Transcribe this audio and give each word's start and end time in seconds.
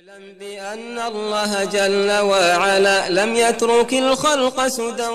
اعلم 0.00 0.24
بأن 0.40 0.96
الله 0.98 1.64
جل 1.64 2.10
وعلا 2.30 2.98
لم 3.10 3.30
يترك 3.34 3.92
الخلق 3.92 4.56
سدى 4.66 5.10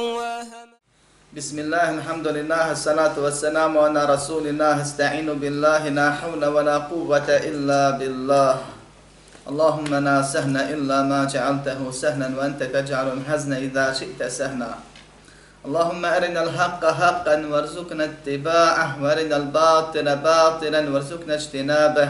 بسم 1.34 1.58
الله 1.60 1.86
الحمد 1.98 2.28
لله 2.28 2.66
الصلاة 2.72 3.16
والسلام 3.18 3.74
على 3.78 4.02
رسول 4.06 4.46
الله. 4.48 4.82
استعين 4.82 5.26
بالله 5.42 5.90
لا 5.90 6.08
حول 6.12 6.46
ولا 6.46 6.78
قوة 6.78 7.30
إلا 7.50 7.82
بالله. 7.98 8.54
اللهم 9.50 9.92
لا 10.08 10.18
سهل 10.22 10.56
إلا 10.58 10.98
ما 11.02 11.26
جعلته 11.34 11.80
سهلا 11.92 12.30
وأنت 12.38 12.62
تجعل 12.64 13.08
الحزن 13.18 13.52
إذا 13.54 13.86
شئت 13.94 14.22
سهلا 14.24 14.72
اللهم 15.66 16.06
أرنا 16.06 16.42
الحق 16.46 16.84
حقا 16.86 17.36
وارزقنا 17.52 18.04
اتباعه 18.12 18.90
وأرنا 19.02 19.36
الباطل 19.38 20.08
باطلا 20.16 20.82
وارزقنا 20.92 21.34
اجتنابه. 21.34 22.10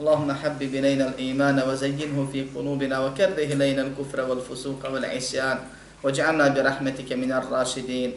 اللهم 0.00 0.32
حبب 0.32 0.72
إلينا 0.74 1.08
الإيمان 1.08 1.56
وزينه 1.68 2.28
في 2.32 2.52
قلوبنا 2.54 2.96
وكره 3.00 3.38
إلينا 3.48 3.82
الكفر 3.82 4.20
والفسوق 4.28 4.80
والعصيان 4.92 5.58
واجعلنا 6.04 6.48
برحمتك 6.48 7.12
من 7.12 7.32
الراشدين 7.32 8.10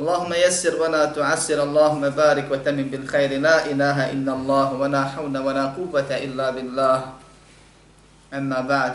اللهم 0.00 0.32
يسر 0.32 0.80
ولا 0.80 1.04
تعسر 1.12 1.62
اللهم 1.62 2.08
بارك 2.08 2.46
وتمم 2.50 2.88
بالخير 2.88 3.30
لا 3.40 3.68
إله 3.68 4.12
إلا 4.16 4.32
الله 4.32 4.68
ولا 4.72 5.02
حول 5.04 5.38
ولا 5.38 5.64
قوة 5.76 6.10
إلا 6.10 6.46
بالله 6.50 6.98
أما 8.32 8.60
بعد 8.60 8.94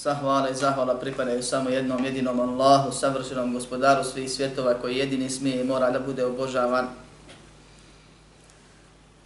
Sahvala 0.00 0.48
i 0.48 0.54
zahvala 0.56 0.96
pripadaju 0.96 1.42
samo 1.42 1.68
jednom 1.70 2.04
jedinom 2.04 2.40
Allahu, 2.40 2.88
savršenom 2.92 3.52
gospodaru 3.52 4.04
svih 4.04 4.30
svjetova 4.30 4.74
koji 4.74 4.96
jedini 4.96 5.30
smije 5.30 5.60
i 5.60 5.64
mora 5.64 5.90
da 5.90 6.00
bude 6.00 6.24
obožavan. 6.24 6.88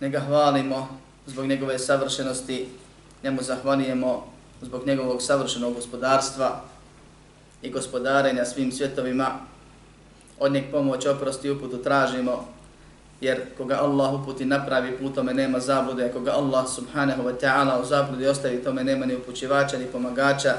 Nega 0.00 0.20
hvalimo 0.20 0.97
zbog 1.29 1.45
njegove 1.45 1.79
savršenosti, 1.79 2.67
njemu 3.23 3.41
zahvalijemo 3.41 4.25
zbog 4.61 4.87
njegovog 4.87 5.21
savršenog 5.21 5.73
gospodarstva 5.73 6.61
i 7.61 7.69
gospodarenja 7.69 8.45
svim 8.45 8.71
svjetovima. 8.71 9.27
Od 10.39 10.51
njeg 10.51 10.63
pomoć, 10.71 11.05
oprosti 11.05 11.47
i 11.47 11.51
uputu 11.51 11.77
tražimo, 11.77 12.47
jer 13.21 13.41
koga 13.57 13.75
Allah 13.81 14.13
uputi 14.13 14.45
napravi 14.45 14.97
putome 14.97 15.33
nema 15.33 15.59
zabude, 15.59 16.11
koga 16.13 16.31
Allah 16.31 16.69
subhanahu 16.69 17.23
wa 17.23 17.33
ta'ala 17.41 17.81
u 17.81 17.85
zabludi 17.85 18.27
ostavi 18.27 18.63
tome 18.63 18.83
nema 18.83 19.05
ni 19.05 19.15
upućivača 19.15 19.77
ni 19.77 19.85
pomagača. 19.85 20.53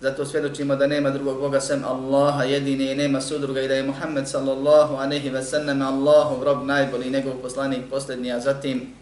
Zato 0.00 0.24
svjedočimo 0.26 0.76
da 0.76 0.86
nema 0.86 1.10
drugog 1.10 1.40
Boga 1.40 1.60
sem 1.60 1.84
Allaha 1.84 2.44
jedine 2.44 2.92
i 2.92 2.94
nema 2.94 3.20
sudruga 3.20 3.60
i 3.60 3.68
da 3.68 3.74
je 3.74 3.82
Muhammed 3.82 4.28
sallallahu 4.28 4.96
anehi 4.96 5.30
wa 5.30 5.42
sallam 5.42 5.82
Allahov 5.82 6.42
rob 6.42 6.66
najbolji 6.66 7.10
njegov 7.10 7.32
poslanik 7.42 7.90
posljednji, 7.90 8.32
a 8.32 8.40
zatim 8.40 8.94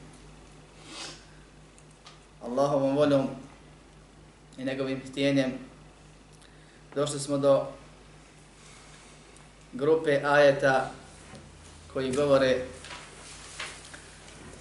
Allahovom 2.45 2.97
voljom 2.97 3.29
i 4.59 4.65
njegovim 4.65 5.03
htjenjem 5.11 5.53
došli 6.95 7.21
smo 7.21 7.39
do 7.39 7.67
grupe 9.73 10.21
ajeta 10.25 10.91
koji 11.93 12.13
govore 12.13 12.65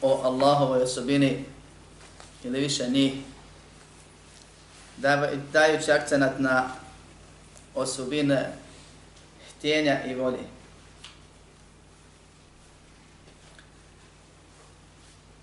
o 0.01 0.21
Allahovoj 0.23 0.81
osobini 0.81 1.45
ili 2.43 2.59
više 2.59 2.89
njih, 2.89 3.13
dajući 5.51 5.91
akcenat 5.91 6.39
na 6.39 6.69
osobine 7.75 8.53
htjenja 9.49 10.05
i 10.05 10.15
volje. 10.15 10.43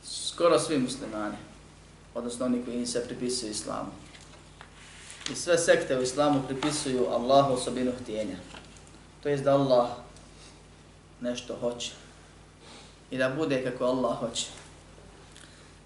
Skoro 0.04 0.59
svi 0.59 0.78
muslimani, 0.78 1.36
odnosno 2.15 2.47
oni 2.47 2.65
koji 2.65 2.87
se 2.87 3.04
pripisuju 3.04 3.50
islamu. 3.50 3.91
I 5.32 5.34
sve 5.34 5.59
sekte 5.59 5.98
u 5.98 6.03
islamu 6.03 6.43
pripisuju 6.48 7.06
Allahu 7.06 7.53
osobinu 7.53 7.93
htjenja. 8.03 8.37
To 9.22 9.28
je 9.28 9.37
da 9.37 9.54
Allah 9.54 9.88
nešto 11.21 11.56
hoće 11.60 11.91
i 13.10 13.19
da 13.19 13.28
bude 13.28 13.65
kako 13.65 13.84
Allah 13.84 14.19
hoće. 14.19 14.47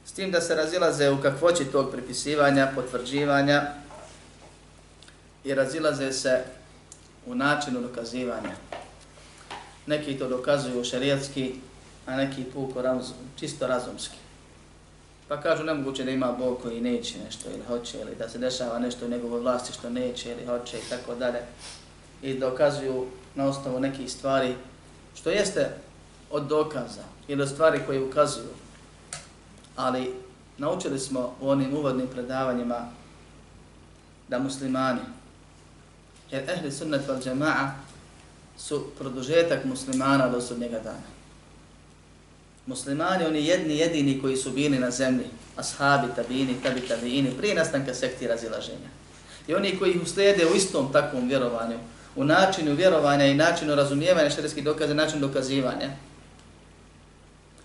S 0.07 0.13
tim 0.13 0.31
da 0.31 0.41
se 0.41 0.55
razilaze 0.55 1.11
u 1.11 1.23
kakvoći 1.23 1.65
tog 1.65 1.91
pripisivanja, 1.91 2.73
potvrđivanja 2.75 3.73
i 5.45 5.55
razilaze 5.55 6.13
se 6.13 6.45
u 7.27 7.35
načinu 7.35 7.81
dokazivanja. 7.81 8.57
Neki 9.87 10.19
to 10.19 10.29
dokazuju 10.29 10.85
šarijatski, 10.85 11.55
a 12.07 12.17
neki 12.17 12.45
puko 12.45 12.83
razum, 12.83 13.17
čisto 13.37 13.67
razumski. 13.67 14.17
Pa 15.29 15.41
kažu 15.41 15.65
nemoguće 15.65 16.05
da 16.05 16.11
ima 16.11 16.33
Bog 16.33 16.59
koji 16.63 16.81
neće 16.81 17.19
nešto 17.25 17.51
ili 17.51 17.63
hoće, 17.69 17.99
ili 18.01 18.15
da 18.15 18.29
se 18.29 18.39
dešava 18.39 18.79
nešto 18.79 19.07
u 19.07 19.09
njegovoj 19.09 19.41
vlasti 19.41 19.73
što 19.73 19.91
neće 19.91 20.31
ili 20.33 20.47
hoće 20.47 20.79
i 20.79 20.91
tako 20.91 21.15
dalje. 21.15 21.41
I 22.23 22.39
dokazuju 22.39 23.07
na 23.35 23.47
osnovu 23.47 23.81
nekih 23.81 24.13
stvari 24.13 24.55
što 25.15 25.31
jeste 25.31 25.71
od 26.31 26.47
dokaza 26.47 27.03
ili 27.29 27.43
od 27.43 27.49
stvari 27.49 27.81
koje 27.87 28.05
ukazuju. 28.05 28.51
Ali 29.77 30.15
naučili 30.59 30.99
smo 30.99 31.37
u 31.41 31.49
onim 31.49 31.77
uvodnim 31.77 32.07
predavanjima 32.07 32.89
da 34.29 34.39
muslimani, 34.39 35.01
jer 36.31 36.51
ehli 36.51 36.73
sunnet 36.73 37.09
val 37.09 37.19
džema'a 37.19 37.71
su 38.59 38.87
produžetak 38.99 39.65
muslimana 39.65 40.29
do 40.29 40.41
sudnjega 40.41 40.81
dana. 40.81 41.14
Muslimani, 42.67 43.27
oni 43.27 43.47
jedni 43.47 43.79
jedini 43.79 44.21
koji 44.21 44.37
su 44.37 44.51
bili 44.51 44.79
na 44.79 44.91
zemlji, 44.91 45.27
ashabi, 45.57 46.09
tabini, 46.17 46.57
tabi, 46.63 46.81
tabiini, 46.81 47.31
prije 47.39 47.55
nastanka 47.55 47.95
sekti 47.95 48.27
razilaženja. 48.27 48.89
I 49.47 49.55
oni 49.55 49.79
koji 49.79 49.91
ih 49.91 50.03
uslijede 50.03 50.47
u 50.47 50.55
istom 50.57 50.93
takvom 50.93 51.29
vjerovanju, 51.29 51.79
u 52.17 52.25
načinu 52.25 52.75
vjerovanja 52.75 53.25
i 53.25 53.35
načinu 53.35 53.75
razumijevanja 53.75 54.31
šarijskih 54.31 54.65
dokaza, 54.65 54.95
način 54.95 55.21
dokazivanja. 55.21 55.91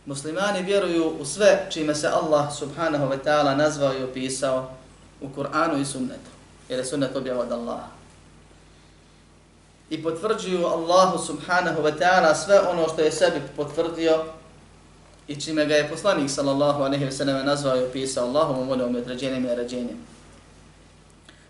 Muslimani 0.05 0.63
vjeruju 0.63 1.09
u 1.19 1.25
sve 1.25 1.67
čime 1.69 1.95
se 1.95 2.07
Allah 2.07 2.57
subhanahu 2.57 3.05
wa 3.05 3.17
ta'ala 3.25 3.55
nazvao 3.55 3.93
i 3.93 4.03
opisao 4.03 4.71
u 5.21 5.27
Kur'anu 5.29 5.81
i 5.81 5.85
sunnetu, 5.85 6.29
jer 6.69 6.79
je 6.79 6.85
sunnet 6.85 7.15
objava 7.15 7.41
od 7.41 7.51
Allaha. 7.51 7.87
I 9.89 10.03
potvrđuju 10.03 10.65
Allahu 10.65 11.25
subhanahu 11.25 11.81
wa 11.81 11.99
ta'ala 11.99 12.35
sve 12.35 12.59
ono 12.59 12.87
što 12.87 13.01
je 13.01 13.11
sebi 13.11 13.41
potvrdio 13.55 14.23
i 15.29 15.41
čime 15.41 15.65
ga 15.65 15.75
je 15.75 15.89
poslanik 15.89 16.29
sallallahu 16.29 16.83
alaihi 16.83 17.05
ve 17.05 17.11
sallam 17.11 17.45
nazvao 17.45 17.77
i 17.77 17.83
opisao 17.83 18.27
Allahovom 18.27 18.67
voljom 18.67 18.95
i 18.95 18.97
određenjem 18.97 19.45
i 19.45 19.55
rađenjem. 19.55 19.97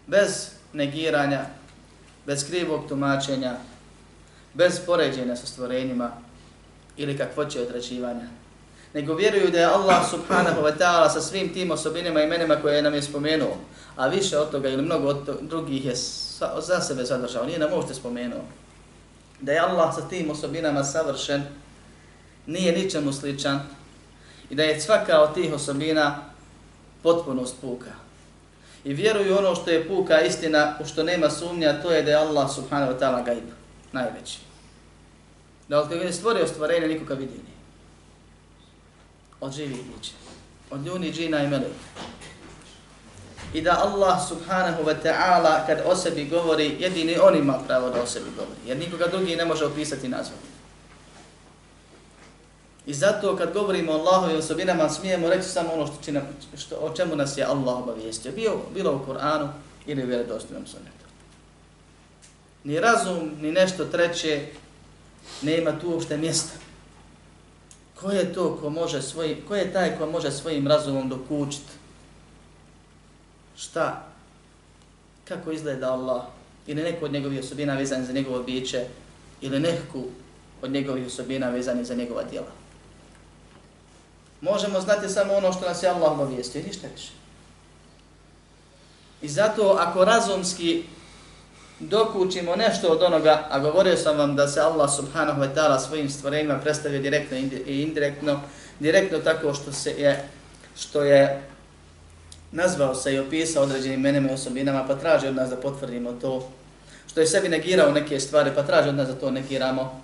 Bez 0.07 0.49
negiranja, 0.73 1.45
bez 2.25 2.47
krivog 2.47 2.81
tumačenja, 2.89 3.55
bez 4.53 4.79
poređenja 4.85 5.35
sa 5.35 5.45
stvorenjima 5.45 6.11
ili 6.97 7.17
kakvoće 7.17 7.61
određivanja. 7.61 8.27
Nego 8.93 9.15
vjeruju 9.15 9.51
da 9.51 9.59
je 9.59 9.65
Allah 9.65 10.09
subhanahu 10.09 10.61
wa 10.61 10.77
ta'ala 10.79 11.09
sa 11.09 11.21
svim 11.21 11.53
tim 11.53 11.71
osobinima 11.71 12.21
i 12.21 12.25
imenima 12.25 12.55
koje 12.55 12.81
nam 12.81 12.93
je 12.93 13.01
spomenuo, 13.01 13.57
a 13.95 14.07
više 14.07 14.37
od 14.37 14.51
toga 14.51 14.69
ili 14.69 14.81
mnogo 14.81 15.07
od 15.07 15.39
drugih 15.41 15.85
je 15.85 15.95
za 16.61 16.81
sebe 16.81 17.03
zadržao, 17.03 17.45
nije 17.45 17.59
nam 17.59 17.73
uopšte 17.73 17.93
spomenuo. 17.93 18.41
Da 19.41 19.51
je 19.51 19.59
Allah 19.59 19.95
sa 19.95 20.09
tim 20.09 20.29
osobinama 20.29 20.83
savršen, 20.83 21.43
nije 22.49 22.71
ničemu 22.71 23.13
sličan 23.13 23.59
i 24.49 24.55
da 24.55 24.63
je 24.63 24.81
svaka 24.81 25.21
od 25.21 25.33
tih 25.33 25.53
osobina 25.53 26.17
potpunost 27.03 27.55
puka. 27.61 27.91
I 28.83 28.93
vjeruju 28.93 29.37
ono 29.37 29.55
što 29.55 29.69
je 29.69 29.87
puka 29.87 30.21
istina, 30.21 30.75
u 30.81 30.85
što 30.85 31.03
nema 31.03 31.29
sumnja, 31.29 31.81
to 31.81 31.91
je 31.91 32.03
da 32.03 32.11
je 32.11 32.17
Allah 32.17 32.55
subhanahu 32.55 32.93
wa 32.93 32.99
ta'ala 32.99 33.25
gaib, 33.25 33.43
najveći. 33.91 34.39
Da 35.67 35.79
od 35.79 35.89
kada 35.89 36.01
je 36.01 36.13
stvorio 36.13 36.47
stvorenje, 36.47 36.87
nikoga 36.87 37.13
vidi 37.13 37.31
nije. 37.31 37.59
Od 39.41 39.53
živih 39.53 39.77
biće, 39.77 40.11
Od 40.71 40.85
ljuni, 40.85 41.11
džina 41.11 41.43
i 41.43 41.47
meleka. 41.47 41.89
I 43.53 43.61
da 43.61 43.81
Allah 43.83 44.27
subhanahu 44.27 44.83
wa 44.83 44.95
ta'ala 45.03 45.65
kad 45.67 45.81
o 45.85 45.95
sebi 45.95 46.25
govori, 46.25 46.75
jedini 46.79 47.17
on 47.21 47.35
ima 47.35 47.59
pravo 47.67 47.89
da 47.89 48.01
o 48.01 48.05
sebi 48.05 48.29
govori. 48.35 48.59
Jer 48.65 48.77
nikoga 48.77 49.07
drugi 49.07 49.35
ne 49.35 49.45
može 49.45 49.65
opisati 49.65 50.07
nazvati. 50.07 50.58
I 52.89 52.93
zato 52.93 53.37
kad 53.37 53.53
govorimo 53.53 53.91
o 53.91 53.95
Allahovim 53.95 54.37
osobinama, 54.37 54.89
smijemo 54.89 55.29
reći 55.29 55.49
samo 55.49 55.73
ono 55.73 55.87
što, 55.87 55.95
čina, 56.03 56.21
što, 56.57 56.75
o 56.75 56.93
čemu 56.95 57.15
nas 57.15 57.37
je 57.37 57.43
Allah 57.43 57.77
obavijestio. 57.77 58.31
Bio, 58.31 58.57
bilo 58.73 58.95
u 58.95 59.05
Koranu 59.05 59.49
ili 59.85 60.03
u 60.03 60.07
vjerodostojnom 60.07 60.67
sunnetu. 60.67 61.05
Ni 62.63 62.79
razum, 62.79 63.31
ni 63.41 63.51
nešto 63.51 63.85
treće 63.85 64.47
nema 65.41 65.79
tu 65.79 65.89
uopšte 65.89 66.17
mjesta. 66.17 66.53
Ko 68.01 68.11
je 68.11 68.33
to 68.33 68.57
ko 68.61 68.69
može 68.69 69.01
svojim, 69.01 69.37
ko 69.47 69.55
je 69.55 69.73
taj 69.73 69.97
ko 69.97 70.05
može 70.05 70.31
svojim 70.31 70.67
razumom 70.67 71.09
dokučiti? 71.09 71.71
Šta? 73.57 74.07
Kako 75.27 75.51
izgleda 75.51 75.93
Allah? 75.93 76.23
Ili 76.67 76.83
neko 76.83 77.05
od 77.05 77.11
njegovih 77.11 77.39
osobina 77.39 77.73
vezan 77.73 78.05
za 78.05 78.13
njegovo 78.13 78.43
biće? 78.43 78.85
Ili 79.41 79.59
neku 79.59 80.03
od 80.61 80.71
njegovih 80.71 81.07
osobina 81.07 81.49
vezani 81.49 81.85
za 81.85 81.95
njegova 81.95 82.23
djela? 82.23 82.59
Možemo 84.41 84.81
znati 84.81 85.09
samo 85.09 85.33
ono 85.33 85.53
što 85.53 85.65
nas 85.65 85.83
je 85.83 85.89
Allah 85.89 86.11
obavijestio, 86.11 86.63
ništa 86.67 86.87
više. 86.95 87.11
I 89.21 89.27
zato 89.27 89.77
ako 89.79 90.05
razumski 90.05 90.83
dokučimo 91.79 92.55
nešto 92.55 92.87
od 92.87 93.03
onoga, 93.03 93.47
a 93.49 93.59
govorio 93.59 93.97
sam 93.97 94.17
vam 94.17 94.35
da 94.35 94.47
se 94.47 94.61
Allah 94.61 94.89
subhanahu 94.95 95.41
wa 95.41 95.55
ta'ala 95.55 95.79
svojim 95.79 96.09
stvorenjima 96.09 96.59
predstavio 96.59 97.01
direktno 97.01 97.37
i 97.37 97.81
indirektno, 97.81 98.41
direktno 98.79 99.19
tako 99.19 99.53
što 99.53 99.71
se 99.71 99.89
je, 99.89 100.27
što 100.77 101.03
je 101.03 101.43
nazvao 102.51 102.95
se 102.95 103.13
i 103.13 103.19
opisao 103.19 103.63
određenim 103.63 104.01
menima 104.01 104.31
i 104.31 104.33
osobinama, 104.33 104.87
pa 104.87 104.95
traži 104.95 105.27
od 105.27 105.35
nas 105.35 105.49
da 105.49 105.55
potvrdimo 105.55 106.11
to, 106.11 106.49
što 107.07 107.19
je 107.19 107.27
sebi 107.27 107.49
negirao 107.49 107.91
neke 107.91 108.19
stvari, 108.19 108.51
pa 108.55 108.63
traži 108.63 108.89
od 108.89 108.95
nas 108.95 109.07
da 109.07 109.15
to 109.15 109.31
negiramo, 109.31 110.01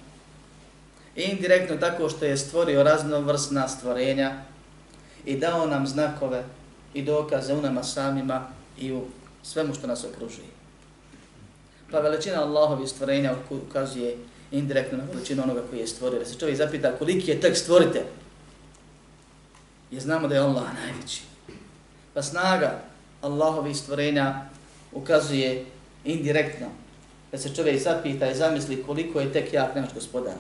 indirektno 1.16 1.78
tako 1.78 2.10
što 2.10 2.26
je 2.26 2.38
stvorio 2.38 2.84
raznovrsna 2.84 3.68
stvorenja 3.68 4.32
i 5.26 5.38
dao 5.38 5.68
nam 5.68 5.88
znakove 5.88 6.44
i 6.94 7.02
dokaze 7.02 7.54
u 7.54 7.62
nama 7.62 7.84
samima 7.84 8.48
i 8.80 8.94
u 8.94 9.04
svemu 9.44 9.74
što 9.74 9.88
nas 9.88 10.04
okružuje. 10.04 10.48
Pa 11.92 12.00
veličina 12.00 12.42
Allahovi 12.42 12.88
stvorenja 12.88 13.36
ukazuje 13.50 14.18
indirektno 14.52 14.98
na 14.98 15.04
veličinu 15.14 15.44
onoga 15.44 15.62
koji 15.70 15.80
je 15.80 15.88
stvorio. 15.88 16.20
Da 16.20 16.26
se 16.26 16.40
čovjek 16.40 16.58
zapita 16.58 16.98
koliki 16.98 17.32
je 17.32 17.40
tek 17.40 17.58
stvorite. 17.58 18.04
Je 19.92 20.00
znamo 20.00 20.28
da 20.28 20.36
je 20.36 20.42
Allah 20.42 20.64
najveći. 20.74 21.22
Pa 22.14 22.22
snaga 22.22 22.82
Allahovi 23.22 23.74
stvorenja 23.74 24.42
ukazuje 24.94 25.66
indirektno. 26.06 26.68
Da 27.32 27.38
se 27.38 27.56
čovjek 27.56 27.82
zapita 27.82 28.32
i 28.32 28.36
zamisli 28.36 28.84
koliko 28.84 29.20
je 29.20 29.34
tek 29.34 29.54
jak 29.54 29.76
naš 29.76 29.94
gospodar. 29.94 30.36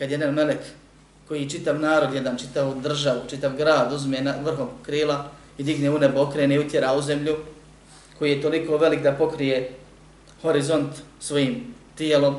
Kad 0.00 0.10
jedan 0.10 0.34
melek 0.34 0.58
koji 1.28 1.50
čitav 1.50 1.80
narod, 1.80 2.14
jedan 2.14 2.38
čitav 2.38 2.80
državu, 2.80 3.20
čitav 3.28 3.52
grad 3.56 3.92
uzme 3.92 4.20
na 4.20 4.34
vrhom 4.44 4.68
krila 4.82 5.28
i 5.58 5.62
digne 5.62 5.90
u 5.90 5.98
nebo, 5.98 6.20
okrene 6.20 6.54
i 6.54 6.58
utjera 6.58 6.94
u 6.94 7.02
zemlju, 7.02 7.36
koji 8.18 8.30
je 8.30 8.42
toliko 8.42 8.76
velik 8.76 9.02
da 9.02 9.12
pokrije 9.12 9.70
horizont 10.42 10.92
svojim 11.20 11.74
tijelom, 11.94 12.36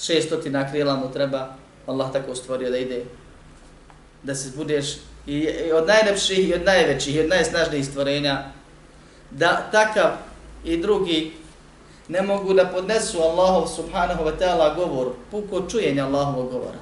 šestotina 0.00 0.70
krila 0.70 0.96
mu 0.96 1.12
treba, 1.12 1.54
Allah 1.86 2.12
tako 2.12 2.34
stvorio 2.34 2.70
da 2.70 2.78
ide, 2.78 3.04
da 4.22 4.34
se 4.34 4.56
budeš 4.56 4.96
i, 5.26 5.48
od 5.72 5.86
najlepših 5.86 6.48
i 6.48 6.54
od 6.54 6.64
najvećih 6.64 7.14
i 7.14 7.20
od 7.20 7.28
najsnažnijih 7.28 7.86
stvorenja, 7.86 8.44
da 9.30 9.68
takav 9.72 10.10
i 10.64 10.76
drugi 10.76 11.32
ne 12.08 12.22
mogu 12.22 12.54
da 12.54 12.66
podnesu 12.66 13.20
Allahov 13.20 13.66
subhanahu 13.66 14.24
wa 14.24 14.32
ta'ala 14.38 14.74
govor, 14.74 15.12
puko 15.30 15.68
čujenja 15.70 16.06
Allahovog 16.06 16.52
govora. 16.52 16.78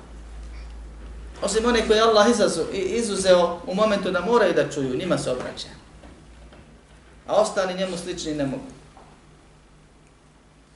Osim 1.42 1.66
one 1.66 1.86
koje 1.88 2.00
Allah 2.00 2.26
izuzeo 2.72 3.60
u 3.66 3.74
momentu 3.74 4.10
da 4.10 4.20
moraju 4.20 4.54
da 4.54 4.70
čuju, 4.70 4.96
njima 4.96 5.18
se 5.18 5.30
obraća. 5.30 5.68
A 7.26 7.34
ostali 7.34 7.74
njemu 7.74 7.96
slični 7.96 8.34
ne 8.34 8.46
mogu 8.46 8.74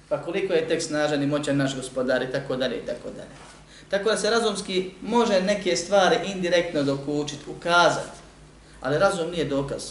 pa 0.08 0.22
koliko 0.22 0.52
je 0.52 0.68
tek 0.68 0.82
snažan 0.82 1.22
i 1.22 1.26
moćan 1.26 1.56
naš 1.56 1.76
gospodar 1.76 2.22
i 2.22 2.32
tako 2.32 2.56
dalje 2.56 2.76
i 2.76 2.86
tako 2.86 3.10
dalje. 3.10 3.30
Tako 3.88 4.10
da 4.10 4.16
se 4.16 4.30
razumski 4.30 4.90
može 5.02 5.40
neke 5.40 5.76
stvari 5.76 6.16
indirektno 6.24 6.82
dokučiti, 6.82 7.50
ukazati, 7.50 8.18
ali 8.80 8.98
razum 8.98 9.30
nije 9.30 9.44
dokaz 9.44 9.82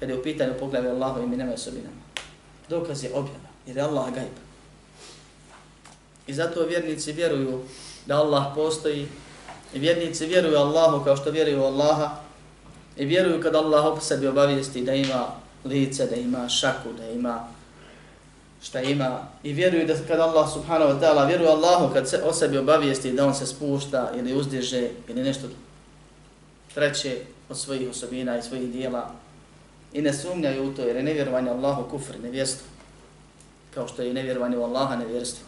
kada 0.00 0.12
je 0.12 0.18
u 0.18 0.22
pitanju 0.22 0.52
poglavlja 0.60 0.90
Allahu 0.90 1.22
i 1.22 1.26
minema 1.26 1.52
osobinama. 1.52 1.96
Dokaz 2.68 3.04
je 3.04 3.10
objav 3.14 3.43
jer 3.66 3.76
je 3.76 3.82
Allah 3.82 4.14
gajb. 4.14 4.32
I 6.26 6.34
zato 6.34 6.66
vjernici 6.66 7.12
vjeruju 7.12 7.60
da 8.06 8.16
Allah 8.16 8.44
postoji 8.54 9.08
i 9.74 9.78
vjernici 9.78 10.26
vjeruju 10.26 10.56
Allahu 10.56 11.04
kao 11.04 11.16
što 11.16 11.30
vjeruju 11.30 11.62
Allaha 11.62 12.16
i 12.96 13.04
vjeruju 13.04 13.42
kad 13.42 13.54
Allah 13.54 13.84
op 13.84 14.02
sebi 14.02 14.26
obavijesti 14.26 14.82
da 14.82 14.94
ima 14.94 15.26
lice, 15.64 16.06
da 16.06 16.16
ima 16.16 16.48
šaku, 16.48 16.92
da 16.98 17.10
ima 17.10 17.48
šta 18.62 18.80
ima 18.80 19.18
i 19.42 19.52
vjeruju 19.52 19.86
da 19.86 19.94
kad 20.08 20.20
Allah 20.20 20.52
subhanahu 20.52 20.92
wa 20.92 21.00
ta'ala 21.00 21.26
vjeruje 21.26 21.50
Allahu 21.50 21.94
kad 21.94 22.08
se 22.08 22.22
o 22.24 22.32
sebi 22.32 22.58
obavijesti 22.58 23.12
da 23.12 23.26
on 23.26 23.34
se 23.34 23.46
spušta 23.46 24.12
ili 24.16 24.34
uzdiže 24.34 24.88
ili 25.08 25.22
nešto 25.22 25.48
treće 26.74 27.18
od 27.48 27.58
svojih 27.58 27.90
osobina 27.90 28.38
i 28.38 28.42
svojih 28.42 28.72
dijela 28.72 29.10
i 29.92 30.02
ne 30.02 30.12
sumnjaju 30.12 30.68
u 30.68 30.74
to 30.74 30.82
jer 30.82 30.96
je 30.96 31.02
nevjerovanje 31.02 31.50
Allahu 31.50 31.90
kufr, 31.90 32.20
nevjestvo 32.22 32.73
kao 33.74 33.88
što 33.88 34.02
je 34.02 34.10
i 34.10 34.14
nevjerovanje 34.14 34.56
u 34.56 34.64
Allaha 34.64 34.96
nevjerstvo 34.96 35.46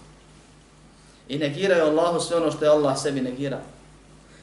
i 1.29 1.39
negiraju 1.39 1.85
Allahu 1.85 2.21
sve 2.21 2.37
ono 2.37 2.51
što 2.51 2.65
je 2.65 2.71
Allah 2.71 3.03
sebi 3.03 3.21
negira 3.21 3.61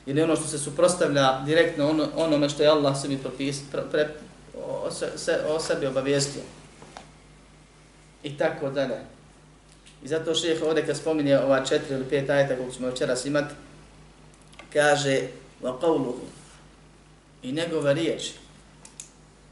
ili 0.06 0.22
ono 0.22 0.36
što 0.36 0.48
se 0.48 0.60
suprostavlja 0.60 1.42
direktno 1.46 1.90
ono, 1.90 2.08
onome 2.16 2.50
što 2.50 2.64
je 2.64 2.70
Allah 2.70 3.02
sebi 3.02 3.18
propis, 3.18 3.62
pre, 3.72 3.82
pre, 3.92 4.10
o, 4.68 4.92
se, 4.92 5.12
se, 5.16 5.40
o 5.50 5.60
sebi 5.60 5.86
obavijestio 5.86 6.42
i 8.24 8.38
tako 8.38 8.70
dalje. 8.70 9.00
I 10.04 10.08
zato 10.08 10.36
šeheh 10.36 10.64
ovdje 10.64 10.86
kad 10.86 10.98
spominje 10.98 11.40
ova 11.40 11.66
četiri 11.66 11.96
ili 11.96 12.06
pet 12.06 12.30
ajeta 12.30 12.56
kog 12.56 12.74
ćemo 12.74 12.88
večeras 12.88 13.26
imati, 13.26 13.54
kaže 14.74 15.22
wa 15.62 15.80
qawluhu 15.80 16.26
i 17.44 17.52
njegove 17.52 17.94
riječi. 17.94 18.34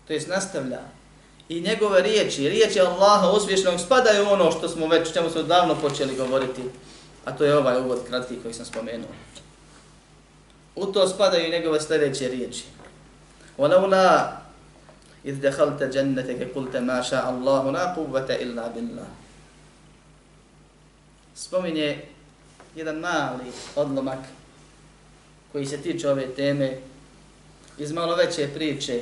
To 0.08 0.14
jest 0.14 0.28
nastavlja 0.28 0.80
i 1.51 1.61
njegove 1.61 2.03
riječi, 2.03 2.49
riječi 2.49 2.81
Allaha 2.81 3.31
uspješnog 3.31 3.81
spadaju 3.81 4.29
ono 4.29 4.53
što 4.53 4.69
smo 4.69 4.87
već, 4.87 5.13
čemu 5.13 5.31
smo 5.31 5.43
davno 5.43 5.75
počeli 5.75 6.17
govoriti, 6.17 6.63
a 7.25 7.33
to 7.33 7.45
je 7.45 7.57
ovaj 7.57 7.81
uvod 7.81 7.99
kratki 8.09 8.37
koji 8.43 8.55
sam 8.55 8.67
spomenuo. 8.67 9.11
U 10.77 10.87
to 10.87 11.09
spadaju 11.09 11.47
i 11.47 11.51
njegove 11.51 11.81
sljedeće 11.81 12.29
riječi. 12.29 12.65
وَلَوْلَا 13.59 14.37
إذ 15.27 15.41
دخلت 15.41 15.83
جنتك 15.83 16.55
قلت 16.55 16.77
ما 16.77 17.03
شاء 17.03 17.31
الله 17.31 17.71
لا 17.71 17.85
قوة 17.95 18.29
إلا 18.31 18.69
بالله 18.69 19.09
spominje 21.37 22.01
jedan 22.77 22.97
mali 22.97 23.53
odlomak 23.77 24.19
koji 25.53 25.67
se 25.67 25.83
tiče 25.83 26.11
ove 26.11 26.27
teme 26.35 26.79
iz 27.79 27.93
malo 27.93 28.17
veće 28.17 28.49
priče 28.55 29.01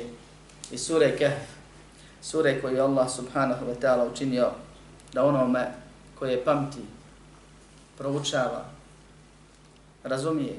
iz 0.71 0.85
sure 0.85 1.17
Kehf, 1.17 1.43
sure 2.22 2.60
koju 2.60 2.82
Allah 2.82 3.10
subhanahu 3.10 3.66
wa 3.66 3.74
ta'ala 3.80 4.12
učinio 4.12 4.50
da 5.12 5.24
onome 5.24 5.72
koje 6.18 6.44
pamti, 6.44 6.80
proučava, 7.98 8.64
razumije, 10.04 10.56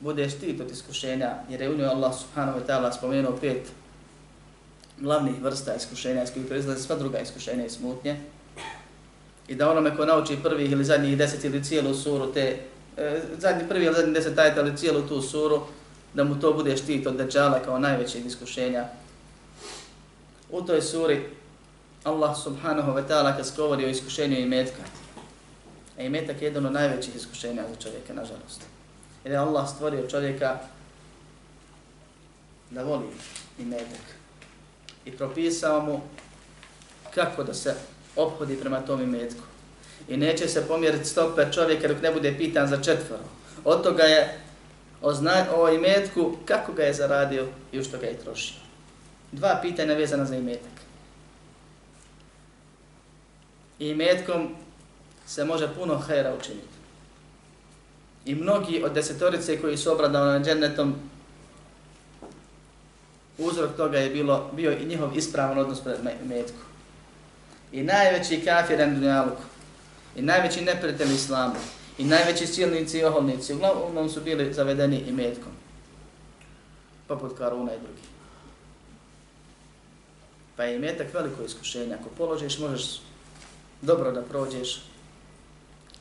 bude 0.00 0.30
štit 0.30 0.60
od 0.60 0.70
iskušenja, 0.70 1.34
jer 1.48 1.60
je 1.60 1.70
u 1.70 1.76
njoj 1.76 1.86
Allah 1.86 2.14
subhanahu 2.14 2.58
wa 2.58 2.66
ta'ala 2.66 2.92
spomenuo 2.92 3.36
pet 3.40 3.68
glavnih 4.98 5.42
vrsta 5.42 5.74
iskušenja 5.74 6.22
iz 6.22 6.32
kojih 6.32 6.46
proizlaze 6.46 6.82
sva 6.82 6.96
druga 6.96 7.18
iskušenja 7.18 7.66
i 7.66 7.70
smutnje. 7.70 8.20
I 9.48 9.54
da 9.54 9.70
onome 9.70 9.96
ko 9.96 10.04
nauči 10.04 10.38
prvih 10.42 10.72
ili 10.72 10.84
zadnjih 10.84 11.18
deset 11.18 11.44
ili 11.44 11.64
cijelu 11.64 11.94
suru 11.94 12.32
te, 12.32 12.58
e, 12.96 13.20
zadnji 13.38 13.68
prvi 13.68 13.84
ili 13.84 13.94
zadnji 13.94 14.14
deset 14.14 14.38
ajta 14.38 14.60
ili 14.60 14.76
cijelu 14.76 15.02
tu 15.02 15.22
suru, 15.22 15.60
da 16.14 16.24
mu 16.24 16.40
to 16.40 16.52
bude 16.52 16.76
štit 16.76 17.06
od 17.06 17.16
deđala 17.16 17.58
kao 17.64 17.78
najveće 17.78 18.18
iskušenja. 18.18 18.84
U 20.52 20.62
toj 20.62 20.82
suri 20.82 21.22
Allah 22.04 22.36
subhanahu 22.36 22.92
wa 22.92 23.02
ta'ala 23.08 23.36
kad 23.36 23.56
govori 23.56 23.84
o 23.84 23.88
iskušenju 23.88 24.38
i 24.38 24.46
metka. 24.46 24.82
A 25.98 26.02
i 26.02 26.08
metak 26.08 26.42
je 26.42 26.46
jedan 26.46 26.66
od 26.66 26.72
najvećih 26.72 27.16
iskušenja 27.16 27.62
za 27.70 27.76
čovjeka, 27.76 28.14
nažalost. 28.14 28.62
Jer 29.24 29.32
je 29.32 29.38
Allah 29.38 29.68
stvorio 29.68 30.08
čovjeka 30.10 30.58
da 32.70 32.82
voli 32.82 33.06
i 33.58 33.64
metak 33.64 34.22
i 35.04 35.10
propisao 35.10 35.80
mu 35.80 36.00
kako 37.14 37.44
da 37.44 37.54
se 37.54 37.74
obhodi 38.16 38.56
prema 38.56 38.80
tom 38.80 39.02
imetku. 39.02 39.42
I 40.08 40.16
neće 40.16 40.48
se 40.48 40.68
pomjeriti 40.68 41.04
stope 41.04 41.52
čovjeka 41.52 41.88
dok 41.88 42.02
ne 42.02 42.12
bude 42.12 42.34
pitan 42.38 42.68
za 42.68 42.82
četvoro. 42.82 43.22
Od 43.64 43.82
toga 43.82 44.02
je 44.02 44.40
o, 45.02 45.14
zna, 45.14 45.46
o 45.54 45.68
imetku 45.68 46.36
kako 46.44 46.72
ga 46.72 46.82
je 46.82 46.94
zaradio 46.94 47.46
i 47.72 47.80
u 47.80 47.84
što 47.84 47.98
ga 47.98 48.06
je 48.06 48.18
trošio. 48.18 48.61
Dva 49.32 49.58
pitanja 49.62 49.94
vezana 49.94 50.24
za 50.24 50.36
imetak. 50.36 50.72
I 53.78 53.88
imetkom 53.88 54.48
se 55.26 55.44
može 55.44 55.74
puno 55.74 55.98
hajera 55.98 56.34
učiniti. 56.40 56.66
I 58.24 58.34
mnogi 58.34 58.82
od 58.84 58.92
desetorice 58.92 59.60
koji 59.60 59.76
su 59.76 59.92
obradovani 59.92 60.44
džennetom, 60.44 60.94
uzrok 63.38 63.76
toga 63.76 63.98
je 63.98 64.10
bilo, 64.10 64.50
bio 64.52 64.72
i 64.72 64.86
njihov 64.86 65.16
ispravan 65.16 65.58
odnos 65.58 65.80
pred 65.80 65.96
metku. 66.28 66.58
I 67.72 67.82
najveći 67.82 68.44
kafir 68.44 68.78
na 68.78 68.86
dunjaluku, 68.86 69.42
i 70.16 70.22
najveći 70.22 70.60
neprijatelj 70.60 71.14
islamu, 71.14 71.54
i 71.98 72.04
najveći 72.04 72.46
silnici 72.46 72.98
i 72.98 73.04
oholnici, 73.04 73.54
uglavnom 73.54 74.08
su 74.08 74.20
bili 74.20 74.54
zavedeni 74.54 74.98
imetkom. 75.08 75.52
Poput 77.08 77.38
Karuna 77.38 77.74
i 77.74 77.78
drugih. 77.78 78.11
Pa 80.56 80.64
je 80.64 80.78
metak 80.78 81.14
veliko 81.14 81.42
iskušenje. 81.42 81.94
Ako 81.94 82.08
položiš, 82.18 82.58
možeš 82.58 83.00
dobro 83.82 84.12
da 84.12 84.22
prođeš, 84.22 84.82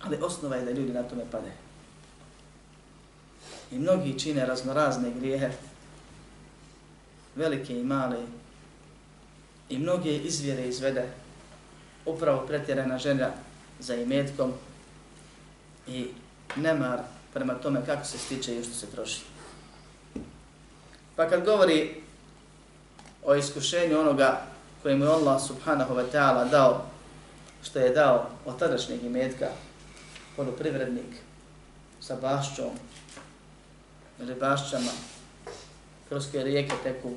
ali 0.01 0.17
osnova 0.21 0.55
je 0.55 0.65
da 0.65 0.71
ljudi 0.71 0.93
na 0.93 1.03
tome 1.03 1.23
pade. 1.31 1.51
I 3.71 3.79
mnogi 3.79 4.19
čine 4.19 4.45
raznorazne 4.45 5.11
grijehe, 5.19 5.51
velike 7.35 7.79
i 7.79 7.83
male, 7.83 8.25
i 9.69 9.77
mnoge 9.77 10.17
izvjere 10.17 10.67
izvede 10.67 11.07
upravo 12.05 12.47
pretjerana 12.47 12.97
žena 12.97 13.29
za 13.79 13.95
imetkom 13.95 14.53
i 15.87 16.07
nemar 16.55 16.99
prema 17.33 17.53
tome 17.53 17.85
kako 17.85 18.05
se 18.05 18.17
stiče 18.17 18.55
i 18.55 18.63
što 18.63 18.73
se 18.73 18.87
troši. 18.87 19.21
Pa 21.15 21.29
kad 21.29 21.45
govori 21.45 22.01
o 23.23 23.35
iskušenju 23.35 23.99
onoga 23.99 24.41
koje 24.83 24.95
mu 24.95 25.05
Allah 25.05 25.41
subhanahu 25.41 25.93
wa 25.93 26.05
ta'ala 26.13 26.49
dao, 26.49 26.85
što 27.63 27.79
je 27.79 27.89
dao 27.89 28.29
od 28.45 28.59
tadašnjeg 28.59 29.03
imetka, 29.03 29.47
poluprivrednik 30.35 31.15
sa 31.99 32.15
bašćom 32.15 32.71
ili 34.19 34.35
bašćama, 34.35 34.91
kroz 36.09 36.31
koje 36.31 36.43
rijeke 36.43 36.75
teku, 36.83 37.11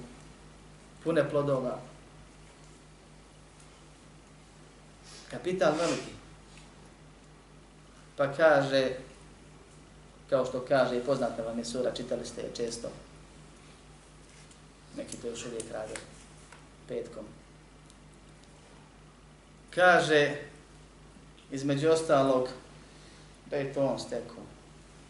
pune 1.04 1.30
plodova. 1.30 1.78
Kapital 5.30 5.72
veliki. 5.78 6.12
Pa 8.16 8.32
kaže, 8.32 8.90
kao 10.30 10.46
što 10.46 10.64
kaže 10.68 10.96
i 10.96 11.00
poznata 11.00 11.42
vam 11.42 11.58
je 11.58 11.64
sura, 11.64 11.94
čitali 11.94 12.26
ste 12.26 12.40
je 12.40 12.54
često, 12.56 12.88
neki 14.96 15.16
to 15.16 15.28
još 15.28 15.46
uvijek 15.46 15.72
rade, 15.72 15.94
petkom. 16.88 17.24
Kaže, 19.70 20.36
između 21.50 21.88
ostalog, 21.88 22.48
da 23.50 23.56
je 23.56 23.74
to 23.74 23.86
on 23.86 23.98
stekao, 23.98 24.44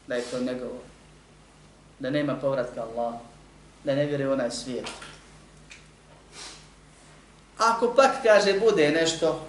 da 0.06 0.14
je 0.14 0.22
to 0.22 0.40
njegovo, 0.40 0.78
da 1.98 2.10
nema 2.10 2.34
povratka 2.34 2.82
Allah, 2.82 3.14
da 3.84 3.94
ne 3.94 4.06
vjeruje 4.06 4.32
onaj 4.32 4.50
svijet. 4.50 4.86
Ako 7.58 7.94
pak, 7.96 8.22
kaže, 8.22 8.60
bude 8.60 8.90
nešto, 8.90 9.46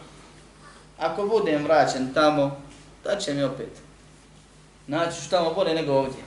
ako 0.97 1.25
budem 1.27 1.63
vraćen 1.63 2.13
tamo, 2.13 2.61
da 3.03 3.19
će 3.19 3.33
mi 3.33 3.43
opet. 3.43 3.69
Naći 4.87 5.21
što 5.21 5.37
tamo 5.37 5.53
bolje 5.53 5.73
nego 5.73 5.93
ovdje. 5.93 6.23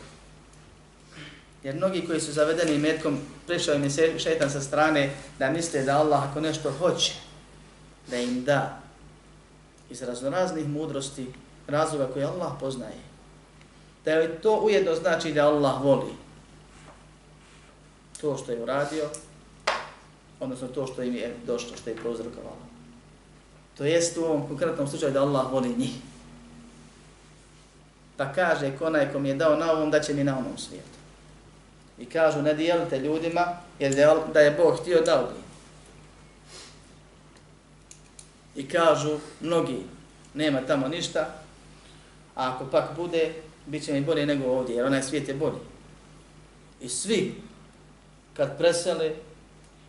Jer 1.63 1.75
mnogi 1.75 2.07
koji 2.07 2.21
su 2.21 2.33
zavedeni 2.33 2.79
metkom, 2.79 3.19
prišao 3.49 3.75
im 3.75 3.85
je 3.85 4.19
šetan 4.19 4.51
sa 4.51 4.61
strane 4.61 5.11
da 5.39 5.51
misle 5.51 5.83
da 5.83 5.99
Allah 5.99 6.31
ako 6.31 6.41
nešto 6.41 6.73
hoće, 6.79 7.13
da 8.11 8.17
im 8.17 8.45
da 8.45 8.81
iz 9.91 10.03
raznoraznih 10.03 10.69
mudrosti, 10.69 11.27
razloga 11.67 12.13
koje 12.13 12.25
Allah 12.25 12.53
poznaje. 12.61 13.01
Da 14.05 14.11
je 14.13 14.41
to 14.41 14.61
ujedno 14.61 14.95
znači 14.95 15.33
da 15.33 15.49
Allah 15.49 15.83
voli 15.83 16.29
to 18.21 18.37
što 18.37 18.53
je 18.53 18.63
uradio, 18.63 19.05
odnosno 20.41 20.69
to 20.69 20.87
što 20.87 21.03
im 21.03 21.15
je 21.15 21.35
došlo, 21.47 21.77
što 21.77 21.91
je 21.91 21.97
prouzrokovalo. 21.97 22.69
To 23.79 23.85
jest 23.85 24.17
u 24.17 24.25
ovom 24.25 24.49
konkretnom 24.49 24.89
slučaju 24.89 25.13
da 25.13 25.23
Allah 25.23 25.53
voli 25.53 25.75
njih. 25.79 25.95
Pa 28.17 28.33
kaže 28.33 28.77
konaj 28.79 29.13
kom 29.13 29.27
je 29.27 29.35
dao 29.35 29.57
na 29.57 29.73
ovom, 29.73 29.91
da 29.91 30.01
će 30.01 30.15
mi 30.15 30.25
na 30.25 30.39
onom 30.39 30.59
svijetu. 30.59 30.98
I 32.01 32.07
kažu 32.07 32.43
ne 32.43 32.55
dijelite 32.55 32.99
ljudima, 32.99 33.57
jer 33.79 33.95
da 34.33 34.41
je 34.41 34.51
Bog 34.51 34.79
htio 34.81 35.01
dao 35.01 35.23
bi. 35.23 35.49
I 38.61 38.69
kažu 38.69 39.19
mnogi, 39.41 39.83
nema 40.35 40.61
tamo 40.61 40.89
ništa, 40.89 41.21
a 42.35 42.53
ako 42.53 42.65
pak 42.65 42.97
bude, 42.97 43.33
bit 43.67 43.85
će 43.85 43.93
mi 43.93 44.01
bolje 44.01 44.27
nego 44.27 44.47
ovdje, 44.47 44.77
jer 44.77 44.87
onaj 44.87 45.03
svijet 45.03 45.29
je 45.29 45.35
bolji. 45.35 45.59
I 46.81 46.89
svi, 46.89 47.35
kad 48.37 48.59
presele, 48.59 49.13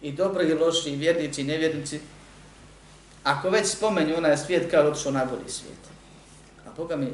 i 0.01 0.11
dobro 0.11 0.43
i 0.43 0.53
loši, 0.53 0.89
i 0.89 0.95
vjernici 0.95 1.41
i 1.41 1.43
nevjernici, 1.43 1.99
ako 3.23 3.49
već 3.49 3.67
spomenju 3.67 4.17
onaj 4.17 4.37
svijet, 4.37 4.71
kao 4.71 4.87
otišao 4.87 5.11
najbolji 5.11 5.49
svijet. 5.49 5.79
A 6.67 6.69
Boga 6.77 6.95
mi, 6.95 7.07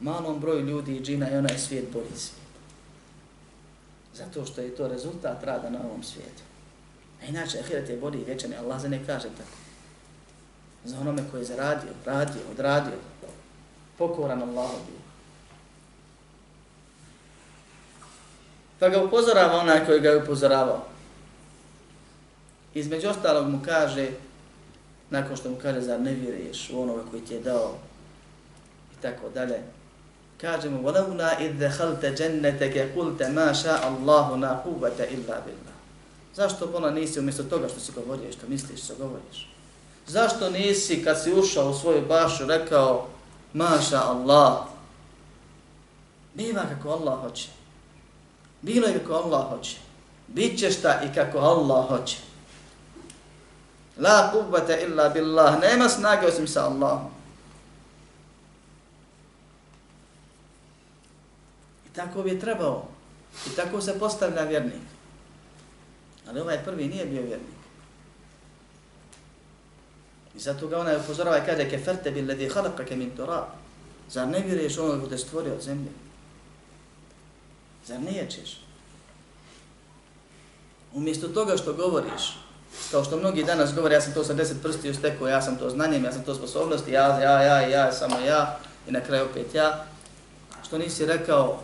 malom 0.00 0.40
broju 0.40 0.66
ljudi 0.66 0.96
i 0.96 1.02
džina 1.02 1.26
je 1.26 1.38
onaj 1.38 1.58
svijet 1.58 1.92
bolji 1.92 2.16
svijet. 2.16 2.41
Zato 4.14 4.46
što 4.46 4.60
je 4.60 4.76
to 4.76 4.88
rezultat 4.88 5.44
rada 5.44 5.70
na 5.70 5.78
ovom 5.84 6.02
svijetu. 6.02 6.42
A 7.22 7.24
inače, 7.24 7.58
ahiret 7.58 7.88
je 7.88 7.96
bolji 7.96 8.20
i 8.20 8.24
vječan, 8.24 8.52
Allah 8.58 8.80
za 8.80 8.88
ne 8.88 9.06
kaže 9.06 9.28
tako. 9.28 9.56
Za 10.84 11.00
onome 11.00 11.22
koji 11.30 11.40
je 11.40 11.44
zaradio, 11.44 11.90
radio, 12.06 12.42
odradio, 12.50 12.98
pokoran 13.98 14.42
Allahu 14.42 14.76
bio. 14.86 15.02
Pa 18.78 18.88
ga 18.88 19.04
upozorava 19.04 19.58
onaj 19.58 19.86
koji 19.86 20.00
ga 20.00 20.08
je 20.08 20.22
upozoravao. 20.22 20.84
Između 22.74 23.08
ostalog 23.08 23.48
mu 23.48 23.60
kaže, 23.64 24.10
nakon 25.10 25.36
što 25.36 25.50
mu 25.50 25.56
kaže, 25.62 25.80
zar 25.80 26.00
ne 26.00 26.14
vjeruješ 26.14 26.70
u 26.70 26.82
onoga 26.82 27.02
koji 27.10 27.22
ti 27.22 27.34
je 27.34 27.40
dao 27.40 27.74
i 28.98 29.02
tako 29.02 29.28
dalje, 29.28 29.62
kaže 30.41 30.69
mu, 30.69 30.83
وَلَوْنَا 30.83 31.39
إِذْ 31.39 31.59
دَخَلْتَ 31.59 32.05
جَنَّتَكَ 32.05 32.95
قُلْتَ 32.95 33.21
مَا 33.23 33.53
شَاءَ 33.53 33.81
اللَّهُ 33.87 34.35
نَا 34.37 34.61
قُوَّةَ 34.65 34.99
إِلَّا 34.99 35.35
بِاللَّهِ 35.45 35.77
Zašto 36.35 36.67
bola 36.67 36.91
nisi 36.91 37.19
umjesto 37.19 37.43
toga 37.43 37.69
što 37.69 37.79
si 37.79 37.91
govorio 37.91 38.29
i 38.29 38.33
što 38.33 38.47
misliš 38.47 38.83
što 38.83 38.95
govoriš? 38.95 39.49
Zašto 40.07 40.49
nisi 40.49 41.03
kad 41.03 41.23
si 41.23 41.33
ušao 41.33 41.69
u 41.69 41.73
svoju 41.73 42.05
bašu 42.07 42.45
rekao 42.45 43.07
Maša 43.53 44.01
Allah? 44.03 44.53
Biva 46.33 46.61
kako 46.75 46.89
Allah 46.89 47.19
hoće. 47.21 47.49
Bilo 48.61 48.87
je 48.87 48.99
kako 48.99 49.13
Allah 49.13 49.49
hoće. 49.49 49.77
Biće 50.27 50.71
šta 50.71 51.01
i 51.03 51.15
kako 51.15 51.37
Allah 51.37 51.87
hoće. 51.87 52.17
La 53.99 54.31
kubata 54.31 54.79
illa 54.79 55.09
billah. 55.09 55.61
Nema 55.61 55.89
snage 55.89 56.27
osim 56.27 56.47
sa 56.47 56.65
Allahom. 56.65 57.11
Tako 61.94 62.22
bi 62.22 62.30
je 62.30 62.40
trebao. 62.40 62.88
I 63.46 63.56
tako 63.56 63.80
se 63.80 63.98
postavlja 63.98 64.42
vjernik. 64.42 64.82
Ali 66.28 66.40
ovaj 66.40 66.64
prvi 66.64 66.86
nije 66.86 67.06
bio 67.06 67.22
vjernik. 67.22 67.62
I 70.34 70.38
zato 70.38 70.68
ga 70.68 70.78
onaj 70.78 70.96
upozorava 70.96 71.38
i 71.38 71.46
kaže 71.46 71.70
keferte 71.70 72.10
bil 72.10 72.28
ladhi 72.28 72.48
khalaqaka 72.48 72.96
min 72.96 73.10
turab. 73.16 73.44
Zar 74.10 74.28
ne 74.28 74.40
vjeruješ 74.40 74.78
onoga 74.78 75.00
ko 75.00 75.06
te 75.06 75.18
stvorio 75.18 75.54
od 75.54 75.62
zemlje? 75.62 75.90
Zar 77.86 78.00
ne 78.00 78.12
ječeš? 78.12 78.60
Umjesto 80.94 81.28
toga 81.28 81.56
što 81.56 81.72
govoriš, 81.72 82.36
kao 82.90 83.04
što 83.04 83.16
mnogi 83.16 83.44
danas 83.44 83.74
govore, 83.74 83.94
ja 83.94 84.00
sam 84.00 84.14
to 84.14 84.24
sa 84.24 84.34
deset 84.34 84.62
prsti 84.62 84.90
ustekao, 84.90 85.28
ja 85.28 85.42
sam 85.42 85.56
to 85.56 85.70
znanjem, 85.70 86.04
ja 86.04 86.12
sam 86.12 86.24
to 86.24 86.34
sposobnosti, 86.34 86.92
ja, 86.92 87.20
ja, 87.20 87.42
ja, 87.42 87.60
ja, 87.60 87.92
samo 87.92 88.18
ja, 88.18 88.58
i 88.88 88.92
na 88.92 89.00
kraju 89.00 89.24
opet 89.24 89.54
ja, 89.54 89.84
što 90.66 90.78
nisi 90.78 91.06
rekao, 91.06 91.60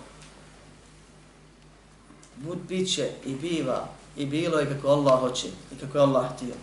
bud 2.39 2.59
biće 2.69 3.11
i 3.27 3.35
biva 3.35 3.89
i 4.17 4.27
bilo 4.27 4.59
je 4.59 4.75
kako 4.75 4.89
Allah 4.89 5.21
hoće 5.21 5.47
i 5.47 5.81
kako 5.81 5.99
je 5.99 6.03
Allah 6.03 6.27
htio. 6.37 6.55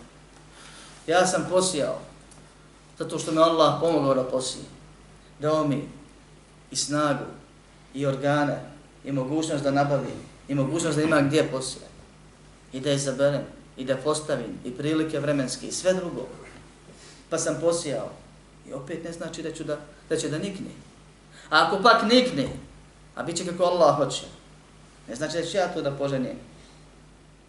Ja 1.06 1.26
sam 1.26 1.46
posijao, 1.50 1.98
zato 2.98 3.18
što 3.18 3.32
me 3.32 3.42
Allah 3.42 3.80
pomogao 3.80 4.14
da 4.14 4.24
posijem. 4.24 4.66
Dao 5.40 5.66
mi 5.68 5.88
i 6.70 6.76
snagu, 6.76 7.24
i 7.94 8.06
organe, 8.06 8.60
i 9.04 9.12
mogućnost 9.12 9.64
da 9.64 9.70
nabavim, 9.70 10.20
i 10.48 10.54
mogućnost 10.54 10.96
da 10.96 11.02
ima 11.02 11.20
gdje 11.20 11.50
posijem 11.50 11.88
I 12.72 12.80
da 12.80 12.92
izaberem, 12.92 13.42
i 13.76 13.84
da 13.84 13.96
postavim, 13.96 14.58
i 14.64 14.70
prilike 14.70 15.20
vremenske, 15.20 15.66
i 15.66 15.72
sve 15.72 15.94
drugo. 15.94 16.26
Pa 17.30 17.38
sam 17.38 17.56
posijao. 17.60 18.10
I 18.68 18.72
opet 18.72 19.04
ne 19.04 19.12
znači 19.12 19.42
da, 19.42 19.52
ću 19.52 19.64
da, 19.64 19.78
da 20.08 20.16
će 20.16 20.28
da 20.28 20.38
nikne. 20.38 20.70
A 21.50 21.66
ako 21.66 21.82
pak 21.82 22.02
nikne, 22.02 22.48
a 23.14 23.22
bit 23.22 23.36
će 23.36 23.46
kako 23.46 23.64
Allah 23.64 23.96
hoće, 23.96 24.26
ne 25.08 25.14
znači 25.14 25.36
da 25.36 25.46
ću 25.46 25.56
ja 25.56 25.74
to 25.74 25.82
da 25.82 25.96
poženim. 25.96 26.38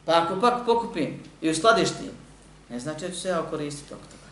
Pa 0.05 0.23
ako 0.23 0.41
pak 0.41 0.65
pokupim 0.65 1.23
i 1.41 1.49
uskladištim, 1.49 2.11
Ne 2.69 2.79
znači 2.79 3.07
da 3.07 3.13
ću 3.13 3.19
se 3.19 3.27
ja 3.27 3.49
koristiti 3.49 3.93
oko 3.93 4.03
toga. 4.03 4.29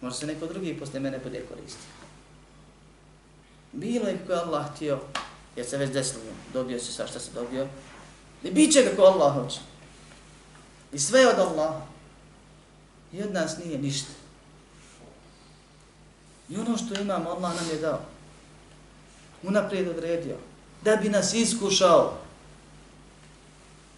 Može 0.00 0.16
se 0.16 0.26
neko 0.26 0.46
drugi 0.46 0.78
posle 0.78 1.00
mene 1.00 1.18
bude 1.18 1.44
koristiti. 1.50 1.86
Bilo 3.72 4.08
je 4.08 4.18
kako 4.18 4.32
je 4.32 4.38
Allah 4.38 4.66
htio 4.74 4.98
jer 5.56 5.66
se 5.66 5.76
već 5.76 5.90
desilo, 5.90 6.22
dobio 6.52 6.80
se 6.80 6.92
sa 6.92 7.06
šta 7.06 7.20
se 7.20 7.30
dobio, 7.34 7.66
i 8.42 8.50
bit 8.50 8.72
će 8.72 8.90
kako 8.90 9.02
Allah 9.02 9.34
hoće. 9.34 9.60
I 10.92 10.98
sve 10.98 11.20
je 11.20 11.28
od 11.28 11.38
Allaha. 11.38 11.80
I 13.12 13.22
od 13.22 13.32
nas 13.32 13.58
nije 13.64 13.78
ništa. 13.78 14.10
I 16.48 16.56
ono 16.56 16.76
što 16.76 16.94
imamo, 17.00 17.30
Allah 17.30 17.56
nam 17.56 17.70
je 17.70 17.78
dao. 17.78 18.00
Unaprijed 19.42 19.88
odredio. 19.88 20.36
Da 20.84 20.96
bi 20.96 21.08
nas 21.08 21.34
iskušao. 21.34 22.18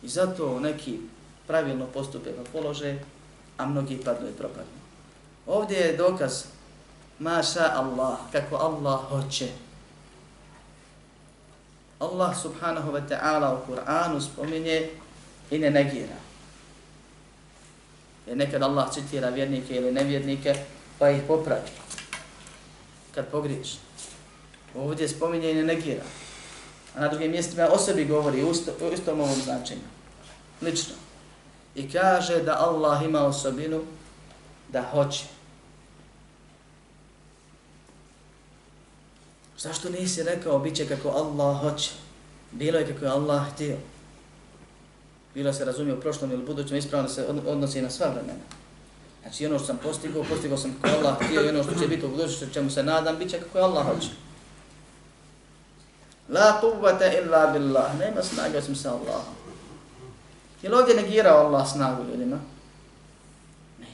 I 0.03 0.09
zato 0.09 0.61
neki 0.61 0.99
pravilno 1.47 1.87
postupe 1.87 2.31
na 2.31 2.43
polože, 2.53 2.99
a 3.57 3.67
mnogi 3.67 4.00
padnu 4.05 4.29
i 4.29 4.33
propadnu. 4.33 4.76
Ovdje 5.47 5.76
je 5.76 5.97
dokaz 5.97 6.45
Maša 7.19 7.73
Allah, 7.75 8.19
kako 8.33 8.57
Allah 8.57 9.00
hoće. 9.09 9.49
Allah 12.00 12.37
subhanahu 12.37 12.93
wa 12.93 13.00
ta'ala 13.09 13.57
u 13.57 13.73
Kur'anu 13.73 14.21
spominje 14.21 14.91
i 15.50 15.59
ne 15.59 15.71
negira. 15.71 16.17
Jer 18.26 18.37
nekad 18.37 18.62
Allah 18.62 18.93
citira 18.93 19.29
vjernike 19.29 19.76
ili 19.76 19.93
nevjernike, 19.93 20.55
pa 20.99 21.11
ih 21.11 21.23
popravi. 21.29 21.71
Kad 23.15 23.26
pogriješ. 23.31 23.79
Ovdje 24.75 25.09
spominje 25.09 25.50
i 25.50 25.55
ne 25.55 25.62
negira. 25.62 26.03
A 26.97 27.00
na 27.00 27.09
drugim 27.09 27.31
mjestima 27.31 27.69
o 27.73 27.79
sebi 27.79 28.05
govori 28.05 28.45
u, 28.45 28.50
isto, 28.50 28.73
u 28.81 28.93
istom 28.93 29.21
ovom 29.21 29.41
značenju. 29.45 29.81
Lično. 30.62 30.95
I 31.75 31.91
kaže 31.91 32.43
da 32.43 32.59
Allah 32.59 33.03
ima 33.05 33.21
osobinu 33.21 33.83
da 34.73 34.83
hoće. 34.83 35.25
Zašto 39.59 39.91
nisi 39.91 40.23
rekao 40.23 40.59
bit 40.59 40.76
će 40.76 40.88
kako 40.88 41.09
Allah 41.09 41.61
hoće? 41.61 41.91
Bilo 42.53 42.79
je 42.79 42.87
kako 42.87 43.05
je 43.05 43.11
Allah 43.11 43.53
htio. 43.53 43.76
Bilo 45.35 45.53
se 45.53 45.65
razumije 45.65 45.97
u 45.97 46.00
prošlom 46.00 46.33
ili 46.33 46.47
budućem, 46.47 46.76
ispravno 46.76 47.09
se 47.09 47.26
odnosi 47.47 47.83
na 47.83 47.91
sva 47.91 48.07
vremena. 48.07 48.45
Znači 49.23 49.47
ono 49.47 49.59
što 49.59 49.67
sam 49.67 49.79
postigao, 49.83 50.25
postigao 50.25 50.59
sam 50.59 50.76
kako 50.83 50.97
Allah 50.99 51.17
htio 51.21 51.45
i 51.45 51.49
ono 51.49 51.62
što 51.62 51.75
će 51.75 51.88
biti 51.88 52.07
u 52.07 52.09
budućnosti, 52.09 52.55
čemu 52.55 52.71
se 52.71 52.83
nadam, 52.83 53.17
bit 53.19 53.31
će 53.31 53.41
kako 53.41 53.59
je 53.59 53.65
Allah 53.65 53.87
hoće. 53.87 54.09
La 56.28 56.59
quvvata 56.61 57.06
illa 57.23 57.47
billah. 57.47 57.99
Nema 57.99 58.23
snage 58.23 58.59
osim 58.59 58.76
sa 58.76 58.90
Allahom. 58.90 59.35
Je 60.62 60.68
li 60.68 60.76
ovdje 60.76 60.95
negirao 60.95 61.47
Allah 61.47 61.68
snagu 61.73 62.04
ljudima? 62.04 62.38
Ne. 63.78 63.87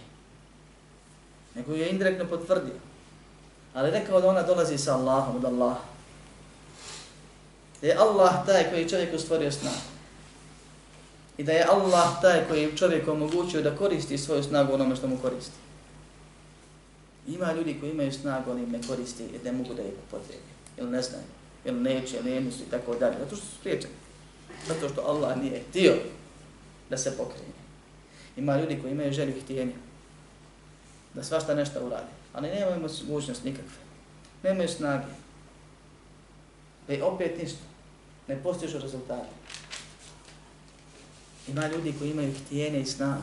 Nego 1.54 1.74
je 1.74 1.90
indirektno 1.90 2.26
potvrdio. 2.26 2.74
Ali 3.74 3.90
rekao 3.90 4.20
da 4.20 4.28
ona 4.28 4.42
dolazi 4.42 4.78
sa 4.78 4.94
Allahom 4.94 5.36
od 5.36 5.44
Allaha. 5.44 5.80
Da 7.80 7.86
je 7.86 7.96
Allah 7.96 8.46
taj 8.46 8.70
koji 8.70 8.88
čovjeku 8.88 9.18
stvorio 9.18 9.52
snagu. 9.52 9.92
I 11.36 11.44
da 11.44 11.52
je 11.52 11.66
Allah 11.70 12.20
taj 12.20 12.48
koji 12.48 12.76
čovjeku 12.76 13.10
omogućio 13.10 13.62
da 13.62 13.76
koristi 13.76 14.18
svoju 14.18 14.42
snagu 14.42 14.74
onome 14.74 14.96
što 14.96 15.06
mu 15.06 15.18
koristi. 15.22 15.56
Ima 17.26 17.52
ljudi 17.52 17.80
koji 17.80 17.90
imaju 17.90 18.12
snagu, 18.12 18.50
ali 18.50 18.62
im 18.62 18.70
ne 18.70 18.80
koristi 18.88 19.28
jer 19.32 19.44
ne 19.44 19.52
mogu 19.52 19.74
da 19.74 19.82
je 19.82 19.92
upotrebi. 20.08 20.42
Ili 20.76 20.90
ne 20.90 21.02
znaju. 21.02 21.24
Ili 21.64 21.80
neće, 21.80 22.16
ili 22.16 22.30
ne 22.30 22.40
misli, 22.40 22.64
tako 22.70 22.94
dalje. 22.94 23.16
Zato 23.18 23.36
što 23.36 23.46
su 23.46 23.56
spriječeni. 23.60 23.94
Zato 24.68 24.88
što 24.88 25.00
Allah 25.00 25.38
nije 25.38 25.62
htio 25.70 25.92
da 26.90 26.96
se 26.96 27.16
pokrene. 27.16 27.52
Ima 28.36 28.60
ljudi 28.60 28.78
koji 28.82 28.92
imaju 28.92 29.12
želju 29.12 29.40
htjenja. 29.44 29.74
Da 31.14 31.22
svašta 31.22 31.54
nešto 31.54 31.86
uradi 31.86 32.22
ali 32.32 32.48
nemaju 32.48 32.88
mogućnost 33.08 33.44
nikakve. 33.44 33.82
Nemaju 34.42 34.68
snage. 34.68 35.04
I 36.88 37.00
opet 37.00 37.42
ništa. 37.42 37.58
Ne 38.28 38.42
postižu 38.42 38.78
rezultate. 38.78 39.28
Ima 41.48 41.66
ljudi 41.66 41.94
koji 41.98 42.10
imaju 42.10 42.34
htjenje 42.34 42.80
i 42.80 42.86
snagu, 42.86 43.22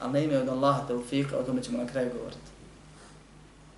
ali 0.00 0.12
ne 0.12 0.24
imaju 0.24 0.40
od 0.40 0.48
Allaha 0.48 0.86
te 0.86 0.94
ufika, 0.94 1.36
o 1.36 1.42
tome 1.42 1.62
ćemo 1.62 1.78
na 1.78 1.86
kraju 1.86 2.10
govoriti. 2.16 2.50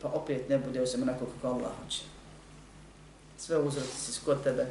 Pa 0.02 0.08
opet 0.08 0.48
ne 0.48 0.58
bude 0.58 0.82
osim 0.82 1.02
onako 1.02 1.26
kako 1.26 1.54
Allah 1.54 1.70
hoće. 1.82 2.02
Sve 3.46 3.58
uzroci 3.58 4.12
si 4.12 4.20
kod 4.24 4.42
tebe 4.42 4.66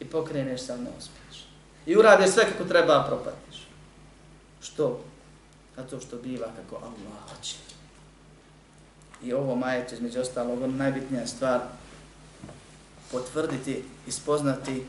i 0.00 0.04
pokreneš 0.04 0.60
se, 0.60 0.72
ali 0.72 0.82
ne 0.82 0.90
uspiješ. 0.98 1.46
I 1.86 1.96
uradiš 1.96 2.30
sve 2.30 2.52
kako 2.52 2.64
treba, 2.64 3.00
a 3.00 3.06
propadiš. 3.06 3.68
Što? 4.62 5.04
Zato 5.76 6.00
što 6.00 6.16
biva 6.16 6.46
kako 6.56 6.84
Allah 6.84 7.36
hoće. 7.36 7.56
I 9.22 9.32
ovo 9.32 9.56
majetu, 9.56 9.94
između 9.94 10.20
ostalog, 10.20 10.62
ono 10.62 10.72
najbitnija 10.72 11.26
stvar, 11.26 11.60
potvrditi 13.12 13.84
i 14.06 14.12
spoznati 14.12 14.86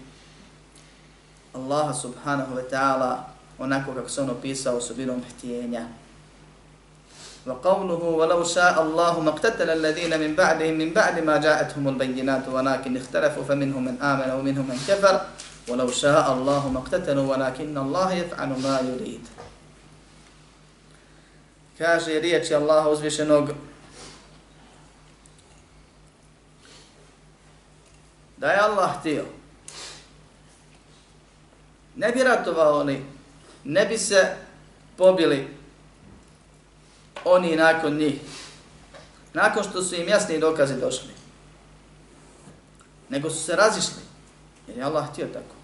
Allaha 1.54 1.94
subhanahu 1.94 2.56
wa 2.56 2.64
ta'ala 2.72 3.18
onako 3.60 3.94
kako 3.94 4.10
se 4.10 4.22
on 4.22 4.30
opisao 4.30 4.78
osobinom 4.78 5.22
htjenja. 5.30 5.88
وقوله 7.48 8.04
ولو 8.04 8.44
شاء 8.44 8.82
الله 8.82 9.20
ما 9.20 9.30
اقتتل 9.30 9.70
الذين 9.70 10.20
من 10.20 10.36
بعدهم 10.36 10.74
من 10.74 10.94
بعد 10.94 11.20
ما 11.20 11.38
جاءتهم 11.38 11.88
البينات 11.88 12.48
ولكن 12.48 12.98
اختلفوا 12.98 13.44
فمنهم 13.44 13.86
من 13.86 14.02
آمن 14.02 14.30
ومنهم 14.32 14.68
من 14.68 14.80
كفر. 14.88 15.22
ولو 15.70 15.92
شاء 15.92 16.34
الله 16.34 16.70
ما 16.70 16.80
اقتتلوا 16.80 17.32
ولكن 17.32 17.78
الله 17.78 18.14
يفعل 18.14 18.50
ما 18.50 18.80
يريد. 18.80 19.26
Kaže 21.78 22.20
riječi 22.20 22.56
Allaha 22.56 22.90
uzvišenog 22.90 23.50
da 28.38 28.52
je 28.52 28.60
Allah 28.60 29.00
htio, 29.00 29.26
ne 31.96 32.12
bi 32.12 32.24
ratovao 32.24 32.80
oni, 32.80 33.06
ne 33.64 33.86
bi 33.86 33.98
se 33.98 34.36
pobili 34.98 35.48
oni 37.26 37.56
nakon 37.56 37.98
njih, 37.98 38.20
nakon 39.34 39.64
što 39.64 39.84
su 39.84 39.96
im 39.96 40.08
jasni 40.08 40.40
dokazi 40.40 40.80
došli. 40.80 41.10
Nego 43.10 43.30
su 43.30 43.44
se 43.44 43.56
razišli, 43.56 44.02
jer 44.68 44.78
je 44.78 44.84
Allah 44.84 45.10
htio 45.12 45.28
tako. 45.34 45.56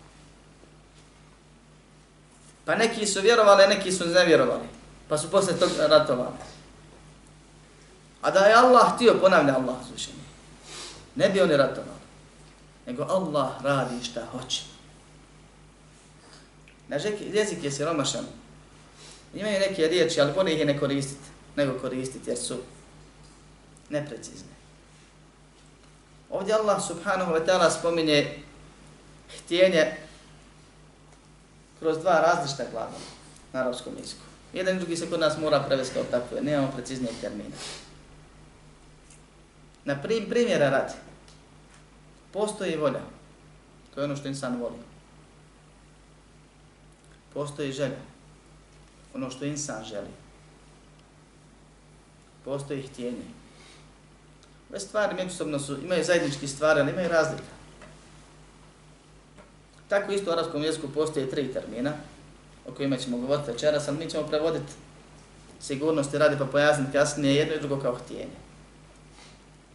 Pa 2.65 2.75
neki 2.75 3.05
su 3.05 3.21
vjerovali, 3.21 3.67
neki 3.67 3.91
su 3.91 4.05
nevjerovali, 4.05 4.67
pa 5.07 5.17
su 5.17 5.31
posle 5.31 5.53
tog 5.59 5.69
ratovali. 5.79 6.37
A 8.21 8.31
da 8.31 8.39
je 8.39 8.53
Allah 8.53 8.95
htio, 8.95 9.17
ponavlja 9.21 9.55
Allah 9.55 9.75
zvišenje, 9.89 10.23
ne 11.15 11.29
bi 11.29 11.41
oni 11.41 11.57
ratovali 11.57 11.97
nego 12.87 13.03
Allah 13.03 13.51
radi 13.63 14.03
šta 14.03 14.25
hoće. 14.31 14.61
Naš 16.87 17.01
jezik 17.33 17.63
je 17.63 17.71
siromašan. 17.71 18.25
Imaju 19.33 19.59
neke 19.59 19.87
riječi, 19.87 20.21
ali 20.21 20.33
bolje 20.33 20.53
ih 20.53 20.65
ne 20.65 20.79
koristiti, 20.79 21.29
nego 21.57 21.79
koristiti 21.79 22.29
jer 22.29 22.37
su 22.37 22.57
neprecizne. 23.89 24.53
Ovdje 26.29 26.53
Allah 26.53 26.81
subhanahu 26.87 27.33
wa 27.33 27.45
ta'ala 27.45 27.69
spominje 27.79 28.43
htjenje 29.37 29.97
kroz 31.79 31.97
dva 31.97 32.19
različita 32.19 32.63
glagola 32.71 32.99
na 33.53 33.59
arabskom 33.59 33.93
jeziku. 33.99 34.21
Jedan 34.53 34.75
i 34.75 34.79
drugi 34.79 34.97
se 34.97 35.09
kod 35.09 35.19
nas 35.19 35.37
mora 35.37 35.63
prevesti 35.67 35.93
kao 35.93 36.03
takve, 36.03 36.41
nemamo 36.41 36.71
preciznije 36.75 37.13
termine. 37.21 37.55
Na 39.85 40.01
prim, 40.01 40.29
primjera 40.29 40.69
radi, 40.69 40.93
Postoji 42.33 42.75
volja. 42.77 43.01
To 43.95 44.01
je 44.01 44.05
ono 44.05 44.15
što 44.15 44.27
insan 44.27 44.59
voli. 44.59 44.77
Postoji 47.33 47.71
želja. 47.71 47.97
Ono 49.15 49.29
što 49.29 49.45
insan 49.45 49.83
želi. 49.83 50.26
Postoji 52.47 52.81
htjenje. 52.81 53.27
Ove 54.69 54.79
stvari 54.79 55.15
međusobno 55.15 55.59
su, 55.59 55.77
imaju 55.83 56.03
zajednički 56.03 56.47
stvari, 56.47 56.79
ali 56.79 56.91
imaju 56.91 57.09
razlika. 57.09 57.53
Tako 59.89 60.11
isto 60.11 60.29
u 60.29 60.33
arabskom 60.33 60.63
jeziku 60.63 60.87
postoje 60.87 61.29
tri 61.29 61.53
termina 61.53 61.93
o 62.67 62.71
kojima 62.71 62.97
ćemo 62.97 63.17
govoriti 63.17 63.51
večeras, 63.51 63.87
ali 63.87 63.97
mi 63.97 64.09
ćemo 64.09 64.27
prevoditi 64.27 64.73
sigurnosti 65.59 66.17
radi 66.17 66.35
pa 66.39 66.45
pojasniti 66.45 66.91
kasnije 66.91 67.35
jedno 67.35 67.55
i 67.55 67.59
drugo 67.59 67.79
kao 67.79 67.95
htjenje. 67.95 68.37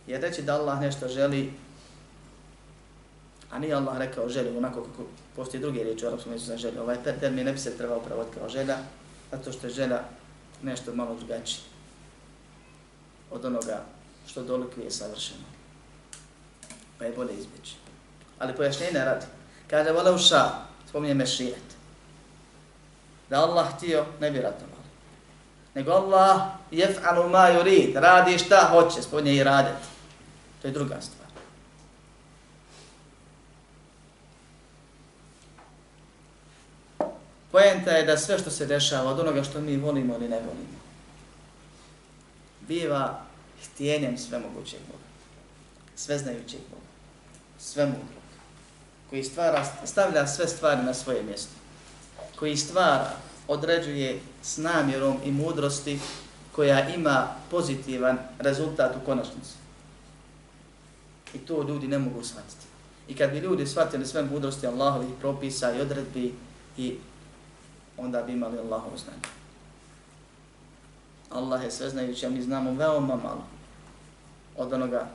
Jer 0.06 0.20
reći 0.20 0.42
da 0.42 0.54
Allah 0.54 0.80
nešto 0.80 1.08
želi 1.08 1.52
A 3.50 3.58
nije 3.58 3.74
Allah 3.74 3.98
rekao 3.98 4.28
želi, 4.28 4.56
onako 4.56 4.82
kako 4.82 5.02
postoji 5.36 5.60
druge 5.60 5.84
riječi 5.84 6.04
u 6.04 6.08
arapskom 6.08 6.32
jeziku 6.32 6.50
za 6.50 6.56
želju. 6.56 6.80
Ovaj 6.82 6.96
termin 7.20 7.44
ne 7.44 7.52
bi 7.52 7.58
se 7.58 7.76
trebao 7.76 8.00
prevoditi 8.00 8.36
kao 8.38 8.48
želja, 8.48 8.76
zato 9.30 9.52
što 9.52 9.66
je 9.66 9.72
želja 9.72 10.04
nešto 10.62 10.94
malo 10.94 11.14
drugačije 11.14 11.72
od 13.32 13.44
onoga 13.44 13.82
što 14.26 14.42
dolikuje 14.42 14.90
savršeno. 14.90 15.44
Pa 16.98 17.04
je 17.04 17.12
bolje 17.12 17.32
izbjeći. 17.32 17.74
Ali 18.38 18.56
pojašnjenje 18.56 18.92
ne 18.92 19.04
radi. 19.04 19.26
Kaže, 19.70 19.92
vola 19.92 20.12
uša, 20.12 20.50
spominje 20.88 21.14
mešijet. 21.14 21.76
Da 23.30 23.40
Allah 23.40 23.76
htio, 23.76 24.04
ne 24.20 24.30
bi 24.30 24.40
ratovali. 24.40 24.82
Nego 25.74 25.92
Allah 25.92 26.42
jef'alu 26.70 27.30
ma 27.30 27.48
yurid, 27.48 28.00
radi 28.00 28.38
šta 28.38 28.68
hoće, 28.70 29.02
spominje 29.02 29.34
i 29.34 29.44
radet. 29.44 29.82
To 30.62 30.68
je 30.68 30.72
druga 30.72 31.00
stvar. 31.00 31.22
Pojenta 37.52 37.90
je 37.90 38.04
da 38.04 38.16
sve 38.16 38.38
što 38.38 38.50
se 38.50 38.66
dešava 38.66 39.10
od 39.10 39.20
onoga 39.20 39.42
što 39.42 39.60
mi 39.60 39.76
volimo 39.76 40.14
ili 40.14 40.28
ne 40.28 40.36
volimo, 40.36 40.81
biva 42.68 43.20
htjenjem 43.64 44.18
svemogućeg 44.18 44.80
Boga, 44.86 45.04
sveznajućeg 45.96 46.60
Boga, 46.70 46.82
svemudrog, 47.58 48.22
koji 49.10 49.24
stvara, 49.24 49.64
stavlja 49.84 50.26
sve 50.26 50.48
stvari 50.48 50.82
na 50.82 50.94
svoje 50.94 51.22
mjesto, 51.22 51.52
koji 52.38 52.56
stvara, 52.56 53.10
određuje 53.48 54.20
s 54.42 54.56
namjerom 54.56 55.16
i 55.24 55.30
mudrosti 55.32 55.98
koja 56.52 56.88
ima 56.88 57.28
pozitivan 57.50 58.18
rezultat 58.38 58.96
u 58.96 59.06
konačnici. 59.06 59.52
I 61.34 61.38
to 61.38 61.62
ljudi 61.62 61.88
ne 61.88 61.98
mogu 61.98 62.24
shvatiti. 62.24 62.66
I 63.08 63.16
kad 63.16 63.30
bi 63.30 63.38
ljudi 63.38 63.66
shvatili 63.66 64.06
sve 64.06 64.22
mudrosti 64.22 64.66
Allahovih 64.66 65.10
propisa 65.20 65.72
i 65.72 65.80
odredbi 65.80 66.34
i 66.76 66.96
onda 67.96 68.22
bi 68.22 68.32
imali 68.32 68.58
Allahovo 68.58 68.96
znanje. 68.96 69.41
Allah 71.31 71.63
je 71.63 71.71
sve 71.71 71.89
znajući, 71.89 72.25
a 72.25 72.29
mi 72.29 72.41
znamo 72.41 72.71
veoma 72.71 73.15
malo 73.15 73.43
od 74.57 74.73
onoga 74.73 75.07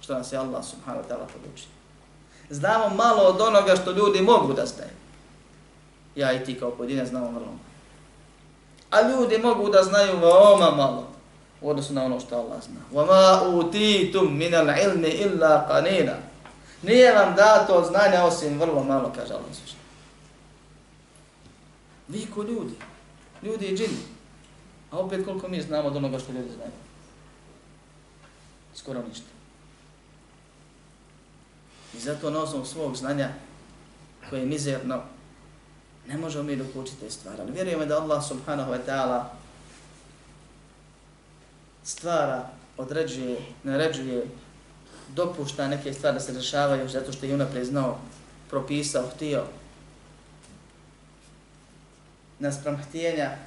što 0.00 0.14
nas 0.14 0.32
je 0.32 0.38
Allah 0.38 0.64
subhanahu 0.64 1.04
wa 1.04 1.08
ta'ala 1.08 1.26
podučio. 1.32 1.68
Znamo 2.50 2.94
malo 2.94 3.22
od 3.22 3.40
onoga 3.40 3.76
što 3.76 3.92
ljudi 3.92 4.22
mogu 4.22 4.52
da 4.52 4.66
znaju. 4.66 4.90
Ja 6.16 6.32
i 6.32 6.44
ti 6.44 6.58
kao 6.58 6.70
pojedine 6.70 7.06
znamo 7.06 7.26
vrlo 7.26 7.46
malo. 7.46 7.58
A 8.90 9.02
ljudi 9.02 9.38
mogu 9.38 9.70
da 9.70 9.82
znaju 9.82 10.18
veoma 10.18 10.70
malo 10.76 11.08
u 11.60 11.70
odnosu 11.70 11.94
na 11.94 12.04
ono 12.04 12.20
što 12.20 12.36
Allah 12.36 12.62
zna. 12.62 12.80
وَمَا 13.00 13.40
أُوتِيتُم 13.46 14.26
مِنَ 14.38 14.54
الْعِلْمِ 14.54 15.04
إِلَّا 15.04 15.68
قَنِينَ 15.68 16.10
Nije 16.82 17.12
vam 17.12 17.34
dato 17.34 17.84
znanja 17.84 18.24
osim 18.24 18.60
vrlo 18.60 18.84
malo, 18.84 19.12
kaže 19.16 19.34
Allah 19.34 19.46
svišnji. 19.52 19.78
Vi 22.08 22.26
ko 22.34 22.42
ljudi, 22.42 22.74
ljudi 23.42 23.66
i 23.66 23.76
džini. 23.76 24.11
A 24.93 24.97
opet 24.99 25.25
koliko 25.25 25.47
mi 25.47 25.61
znamo 25.61 25.87
od 25.87 25.95
onoga 25.95 26.19
što 26.19 26.31
ljudi 26.31 26.49
znaju? 26.55 26.71
Skoro 28.75 29.03
ništa. 29.09 29.25
I 31.93 31.99
zato 31.99 32.29
na 32.29 32.39
osnovu 32.39 32.65
svog 32.65 32.95
znanja, 32.95 33.29
koje 34.29 34.39
je 34.39 34.45
mizerno, 34.45 35.01
ne 36.07 36.17
možemo 36.17 36.43
mi 36.43 36.55
dok 36.55 36.67
učiti 36.75 36.99
te 36.99 37.09
stvari. 37.09 37.41
Ali 37.41 37.51
vjerujemo 37.51 37.85
da 37.85 38.01
Allah 38.01 38.27
subhanahu 38.27 38.71
wa 38.71 38.79
ta'ala 38.87 39.23
stvara, 41.83 42.49
određuje, 42.77 43.37
naređuje, 43.63 44.25
dopušta 45.15 45.67
neke 45.67 45.93
stvari 45.93 46.13
da 46.13 46.19
se 46.19 46.33
rešavaju 46.33 46.89
zato 46.89 47.11
što 47.11 47.25
je 47.25 47.33
unaprijed 47.33 47.65
znao, 47.65 47.99
propisao, 48.49 49.09
htio, 49.15 49.43
naspram 52.39 52.77
htijenja 52.77 53.37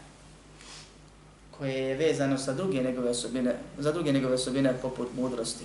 koje 1.58 1.74
je 1.74 1.96
vezano 1.96 2.38
sa 2.38 2.52
druge 2.52 2.82
njegove 2.82 3.10
osobine, 3.10 3.54
za 3.78 3.92
druge 3.92 4.12
njegove 4.12 4.34
osobine 4.34 4.74
poput 4.82 5.08
mudrosti. 5.16 5.64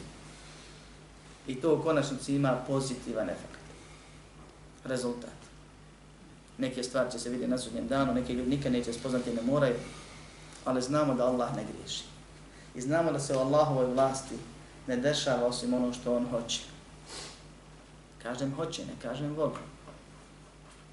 I 1.48 1.56
to 1.56 1.76
u 1.76 1.84
konačnici 1.84 2.36
ima 2.36 2.64
pozitivan 2.68 3.30
efekt. 3.30 3.60
Rezultat. 4.84 5.30
Neke 6.58 6.84
stvari 6.84 7.12
će 7.12 7.20
se 7.20 7.30
vidjeti 7.30 7.52
na 7.52 7.58
sudnjem 7.58 7.88
danu, 7.88 8.14
neke 8.14 8.34
ljudi 8.34 8.50
nikad 8.50 8.72
neće 8.72 8.94
spoznati, 8.94 9.34
ne 9.34 9.42
moraju, 9.42 9.76
ali 10.66 10.82
znamo 10.82 11.14
da 11.14 11.26
Allah 11.26 11.56
ne 11.56 11.66
griješi. 11.74 12.04
I 12.76 12.82
znamo 12.82 13.12
da 13.12 13.20
se 13.20 13.36
u 13.36 13.40
Allahovoj 13.40 13.86
vlasti 13.86 14.36
ne 14.88 14.98
dešava 14.98 15.48
osim 15.48 15.74
ono 15.74 15.94
što 15.94 16.16
On 16.16 16.28
hoće. 16.30 16.62
Kažem 18.24 18.54
hoće, 18.56 18.86
ne 18.86 18.94
kažem 19.02 19.36
voli. 19.36 19.52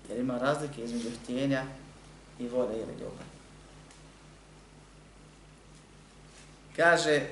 Jer 0.08 0.18
ima 0.18 0.38
razlike 0.38 0.84
između 0.84 1.08
htjenja 1.22 1.64
i 2.38 2.48
vole 2.48 2.74
ili 2.74 2.92
ljubavi. 2.92 3.28
Kaže, 6.78 7.26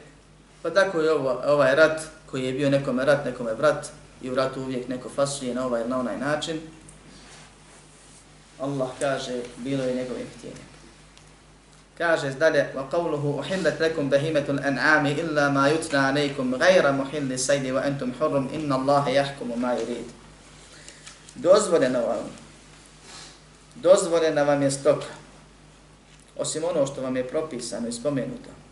pa 0.63 0.71
tako 0.71 1.01
je 1.01 1.13
ovo, 1.13 1.41
ovaj 1.45 1.75
rat 1.75 2.01
koji 2.31 2.45
je 2.45 2.53
bio 2.53 2.71
nekome 2.71 3.05
rat, 3.05 3.25
nekome 3.25 3.55
vrat 3.55 3.87
i 4.23 4.31
u 4.31 4.35
ratu 4.35 4.61
uvijek 4.61 4.89
neko 4.89 5.09
fasuje 5.09 5.55
na 5.55 5.67
ovaj 5.67 5.81
ili 5.81 5.91
na 5.91 5.99
onaj 5.99 6.19
način. 6.19 6.61
Allah 8.61 8.89
kaže, 9.01 9.41
bilo 9.57 9.85
je 9.85 9.95
njegovim 9.95 10.27
htjenjem. 10.39 10.67
Kaže 11.99 12.31
dalje, 12.31 12.73
wa 12.75 12.91
qawluhu 12.91 13.39
uhillat 13.39 13.81
lakum 13.81 14.11
bahimatul 14.11 14.59
an'ami 14.59 15.21
illa 15.21 15.51
ma 15.51 15.69
yutna 15.69 16.09
alaykum 16.09 16.55
ghayra 16.55 16.93
muhilli 16.93 17.39
saydi 17.39 17.73
wa 17.73 17.87
antum 17.87 18.13
hurum 18.19 18.49
inna 18.53 18.77
Allaha 18.77 19.11
yahkumu 19.11 19.57
ma 19.57 19.69
yurid. 19.69 20.11
Dozvoljeno 21.35 22.01
vam 22.01 22.31
dozvoljena 23.75 24.43
vam 24.43 24.63
je 24.63 24.71
stoka, 24.71 25.07
osim 26.37 26.65
ono 26.65 26.87
što 26.87 27.03
vam 27.03 27.17
je 27.17 27.29
propisano 27.29 27.89
i 27.89 27.93
spomenuto. 27.93 28.66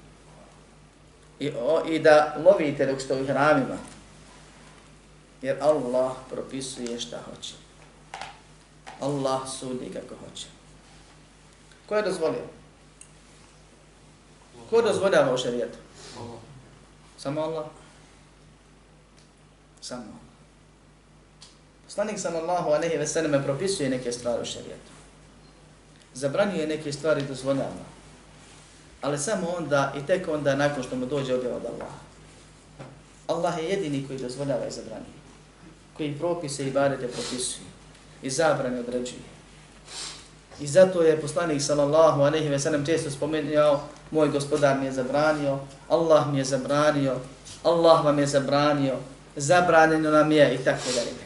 I, 1.44 1.52
o, 1.60 1.84
i 1.88 1.98
da 1.98 2.36
lovite 2.44 2.86
dok 2.86 3.00
ste 3.00 3.14
u 3.14 3.26
hramima, 3.26 3.76
jer 5.42 5.56
Allah 5.60 6.12
propisuje 6.30 7.00
šta 7.00 7.18
hoće. 7.30 7.54
Allah 9.00 9.40
sudi 9.58 9.90
kako 9.92 10.14
hoće. 10.24 10.46
Ko 11.88 11.96
je 11.96 12.02
dozvolio? 12.02 12.46
Ko 14.70 14.82
dozvoljava 14.82 15.34
u 15.34 15.38
šarijetu? 15.38 15.78
Samo 17.18 17.40
Allah? 17.40 17.66
Samo 19.80 20.02
Allah. 20.02 20.24
Poslanik 21.84 22.18
sallallahu 22.18 22.70
alejhi 22.70 22.96
ve 22.96 23.06
selleme 23.06 23.44
propisuje 23.44 23.90
neke 23.90 24.12
stvari 24.12 24.42
u 24.42 24.44
šerijetu 24.44 24.94
zabranjuje 26.14 26.66
neke 26.66 26.92
stvari 26.92 27.22
dozvoljava. 27.22 27.93
Ali 29.04 29.18
samo 29.18 29.54
onda 29.56 29.92
i 29.96 30.06
tek 30.06 30.28
onda 30.28 30.56
nakon 30.56 30.82
što 30.82 30.96
mu 30.96 31.06
dođe 31.06 31.34
objava 31.34 31.56
od 31.56 31.66
Allaha. 31.66 31.98
Allah 33.26 33.58
je 33.58 33.64
jedini 33.64 34.06
koji 34.06 34.18
dozvoljava 34.18 34.66
i 34.66 34.70
zabranjuje. 34.70 35.18
Koji 35.96 36.18
propise 36.18 36.66
i 36.66 36.70
barete 36.70 37.08
propisuje. 37.08 37.66
I 38.22 38.30
zabrane 38.30 38.80
određuje. 38.80 39.20
I 40.60 40.66
zato 40.66 41.02
je 41.02 41.20
poslanik 41.20 41.62
sallallahu 41.62 42.22
alejhi 42.22 42.48
ve 42.48 42.58
sellem 42.58 42.86
često 42.86 43.10
spomenuo 43.10 43.80
moj 44.10 44.28
gospodar 44.28 44.78
mi 44.78 44.86
je 44.86 44.92
zabranio, 44.92 45.58
Allah 45.88 46.32
mi 46.32 46.38
je 46.38 46.44
zabranio, 46.44 47.16
Allah 47.62 48.04
vam 48.04 48.18
je 48.18 48.26
zabranio, 48.26 48.96
zabranjeno 49.36 50.10
nam 50.10 50.32
je 50.32 50.54
i 50.54 50.58
tako 50.58 50.88
dalje. 50.94 51.24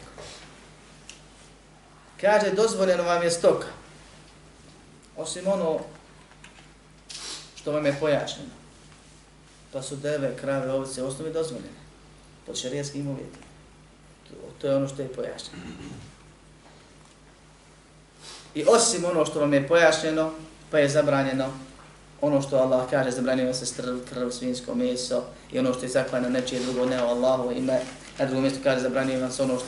Kaže, 2.21 2.55
dozvoljeno 2.55 3.03
vam 3.03 3.23
je 3.23 3.31
stoka 3.31 3.67
osim 5.19 5.47
ono 5.47 5.79
što 7.69 7.75
vam 7.75 7.85
je 7.85 7.99
pojašnjeno. 7.99 8.49
Pa 9.73 9.81
su 9.81 9.95
deve, 9.95 10.35
krave, 10.37 10.71
ovce, 10.71 11.03
osnovi 11.03 11.33
dozvoljene. 11.33 11.79
Pod 12.45 12.57
šarijetskim 12.57 13.07
uvjetima. 13.07 13.45
To, 14.27 14.35
to 14.61 14.67
je 14.67 14.75
ono 14.75 14.87
što 14.87 15.01
je 15.01 15.07
pojašnjeno. 15.07 15.63
I 18.55 18.65
osim 18.67 19.05
ono 19.05 19.25
što 19.25 19.39
vam 19.39 19.53
je 19.53 19.67
pojašnjeno, 19.67 20.31
pa 20.71 20.79
je 20.79 20.89
zabranjeno 20.89 21.51
ono 22.21 22.41
što 22.41 22.57
Allah 22.57 22.89
kaže, 22.89 23.11
zabranjeno 23.11 23.53
se 23.53 23.65
strv, 23.65 23.99
krv, 24.09 24.29
svinsko 24.29 24.75
meso 24.75 25.23
i 25.51 25.59
ono 25.59 25.73
što 25.73 25.85
je 25.85 25.89
zaklano 25.89 26.29
nečije 26.29 26.61
drugo, 26.61 26.85
ne 26.85 26.95
Allahovo 26.95 27.25
Allahu 27.25 27.51
ime. 27.51 27.81
Na 28.19 28.25
drugom 28.25 28.43
mjestu 28.43 28.59
kaže, 28.63 28.81
zabranjeno 28.81 29.31
se 29.31 29.43
ono 29.43 29.59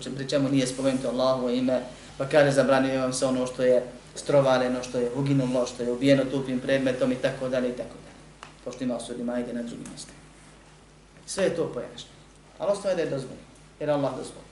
što, 0.00 0.10
pri 0.16 0.28
čemu 0.28 0.48
nije 0.48 0.66
spomenuto 0.66 1.08
Allahu 1.08 1.50
ime, 1.50 1.82
pa 2.18 2.28
kaže, 2.28 2.50
zabranjeno 2.50 3.12
se 3.12 3.26
ono 3.26 3.46
što 3.46 3.62
je 3.62 3.82
strovaleno, 4.14 4.82
što 4.82 4.98
je 4.98 5.10
uginulo, 5.14 5.66
što 5.66 5.82
je 5.82 5.92
ubijeno 5.92 6.24
tupim 6.24 6.60
predmetom 6.60 7.12
i 7.12 7.16
tako 7.16 7.48
dalje 7.48 7.68
i 7.68 7.76
tako 7.76 7.94
dalje. 8.04 8.50
Pošto 8.64 8.84
ima 8.84 8.96
osudi 8.96 9.24
majde 9.24 9.52
na 9.52 9.62
drugim 9.62 9.86
mjestima. 9.90 10.18
Sve 11.26 11.44
je 11.44 11.56
to 11.56 11.72
pojašnjeno. 11.74 12.16
Ali 12.58 12.72
ostaje 12.72 12.96
da 12.96 13.02
je 13.02 13.10
dozvoljeno, 13.10 13.46
jer 13.80 13.90
Allah 13.90 14.10
dozvoli. 14.10 14.46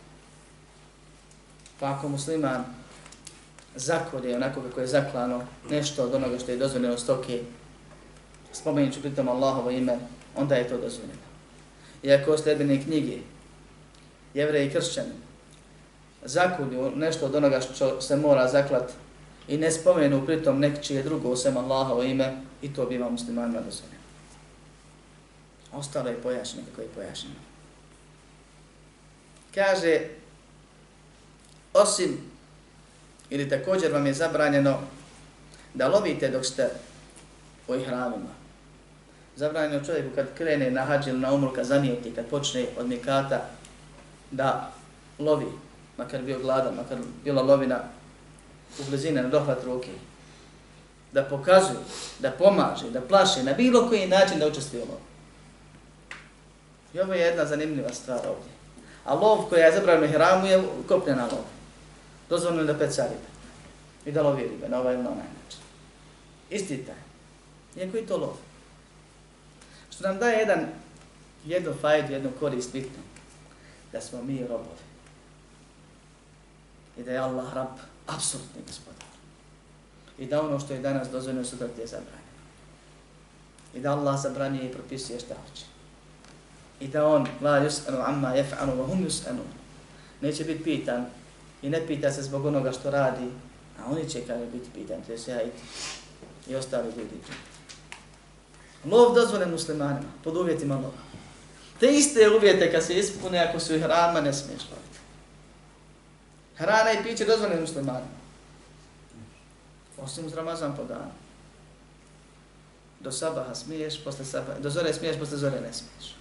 Pa 1.81 1.93
ako 1.93 2.09
musliman 2.09 2.65
zakolje 3.77 4.37
onako 4.37 4.63
kako 4.63 4.81
je 4.81 4.87
zaklano 4.87 5.43
nešto 5.71 6.05
od 6.05 6.15
onoga 6.15 6.39
što 6.39 6.51
je 6.51 6.57
dozvoljeno 6.57 6.99
stoke, 6.99 7.43
spomenut 8.53 8.95
ću 8.95 9.01
pritom 9.01 9.29
Allahovo 9.29 9.71
ime, 9.71 9.99
onda 10.37 10.55
je 10.55 10.69
to 10.69 10.79
dozvoljeno. 10.79 11.21
Iako 12.03 12.39
sljedbene 12.39 12.83
knjige, 12.83 13.19
jevreji 14.35 14.69
i 14.69 14.71
kršćani, 14.71 15.13
zakolju 16.25 16.93
nešto 16.97 17.27
od 17.27 17.35
onoga 17.35 17.61
što 17.61 18.01
se 18.01 18.17
mora 18.17 18.49
zaklati 18.49 18.93
i 19.51 19.59
ne 19.59 19.71
spomenu 19.71 20.27
pritom 20.27 20.61
nekčije 20.61 21.03
drugo 21.03 21.31
osim 21.31 21.57
Allahovo 21.57 22.03
ime 22.03 22.37
i 22.63 22.75
to 22.75 22.87
biva 22.87 23.11
muslimanima 23.11 23.61
dozvoljeno. 23.61 24.01
Ostalo 25.73 26.09
je 26.09 26.23
pojašnjeno 26.23 26.67
kako 26.71 26.83
je 26.83 26.89
pojašnjeno. 26.95 27.35
Kaže, 29.55 30.01
osim 31.75 32.19
ili 33.31 33.49
također 33.49 33.93
vam 33.93 34.07
je 34.07 34.15
zabranjeno 34.15 34.79
da 35.75 35.89
lovite 35.89 36.29
dok 36.29 36.45
ste 36.45 36.71
u 37.69 37.75
ihramima. 37.75 38.31
Zabranjeno 39.37 39.85
čovjeku 39.85 40.15
kad 40.15 40.35
krene 40.35 40.71
na 40.71 40.85
hađ 40.85 41.07
ili 41.07 41.19
na 41.19 41.33
umru, 41.33 41.53
kad 41.53 41.67
zanijeti, 41.67 42.15
kad 42.15 42.27
počne 42.27 42.67
od 42.79 42.89
mikata 42.89 43.49
da 44.31 44.73
lovi, 45.19 45.47
makar 45.97 46.23
bio 46.23 46.39
gladan, 46.39 46.75
makar 46.75 46.99
bila 47.25 47.43
lovina 47.43 47.81
u 48.79 48.83
blizine 48.89 49.23
na 49.23 49.29
dohvat 49.29 49.65
ruke, 49.65 49.91
da 51.13 51.25
pokazuje, 51.25 51.79
da 52.19 52.31
pomaže, 52.31 52.91
da 52.91 53.01
plaše, 53.01 53.43
na 53.43 53.53
bilo 53.53 53.89
koji 53.89 54.09
način 54.09 54.39
da 54.39 54.47
učestvuje 54.47 54.83
u 54.85 54.87
lovu. 54.87 55.01
I 56.95 57.01
ovo 57.01 57.15
je 57.15 57.21
jedna 57.21 57.45
zanimljiva 57.45 57.93
stvar 57.93 58.19
ovdje. 58.19 58.53
A 59.05 59.15
lov 59.15 59.39
koja 59.49 59.67
je 59.67 59.73
zabravljena 59.73 60.13
hramu 60.13 60.47
je 60.47 60.65
kopljena 60.89 61.23
lov. 61.23 61.45
Dozvoljeno 62.29 62.65
da 62.65 62.79
peca 62.79 63.03
ribe. 63.03 63.31
I 64.07 64.13
da 64.13 64.23
lovi 64.23 64.43
ribe 64.43 64.69
na 64.69 64.81
ovaj 64.81 64.95
ili 64.95 65.03
na 65.03 65.11
onaj 65.11 65.25
način. 65.25 65.61
Isti 66.51 66.85
taj. 66.85 67.03
Iako 67.77 67.97
i 67.97 68.07
to 68.07 68.17
lov. 68.17 68.37
Što 69.91 70.09
nam 70.09 70.19
daje 70.19 70.39
jedan, 70.39 70.67
jednu 71.45 71.75
fajdu, 71.81 72.13
jednu 72.13 72.31
korist 72.41 72.73
bitnu. 72.73 73.03
Da 73.93 74.01
smo 74.01 74.23
mi 74.23 74.41
robovi. 74.41 74.81
I 76.99 77.03
da 77.03 77.13
je 77.13 77.19
Allah 77.19 77.55
rab, 77.55 77.79
apsolutni 78.17 78.63
gospodar. 78.67 79.09
I 80.19 80.27
da 80.27 80.43
ono 80.43 80.61
što 80.61 80.73
je 80.73 80.81
danas 80.81 81.09
dozvoljeno 81.09 81.45
sutra 81.45 81.69
ti 81.69 81.81
je 81.81 81.87
zabranjeno. 81.87 82.21
I 83.75 83.81
da 83.81 83.93
Allah 83.93 84.21
zabranije 84.23 84.67
i 84.67 84.73
propisuje 84.73 85.21
šta 85.21 85.35
hoće. 85.35 85.65
I 86.81 86.89
da 86.89 87.07
on, 87.07 87.27
la 87.41 87.61
yus'anu 87.61 88.03
amma 88.07 88.29
yaf'alu 88.29 88.77
wa 88.79 88.87
hum 88.87 89.07
yus'anu. 89.07 89.45
Neće 90.21 90.45
biti 90.45 90.65
pitan 90.65 91.07
i 91.63 91.71
ne 91.71 91.87
pita 91.87 92.13
se 92.13 92.23
zbog 92.23 92.45
onoga 92.45 92.73
što 92.73 92.91
radi, 92.91 93.31
a 93.81 93.91
oni 93.91 94.09
će 94.09 94.21
kada 94.27 94.45
biti 94.45 94.71
pitan, 94.75 95.03
to 95.07 95.13
je 95.13 95.19
se 95.19 95.31
ja 95.31 95.43
i, 95.43 95.51
i 96.49 96.55
ostali 96.55 96.89
ljudi. 96.89 97.17
Lov 98.85 99.15
dozvoljen 99.15 99.51
muslimanima, 99.51 100.09
pod 100.25 100.37
uvjetima 100.37 100.75
lova. 100.75 101.11
Te 101.81 101.87
iste 101.87 102.31
uvjete 102.31 102.73
kad 102.73 102.85
se 102.85 102.99
ispune, 102.99 103.39
ako 103.39 103.61
su 103.61 103.75
ih 103.75 103.83
hrama, 103.83 104.21
ne 104.21 104.33
smiješ 104.33 104.63
loviti. 104.71 104.80
Hrana 106.61 106.93
i 106.93 107.03
piće 107.03 107.25
dozvoljen 107.25 107.61
muslimanima. 107.61 108.21
Osim 109.99 110.27
uz 110.27 110.35
Ramazan 110.35 110.77
po 110.77 110.85
danu. 110.85 111.13
Do 113.01 113.13
sabaha 113.13 113.55
smiješ, 113.55 114.05
posle 114.05 114.25
sabaha, 114.25 114.59
do 114.59 114.71
zore 114.71 114.95
smiješ, 114.95 115.19
posle 115.19 115.39
zore 115.39 115.61
ne 115.61 115.73
smiješ. 115.73 116.15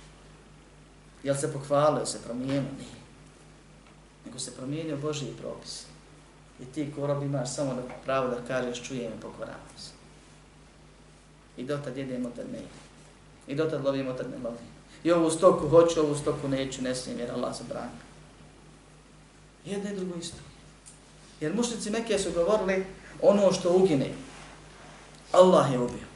Jel 1.24 1.36
se 1.36 1.54
pokvalio, 1.54 2.06
se 2.06 2.22
promijenio? 2.24 2.72
Nije. 2.78 3.00
Nego 4.26 4.40
se 4.40 4.56
promijenio 4.56 4.98
Božiji 4.98 5.36
propis. 5.42 5.84
I 6.60 6.66
ti 6.66 6.94
ko 6.96 7.08
rob 7.08 7.24
imaš 7.24 7.56
samo 7.56 7.74
da 7.74 7.82
pravo 8.06 8.28
da 8.28 8.38
kažeš 8.48 8.84
čujem 8.88 9.14
i 9.18 9.22
pokoravam 9.22 9.78
se. 9.78 9.92
I 11.58 11.64
dotad 11.64 11.98
jedemo, 11.98 12.30
tad 12.30 12.46
ne 12.52 12.58
jedemo. 12.58 12.82
I 13.48 13.56
dotad 13.56 13.86
lovimo, 13.86 14.14
tad 14.14 14.30
ne 14.30 14.38
lovimo. 14.38 14.70
I 15.04 15.12
ovu 15.12 15.30
stoku 15.30 15.70
hoću, 15.70 16.00
ovu 16.00 16.16
stoku 16.16 16.48
neću, 16.48 16.82
ne 16.82 16.96
smijem 16.96 17.20
jer 17.20 17.32
Allah 17.32 17.58
se 17.58 17.64
brani. 17.70 18.09
Jedno 19.66 19.92
i 19.92 19.96
drugo 19.96 20.16
isto. 20.20 20.38
Jer 21.42 21.56
mušnici 21.56 21.90
Mekije 21.90 22.20
su 22.20 22.32
govorili 22.32 22.86
ono 23.22 23.54
što 23.54 23.76
ugine, 23.76 24.10
Allah 25.32 25.72
je 25.72 25.80
ubio. 25.80 26.10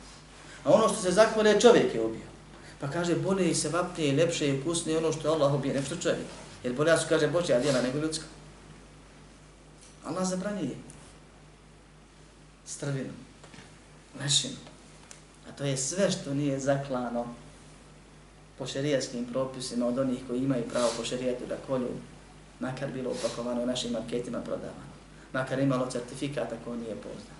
A 0.64 0.74
ono 0.74 0.90
što 0.90 1.02
se 1.02 1.12
zakvore, 1.12 1.62
čovjek 1.62 1.96
je 1.96 2.06
ubio. 2.06 2.26
Pa 2.80 2.88
kaže, 2.88 3.16
bolje 3.16 3.50
i 3.50 3.56
se 3.56 3.70
vapnije 3.70 4.10
i 4.10 4.16
lepše 4.16 4.48
i 4.48 4.60
ukusnije 4.60 4.98
ono 4.98 5.12
što 5.12 5.32
Allah 5.32 5.54
ubije, 5.54 5.74
nešto 5.74 5.96
čovjek. 5.96 6.28
Jer 6.64 6.74
bolja 6.74 6.98
su, 6.98 7.06
kaže, 7.10 7.28
Božja 7.28 7.60
djela 7.60 7.82
nego 7.82 8.00
ljudska. 8.00 8.26
Allah 10.06 10.28
zabranjuje. 10.28 10.76
Strvinu. 12.66 13.14
Lešinu. 14.20 14.56
A 15.50 15.52
to 15.52 15.64
je 15.64 15.78
sve 15.78 16.12
što 16.12 16.34
nije 16.34 16.60
zaklano 16.60 17.26
po 18.58 18.68
šerijaskim 18.68 19.26
propisima 19.26 19.88
od 19.88 20.00
onih 20.00 20.20
koji 20.28 20.40
imaju 20.40 20.64
pravo 20.70 20.90
po 20.98 21.06
šerijetu 21.06 21.46
da 21.46 21.56
kolju, 21.68 21.88
makar 22.64 22.92
bilo 22.92 23.12
upakovano 23.12 23.62
u 23.62 23.66
našim 23.66 23.92
marketima 23.92 24.42
prodavano 24.42 24.94
makar 25.34 25.60
imalo 25.60 25.92
certifikata 25.92 26.56
ko 26.66 26.76
nije 26.76 26.96
poznan. 26.96 27.40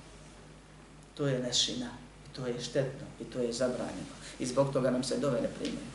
To 1.14 1.28
je 1.28 1.40
nešina, 1.40 1.90
i 2.26 2.36
to 2.36 2.48
je 2.48 2.62
štetno, 2.62 3.08
i 3.22 3.24
to 3.24 3.40
je 3.40 3.54
zabranjeno. 3.54 4.14
I 4.40 4.46
zbog 4.46 4.74
toga 4.74 4.92
nam 4.92 5.04
se 5.04 5.18
dove 5.18 5.42
ne 5.42 5.48
primaju. 5.48 5.94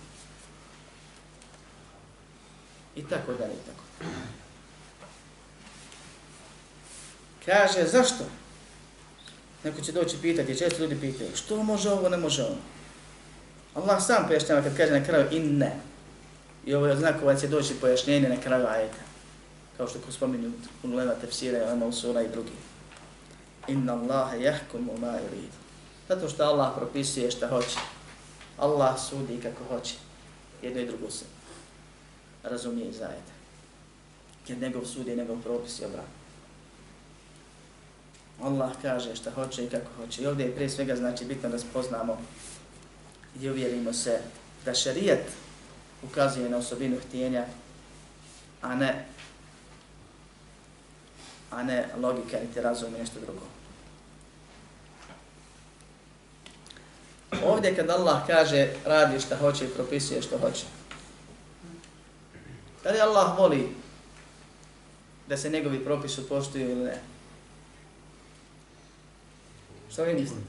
I 2.96 3.02
tako 3.02 3.32
dalje, 3.32 3.52
i 3.52 3.66
tako. 3.66 4.12
Kaže, 7.46 7.86
zašto? 7.86 8.24
Neko 9.64 9.80
će 9.80 9.92
doći 9.92 10.16
pitati, 10.22 10.58
često 10.58 10.82
ljudi 10.82 11.00
pitaju, 11.00 11.30
što 11.36 11.62
može 11.62 11.90
ovo, 11.90 12.08
ne 12.08 12.16
može 12.16 12.42
ono? 12.42 12.62
Allah 13.74 14.02
sam 14.06 14.26
pojašnjava 14.26 14.62
kad 14.62 14.76
kaže 14.76 14.92
na 14.92 15.04
kraju 15.04 15.26
in 15.30 15.58
ne. 15.58 15.76
I 16.66 16.74
ovo 16.74 16.86
je 16.86 16.96
znak 16.96 17.22
ovaj 17.22 17.36
će 17.36 17.48
doći 17.48 17.74
pojašnjenje 17.74 18.28
na 18.28 18.40
kraju 18.40 18.66
ajeta 18.66 19.07
kao 19.78 19.88
što 19.88 19.98
ko 19.98 20.12
spominju 20.12 20.52
u 20.82 20.88
Lema 20.88 21.14
Tefsira, 21.14 21.66
Lema 21.66 21.86
Usura 21.86 22.22
i 22.22 22.28
drugi. 22.28 22.52
Inna 23.68 23.92
Allahe 23.92 24.42
jahkumu 24.42 24.98
ma 25.00 25.06
yurid. 25.06 25.52
Zato 26.08 26.28
što 26.28 26.44
Allah 26.44 26.72
propisuje 26.76 27.30
šta 27.30 27.48
hoće. 27.48 27.78
Allah 28.58 29.00
sudi 29.08 29.40
kako 29.42 29.64
hoće. 29.64 29.94
Jedno 30.62 30.80
i 30.80 30.86
drugo 30.86 31.10
se 31.10 31.24
razumije 32.42 32.88
i 32.88 32.92
zajete. 32.92 33.32
Jer 34.48 34.58
njegov 34.58 34.84
sudi 34.84 35.10
je 35.10 35.16
njegov 35.16 35.42
propis 35.42 35.80
i 35.80 35.84
obran. 35.84 36.04
Allah 38.42 38.72
kaže 38.82 39.16
šta 39.16 39.30
hoće 39.30 39.64
i 39.64 39.70
kako 39.70 39.90
hoće. 39.96 40.22
I 40.22 40.26
ovdje 40.26 40.46
je 40.46 40.54
prije 40.54 40.70
svega 40.70 40.96
znači 40.96 41.24
bitno 41.24 41.48
da 41.48 41.58
spoznamo 41.58 42.18
i 43.40 43.50
uvjerimo 43.50 43.92
se 43.92 44.20
da 44.64 44.74
šarijet 44.74 45.24
ukazuje 46.02 46.50
na 46.50 46.56
osobinu 46.56 46.96
htjenja, 47.08 47.46
a 48.62 48.74
ne 48.74 49.06
a 51.50 51.62
ne 51.62 51.88
logika 52.00 52.36
niti 52.40 52.60
razum 52.60 52.94
i 52.94 52.98
nešto 52.98 53.20
drugo. 53.20 53.40
Ovdje 57.44 57.76
kad 57.76 57.90
Allah 57.90 58.26
kaže 58.26 58.68
radi 58.84 59.20
šta 59.20 59.36
hoće 59.36 59.64
i 59.64 59.68
propisuje 59.68 60.22
što 60.22 60.38
hoće. 60.38 60.64
Da 62.84 62.90
li 62.90 63.00
Allah 63.00 63.38
voli 63.38 63.68
da 65.28 65.36
se 65.36 65.50
njegovi 65.50 65.84
propisu 65.84 66.28
poštuju 66.28 66.70
ili 66.70 66.84
ne? 66.84 67.00
Što 69.92 70.04
vi 70.04 70.14
mislite? 70.14 70.42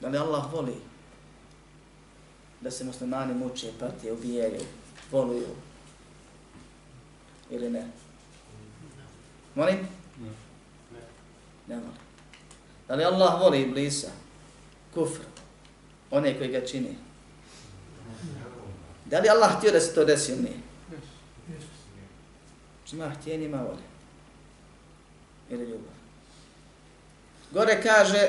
Da 0.00 0.08
li 0.08 0.18
Allah 0.18 0.52
voli 0.52 0.74
da 2.60 2.70
se 2.70 2.84
muslimani 2.84 3.34
muče, 3.34 3.72
partije, 3.80 4.12
ubijaju, 4.12 4.60
voluju, 5.10 5.48
ili 7.52 7.70
ne? 7.70 7.86
Molim? 9.54 9.78
Ne. 11.68 11.74
Volim. 11.76 12.02
Da 12.88 12.94
li 12.94 13.04
Allah 13.04 13.40
voli 13.40 13.62
iblisa? 13.62 14.08
Kufr. 14.94 15.20
One 16.10 16.38
koji 16.38 16.50
ga 16.50 16.66
čini. 16.66 16.96
Da 19.04 19.18
li 19.18 19.28
Allah 19.28 19.58
htio 19.58 19.72
da 19.72 19.80
se 19.80 19.94
to 19.94 20.04
desi 20.04 20.32
ili 20.32 20.42
nije? 20.42 20.56
Ima 22.92 23.10
htjenje, 23.10 23.44
ima 23.46 23.62
volje. 23.62 23.82
Ili 25.50 25.64
ljubav. 25.64 25.94
Gore 27.50 27.82
kaže, 27.82 28.28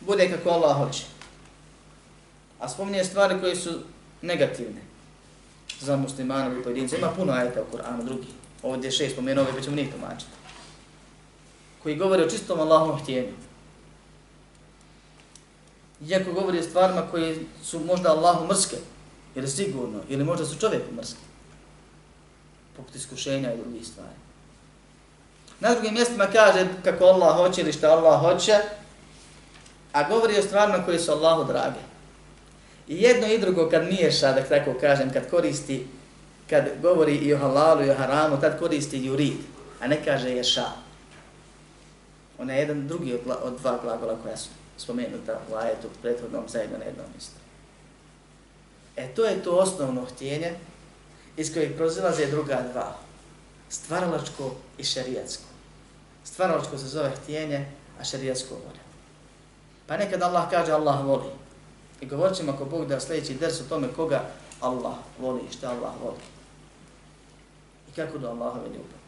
bude 0.00 0.30
kako 0.30 0.50
Allah 0.50 0.76
hoće. 0.76 1.04
A 2.60 2.68
spominje 2.68 3.04
stvari 3.04 3.40
koje 3.40 3.56
su 3.56 3.80
negativne 4.22 4.80
za 5.80 5.96
muslimanovi 5.96 6.62
pojedince. 6.62 6.98
Ima 6.98 7.10
puno 7.16 7.32
ajeta 7.32 7.62
u 7.62 7.70
Koranu, 7.70 8.04
drugi 8.04 8.43
ovdje 8.64 8.90
šest 8.90 9.12
spomenuo, 9.12 9.46
pa 9.56 9.60
ćemo 9.60 9.76
njih 9.76 9.92
tumačiti, 9.92 10.30
koji 11.82 11.96
govori 11.96 12.22
o 12.22 12.30
čistom 12.30 12.60
Allahom 12.60 12.98
htjenju. 13.02 13.32
Iako 16.08 16.32
govori 16.32 16.58
o 16.58 16.62
stvarima 16.62 17.02
koje 17.10 17.38
su 17.64 17.80
možda 17.80 18.10
Allahu 18.10 18.46
mrske, 18.46 18.76
ili 19.34 19.48
sigurno, 19.48 20.00
ili 20.08 20.24
možda 20.24 20.46
su 20.46 20.58
čovjeku 20.58 20.94
mrske, 20.96 21.20
poput 22.76 22.94
iskušenja 22.94 23.52
i 23.52 23.56
drugih 23.56 23.86
stvari. 23.86 24.16
Na 25.60 25.74
drugim 25.74 25.94
mjestima 25.94 26.26
kaže 26.26 26.66
kako 26.84 27.04
Allah 27.04 27.36
hoće 27.36 27.60
ili 27.60 27.72
što 27.72 27.86
Allah 27.86 28.20
hoće, 28.20 28.54
a 29.92 30.08
govori 30.08 30.38
o 30.38 30.42
stvarima 30.42 30.84
koje 30.84 30.98
su 30.98 31.12
Allahu 31.12 31.44
drage. 31.44 31.80
I 32.88 33.02
jedno 33.02 33.26
i 33.26 33.38
drugo 33.38 33.68
kad 33.70 33.84
miješa, 33.84 34.32
da 34.32 34.42
tako 34.42 34.74
kažem, 34.80 35.12
kad 35.12 35.30
koristi 35.30 35.86
kad 36.50 36.64
govori 36.82 37.14
i 37.14 37.34
o 37.34 37.38
halalu 37.38 37.84
i 37.84 37.90
o 37.90 37.94
haramu, 37.94 38.40
tad 38.40 38.58
koristi 38.58 39.04
jurid, 39.04 39.38
a 39.80 39.86
ne 39.86 40.04
kaže 40.04 40.30
ješa. 40.30 40.66
On 42.38 42.50
je 42.50 42.56
jedan 42.56 42.88
drugi 42.88 43.14
od, 43.14 43.20
od 43.42 43.60
dva 43.60 43.78
glagola 43.82 44.16
koja 44.22 44.36
su 44.36 44.48
spomenuta 44.76 45.40
u 45.52 45.54
ajetu 45.54 45.88
prethodnom 46.02 46.44
zajedno 46.48 46.78
na 46.78 46.84
jednom 46.84 47.06
mjestu. 47.12 47.36
E 48.96 49.14
to 49.14 49.24
je 49.24 49.42
to 49.42 49.56
osnovno 49.56 50.04
htjenje 50.04 50.54
iz 51.36 51.54
kojeg 51.54 51.76
prozilaze 51.76 52.26
druga 52.26 52.62
dva. 52.72 52.96
Stvaralačko 53.68 54.54
i 54.78 54.84
šerijatsko. 54.84 55.44
Stvaralačko 56.24 56.78
se 56.78 56.86
zove 56.86 57.10
htjenje, 57.10 57.66
a 58.00 58.04
šerijatsko 58.04 58.54
volja. 58.54 58.84
Pa 59.86 59.96
nekad 59.96 60.22
Allah 60.22 60.50
kaže 60.50 60.72
Allah 60.72 61.04
voli. 61.04 61.30
I 62.00 62.06
govorit 62.06 62.36
ćemo 62.36 62.52
ako 62.52 62.64
Bog 62.64 62.88
da 62.88 63.00
sljedeći 63.00 63.34
ders 63.34 63.60
o 63.60 63.68
tome 63.68 63.88
koga 63.96 64.24
Allah 64.60 64.94
voli 65.18 65.40
i 65.48 65.52
šta 65.52 65.70
Allah 65.70 65.92
voli 66.02 66.33
kako 67.96 68.18
do 68.18 68.28
Allahove 68.28 68.66
ljubavi. 68.68 69.04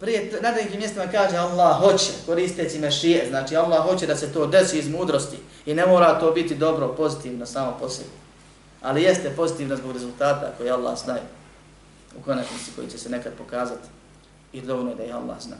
Prije 0.00 0.38
na 0.42 0.50
nekim 0.50 0.78
mjestima 0.78 1.06
kaže 1.06 1.36
Allah 1.36 1.80
hoće, 1.80 2.12
koristeći 2.26 2.78
mešije, 2.78 3.26
znači 3.28 3.56
Allah 3.56 3.82
hoće 3.82 4.06
da 4.06 4.16
se 4.16 4.32
to 4.32 4.46
desi 4.46 4.78
iz 4.78 4.88
mudrosti 4.88 5.36
i 5.66 5.74
ne 5.74 5.86
mora 5.86 6.18
to 6.18 6.32
biti 6.32 6.54
dobro, 6.54 6.94
pozitivno 6.96 7.46
samo 7.46 7.76
po 7.80 7.88
sebi. 7.88 8.10
Ali 8.80 9.02
jeste 9.02 9.32
pozitivno 9.36 9.76
zbog 9.76 9.92
rezultata 9.92 10.52
koji 10.58 10.70
Allah 10.70 10.98
zna 10.98 11.18
u 12.18 12.22
konačnici 12.22 12.70
koji 12.76 12.90
će 12.90 12.98
se 12.98 13.10
nekad 13.10 13.32
pokazati 13.38 13.88
i 14.52 14.60
dovoljno 14.60 14.94
da 14.94 15.02
je 15.02 15.12
Allah 15.12 15.40
zna. 15.40 15.56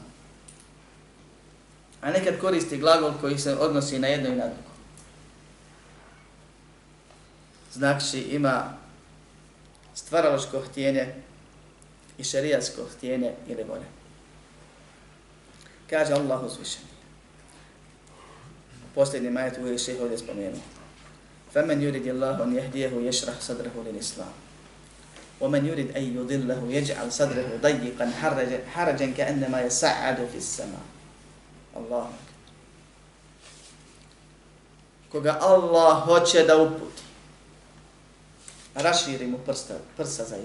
A 2.01 2.11
nekad 2.11 2.39
koristi 2.41 2.77
glagol 2.77 3.11
koji 3.21 3.37
se 3.37 3.55
odnosi 3.55 3.99
na 3.99 4.07
jedno 4.07 4.29
i 4.29 4.35
na 4.35 4.45
drugo. 4.45 4.73
Znači 7.73 8.19
ima 8.19 8.82
stvaraloško 9.94 10.60
htjenje 10.60 11.14
i 12.18 12.24
šerijatsko 12.24 12.82
htjenje 12.96 13.32
ili 13.48 13.64
volje. 13.64 13.86
Kaže 15.90 16.12
Allah 16.12 16.44
uzvišeni. 16.44 16.86
Posljednji 18.94 19.30
majet 19.30 19.58
uvijek 19.58 19.80
šeh 19.80 20.00
ovdje 20.00 20.18
spomenuo. 20.18 20.60
فَمَنْ 21.54 21.80
يُرِدِ 21.80 22.06
اللَّهُ 22.12 22.44
أَنْ 22.44 22.52
يَهْدِيهُ 22.54 22.92
يَشْرَحْ 23.08 23.40
صَدْرَهُ 23.40 23.72
لِلْإِسْلَامِ 23.86 24.32
وَمَنْ 25.40 25.66
يُرِدْ 25.66 25.96
أَنْ 25.96 26.04
يُضِلَّهُ 26.16 26.60
يَجْعَلْ 26.68 27.12
صَدْرَهُ 27.12 27.48
ضَيِّقًا 27.62 28.06
حَرَجًا 28.74 29.06
كَأَنَّمَا 29.16 29.62
يَسَعَّدُ 29.62 30.28
فِي 30.32 30.38
السَّمَاءِ 30.38 30.84
Allah. 31.78 32.06
Koga 35.12 35.38
Allah 35.40 36.04
hoće 36.04 36.42
da 36.42 36.56
uputi, 36.62 37.02
raširi 38.75 39.27
mu 39.27 39.37
prsta, 39.37 39.73
prsa 39.97 40.23
za. 40.23 40.35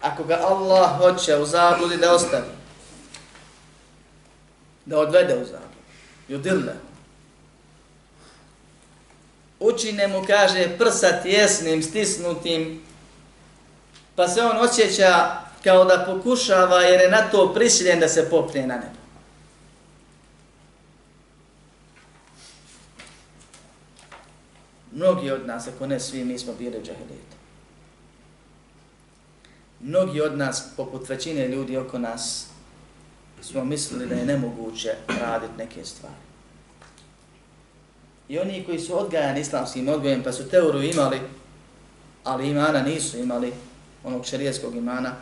Ako 0.00 0.24
ga 0.24 0.34
Allah 0.34 0.98
hoće 0.98 1.36
u 1.36 1.46
zabludi 1.46 1.96
da 1.96 2.14
ostavi, 2.14 2.50
da 4.86 4.98
odvede 4.98 5.34
u 5.34 5.44
zabludi, 5.44 5.76
Judille. 6.28 6.74
Učine 9.60 10.08
mu, 10.08 10.24
kaže, 10.26 10.78
prsa 10.78 11.22
tjesnim, 11.22 11.82
stisnutim, 11.82 12.82
pa 14.16 14.28
se 14.28 14.42
on 14.42 14.56
osjeća 14.56 15.40
kao 15.64 15.84
da 15.84 16.04
pokušava 16.06 16.80
jer 16.80 17.00
je 17.00 17.10
na 17.10 17.30
to 17.30 17.54
prisiljen 17.54 18.00
da 18.00 18.08
se 18.08 18.30
popne 18.30 18.66
na 18.66 18.74
nebo. 18.74 19.05
Mnogi 24.96 25.30
od 25.30 25.46
nas, 25.46 25.68
ako 25.68 25.86
ne 25.86 26.00
svi, 26.00 26.24
mi 26.24 26.38
smo 26.38 26.52
bili 26.58 26.70
džahilijetom. 26.70 27.38
Mnogi 29.80 30.20
od 30.20 30.38
nas, 30.38 30.68
poput 30.76 31.08
većine 31.08 31.48
ljudi 31.48 31.76
oko 31.76 31.98
nas, 31.98 32.46
smo 33.42 33.64
mislili 33.64 34.06
da 34.06 34.14
je 34.14 34.26
nemoguće 34.26 34.94
raditi 35.20 35.52
neke 35.58 35.84
stvari. 35.84 36.14
I 38.28 38.38
oni 38.38 38.64
koji 38.64 38.78
su 38.78 38.98
odgajani 38.98 39.40
islamskim 39.40 39.88
odgojem, 39.88 40.22
pa 40.22 40.32
su 40.32 40.48
teoriju 40.48 40.90
imali, 40.90 41.20
ali 42.24 42.48
imana 42.48 42.82
nisu 42.82 43.18
imali, 43.18 43.52
onog 44.04 44.26
šarijeskog 44.26 44.76
imana, 44.76 45.12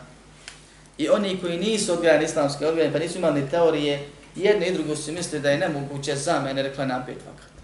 i 0.97 1.09
oni 1.09 1.37
koji 1.41 1.57
nisu 1.57 1.93
odgajani 1.93 2.25
islamskim 2.25 2.67
odgojem, 2.67 2.93
pa 2.93 2.99
nisu 2.99 3.17
imali 3.17 3.49
teorije, 3.49 4.07
jedni 4.35 4.67
i 4.67 4.73
drugi 4.73 4.95
su 4.95 5.11
mislili 5.11 5.43
da 5.43 5.51
je 5.51 5.57
nemoguće 5.57 6.15
za 6.15 6.39
mene, 6.39 6.63
rekla 6.63 6.85
na 6.85 6.97
vakat. 6.97 7.54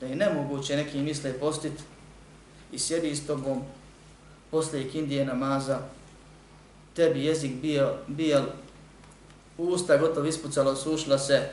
Da 0.00 0.06
je 0.06 0.16
nemoguće 0.16 0.76
neki 0.76 0.98
misle 0.98 1.32
postit 1.32 1.72
i 2.72 2.78
sjedi 2.78 3.16
s 3.16 3.26
tobom 3.26 3.62
posle 4.50 4.82
ikindije 4.82 5.24
namaza, 5.24 5.78
tebi 6.96 7.24
jezik 7.24 7.52
bio, 7.54 7.94
bio 8.06 8.44
usta 9.58 9.96
gotovo 9.96 10.26
ispucala, 10.26 10.76
sušla 10.76 11.18
se, 11.18 11.48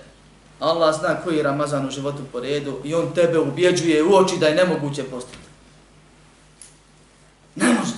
Allah 0.60 1.00
zna 1.00 1.22
koji 1.24 1.38
je 1.38 1.44
Ramazan 1.44 1.88
u 1.88 1.92
životu 1.92 2.24
po 2.32 2.40
redu 2.40 2.80
i 2.84 2.94
on 2.94 3.14
tebe 3.14 3.40
ubjeđuje 3.40 4.04
u 4.04 4.16
oči 4.16 4.38
da 4.38 4.48
je 4.48 4.56
nemoguće 4.56 5.04
postiti. 5.04 5.38
Ne 7.56 7.68
može. 7.68 7.94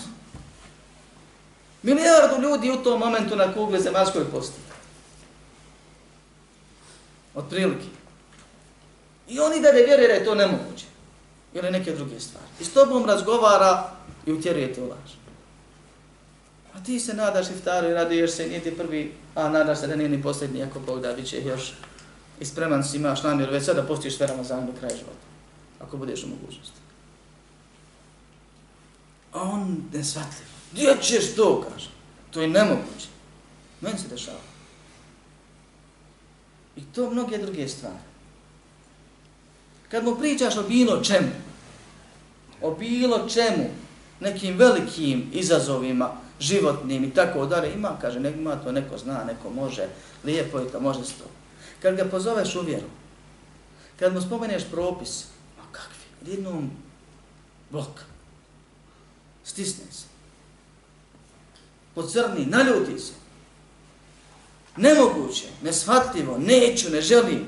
Milijardu 1.83 2.41
ljudi 2.41 2.71
u 2.71 2.83
tom 2.83 2.99
momentu 2.99 3.35
na 3.35 3.53
kugle 3.53 3.79
zemaljskoj 3.79 4.31
posti. 4.31 4.59
Od 7.35 7.45
prilike. 7.49 7.98
I 9.30 9.39
oni 9.39 9.62
da 9.62 9.72
ne 9.72 9.84
vjeruje 9.84 10.08
da 10.08 10.13
je 10.13 10.26
to 10.26 10.36
nemoguće. 10.36 10.86
Ili 11.54 11.72
neke 11.72 11.96
druge 11.96 12.20
stvari. 12.20 12.48
I 12.60 12.63
s 12.63 12.74
tobom 12.74 13.06
razgovara 13.06 13.92
i 14.26 14.32
utjeruje 14.32 14.74
te 14.74 14.82
u 14.82 14.89
laž. 14.89 15.12
A 16.74 16.84
ti 16.84 17.00
se 17.00 17.13
nadaš 17.13 17.50
iftaru 17.50 17.89
i 17.89 17.94
raduješ 17.94 18.32
se, 18.32 18.48
nije 18.48 18.60
ti 18.60 18.78
prvi, 18.78 19.13
a 19.36 19.50
nadaš 19.50 19.80
se 19.80 19.88
da 19.88 19.96
nije 19.96 20.10
ni 20.10 20.22
posljednji, 20.22 20.63
ako 20.63 20.80
Bog 20.80 21.02
da, 21.02 21.13
bit 21.13 21.28
će 21.28 21.44
još 21.44 21.74
i 22.39 22.46
spreman 22.46 22.84
si 22.84 22.98
imaš 22.98 23.24
namjer 23.24 23.50
već 23.50 23.65
sada 23.65 23.84
postiš 23.84 24.18
sve 24.18 24.28
Ramazan 24.28 24.65
do 24.65 24.72
kraja 24.80 24.96
života. 24.96 25.26
Ako 25.80 25.98
budeš 25.98 26.24
u 26.24 26.28
mogućnosti. 26.28 26.80
A 29.34 29.42
on 29.42 29.84
ne 29.94 30.04
shvatljiv. 30.04 30.48
Gdje 30.72 30.98
ćeš 31.02 31.36
to, 31.36 31.65
kaže? 31.70 31.89
To 32.32 32.42
je 32.42 32.48
nemoguće. 32.48 33.08
Meni 33.82 34.00
se 34.00 34.08
dešava. 34.08 34.38
I 36.76 36.82
to 36.82 37.10
mnoge 37.10 37.38
druge 37.38 37.68
stvari. 37.68 38.09
Kad 39.91 40.04
mu 40.04 40.15
pričaš 40.15 40.58
o 40.58 40.63
bilo 40.63 41.04
čemu, 41.04 41.32
o 42.62 42.75
bilo 42.75 43.30
čemu, 43.30 43.69
nekim 44.19 44.58
velikim 44.58 45.30
izazovima, 45.34 46.12
životnim 46.39 47.04
i 47.04 47.13
tako 47.13 47.45
dalje, 47.45 47.73
ima, 47.73 47.97
kaže, 48.02 48.19
nek 48.19 48.36
ima 48.36 48.56
to, 48.56 48.71
neko 48.71 48.97
zna, 48.97 49.23
neko 49.23 49.49
može, 49.49 49.88
lijepo 50.23 50.60
je 50.60 50.71
to, 50.71 50.80
može 50.80 51.04
se 51.04 51.13
to. 51.13 51.25
Kad 51.82 51.95
ga 51.95 52.06
pozoveš 52.06 52.56
u 52.56 52.62
vjeru, 52.62 52.88
kad 53.99 54.13
mu 54.13 54.21
spomeneš 54.21 54.63
propis, 54.71 55.25
ma 55.58 55.63
kakvi, 55.71 56.32
jednom 56.32 56.71
blok, 57.71 57.99
stisne 59.43 59.84
se, 59.91 60.06
pocrni, 61.95 62.45
naljuti 62.45 62.99
se, 62.99 63.13
nemoguće, 64.78 65.47
nesvatljivo, 65.63 66.38
neću, 66.38 66.89
ne 66.89 67.02
želim, 67.02 67.45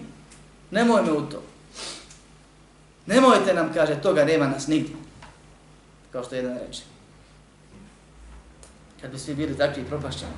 nemoj 0.71 1.01
me 1.01 1.11
u 1.11 1.21
to. 1.21 1.50
Nemojte 3.05 3.53
nam, 3.53 3.73
kaže, 3.73 4.01
toga 4.01 4.25
nema 4.25 4.47
nas 4.47 4.67
nigdje. 4.67 4.95
Kao 6.11 6.23
što 6.23 6.35
jedan 6.35 6.57
reče 6.57 6.81
kad 9.01 9.11
bi 9.11 9.19
svi 9.19 9.35
bili 9.35 9.57
takvi 9.57 9.83
propašćani, 9.83 10.33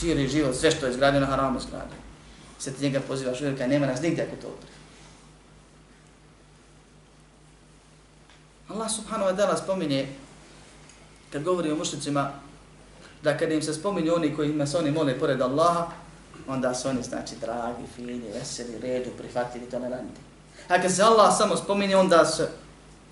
čiri 0.00 0.28
život, 0.28 0.56
sve 0.56 0.70
što 0.70 0.86
je 0.86 0.92
zgradio 0.92 1.20
na 1.20 1.26
haramu 1.26 1.60
zgradio. 1.60 1.98
Se 2.58 2.72
ti 2.72 2.82
njega 2.84 3.00
pozivaš 3.08 3.40
u 3.40 3.56
kaj 3.58 3.68
nema 3.68 3.86
nas 3.86 4.02
nigdje 4.02 4.24
ako 4.24 4.42
to 4.42 4.48
odbri. 4.48 4.70
Allah 8.68 8.90
subhanahu 8.90 9.30
wa 9.30 9.36
ta'ala 9.36 9.62
spominje, 9.62 10.08
kad 11.32 11.42
govori 11.42 11.70
o 11.70 11.76
mušnicima, 11.76 12.32
da 13.22 13.38
kad 13.38 13.52
im 13.52 13.62
se 13.62 13.74
spominju 13.74 14.14
oni 14.14 14.36
koji 14.36 14.50
ima 14.50 14.66
se 14.66 14.78
oni 14.78 14.90
mole 14.90 15.18
pored 15.18 15.40
Allaha, 15.40 15.86
onda 16.48 16.74
su 16.74 16.88
oni 16.88 17.02
znači 17.02 17.34
dragi, 17.40 17.82
fini, 17.96 18.32
veseli, 18.34 18.78
redu, 18.78 19.10
prihvatili, 19.18 19.70
toleranti. 19.70 20.20
A 20.68 20.82
kad 20.82 20.94
se 20.94 21.02
Allah 21.02 21.36
samo 21.38 21.56
spominje, 21.56 21.96
onda 21.96 22.24
se 22.24 22.48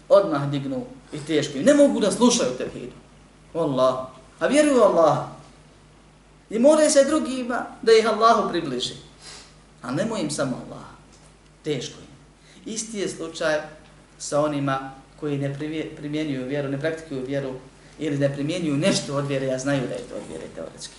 odmah 0.09 0.51
dignu 0.51 0.85
i 1.13 1.19
teško. 1.27 1.59
I 1.59 1.65
ne 1.65 1.75
mogu 1.75 2.01
da 2.01 2.11
slušaju 2.11 2.51
tevhidu. 2.59 2.93
Allah, 3.55 4.07
a 4.39 4.47
vjeruju 4.47 4.83
Allah. 4.83 5.19
I 6.51 6.59
more 6.59 6.91
se 6.91 7.05
drugima 7.05 7.67
da 7.83 7.93
ih 7.93 8.09
Allahu 8.09 8.49
približi. 8.49 8.95
A 9.83 9.91
nemoj 9.91 10.21
im 10.21 10.31
samo 10.31 10.57
Allah. 10.67 10.85
Teško 11.65 12.01
je. 12.01 12.73
Isti 12.73 12.99
je 12.99 13.09
slučaj 13.09 13.61
sa 14.19 14.41
onima 14.41 14.91
koji 15.21 15.39
ne 15.39 15.55
primjenjuju 15.97 16.47
vjeru, 16.47 16.69
ne 16.69 16.81
praktikuju 16.81 17.27
vjeru 17.27 17.55
ili 17.99 18.19
ne 18.19 18.35
primjenjuju 18.35 18.77
nešto 18.77 19.17
od 19.17 19.27
vjere, 19.27 19.47
ja 19.47 19.59
znaju 19.59 19.89
da 19.89 19.95
je 19.95 20.09
to 20.09 20.15
od 20.15 20.23
vjere 20.29 20.45
teoretski. 20.55 20.95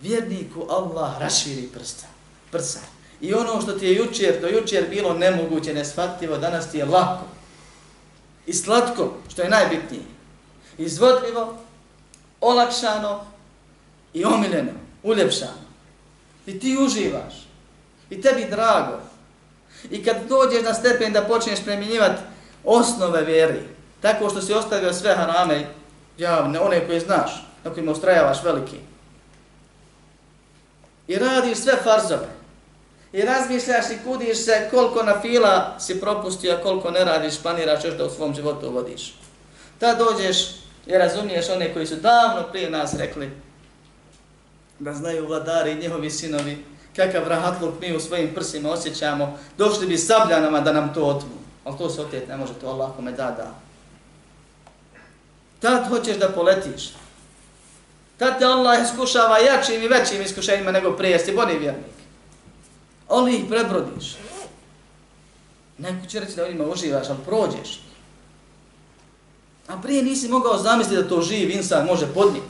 Vjerniku 0.00 0.66
Allah 0.70 1.20
raširi 1.20 1.68
prsta, 1.74 2.06
prsa. 2.50 2.80
I 3.22 3.34
ono 3.34 3.60
što 3.60 3.72
ti 3.72 3.86
je 3.86 3.94
jučer, 3.94 4.40
do 4.40 4.48
jučer 4.48 4.88
bilo 4.90 5.14
nemoguće, 5.14 5.74
neshvatljivo, 5.74 6.38
danas 6.38 6.70
ti 6.70 6.78
je 6.78 6.84
lako. 6.84 7.24
I 8.46 8.52
slatko, 8.52 9.14
što 9.28 9.42
je 9.42 9.48
najbitnije 9.48 10.02
izvodljivo, 10.78 11.58
olakšano 12.40 13.24
i 14.14 14.24
omiljeno, 14.24 14.72
uljepšano. 15.02 15.62
I 16.46 16.60
ti 16.60 16.76
uživaš. 16.76 17.46
I 18.10 18.22
tebi 18.22 18.46
drago. 18.50 19.00
I 19.90 20.04
kad 20.04 20.16
dođeš 20.28 20.62
na 20.62 20.74
stepen 20.74 21.12
da 21.12 21.22
počneš 21.22 21.64
premjenjivati 21.64 22.22
osnove 22.64 23.22
vjeri, 23.22 23.60
tako 24.00 24.30
što 24.30 24.42
si 24.42 24.52
ostavio 24.52 24.92
sve 24.92 25.14
harame 25.14 25.66
javne, 26.18 26.60
one 26.60 26.86
koje 26.86 27.00
znaš, 27.00 27.46
na 27.64 27.70
kojima 27.70 27.92
ustrajavaš 27.92 28.44
veliki. 28.44 28.76
I 31.08 31.16
radiš 31.16 31.58
sve 31.58 31.76
farzove. 31.84 32.41
I 33.12 33.22
razmišljaš 33.22 33.84
i 33.90 34.04
kudiš 34.04 34.44
se 34.44 34.68
koliko 34.70 35.02
na 35.02 35.20
fila 35.20 35.76
si 35.80 36.00
propustio, 36.00 36.54
a 36.54 36.62
koliko 36.62 36.90
ne 36.90 37.04
radiš, 37.04 37.42
planiraš 37.42 37.84
još 37.84 37.94
da 37.94 38.04
u 38.04 38.10
svom 38.10 38.34
životu 38.34 38.68
uvodiš. 38.68 39.14
Ta 39.78 39.94
dođeš 39.94 40.62
I 40.86 40.92
razumiješ 40.92 41.48
one 41.48 41.74
koji 41.74 41.86
su 41.86 41.96
davno 41.96 42.42
prije 42.50 42.70
nas 42.70 42.94
rekli 42.94 43.30
da 44.78 44.92
znaju 44.92 45.26
vladari 45.26 45.72
i 45.72 45.76
njihovi 45.76 46.10
sinovi 46.10 46.64
kakav 46.96 47.28
rahatluk 47.28 47.74
mi 47.80 47.96
u 47.96 48.00
svojim 48.00 48.34
prsima 48.34 48.70
osjećamo, 48.70 49.38
došli 49.58 49.86
bi 49.86 49.98
sabljanama 49.98 50.60
da 50.60 50.72
nam 50.72 50.94
to 50.94 51.04
otmu. 51.04 51.42
Ali 51.64 51.78
to 51.78 51.90
se 51.90 52.00
otjet 52.00 52.28
ne 52.28 52.36
može, 52.36 52.54
to 52.54 52.68
Allah 52.68 52.90
kome 52.96 53.12
da, 53.12 53.30
da. 53.30 53.54
Tad 55.60 55.88
hoćeš 55.88 56.16
da 56.16 56.28
poletiš. 56.28 56.90
Tad 58.18 58.38
te 58.38 58.44
Allah 58.44 58.82
iskušava 58.82 59.38
jačim 59.38 59.82
i 59.82 59.88
većim 59.88 60.22
iskušenjima 60.22 60.72
nego 60.72 60.96
prije, 60.96 61.12
jesi 61.12 61.32
boni 61.32 61.58
vjernik. 61.58 62.01
Ali 63.12 63.36
ih 63.36 63.44
prebrodiš. 63.48 64.16
Neko 65.78 66.06
će 66.06 66.20
reći 66.20 66.36
da 66.36 66.64
u 66.64 66.72
uživaš, 66.72 67.08
ali 67.08 67.18
prođeš. 67.26 67.80
A 69.68 69.76
prije 69.82 70.02
nisi 70.02 70.28
mogao 70.28 70.58
zamisliti 70.58 71.02
da 71.02 71.08
to 71.08 71.22
živ 71.22 71.50
insan 71.50 71.86
može 71.86 72.14
podnijeti. 72.14 72.48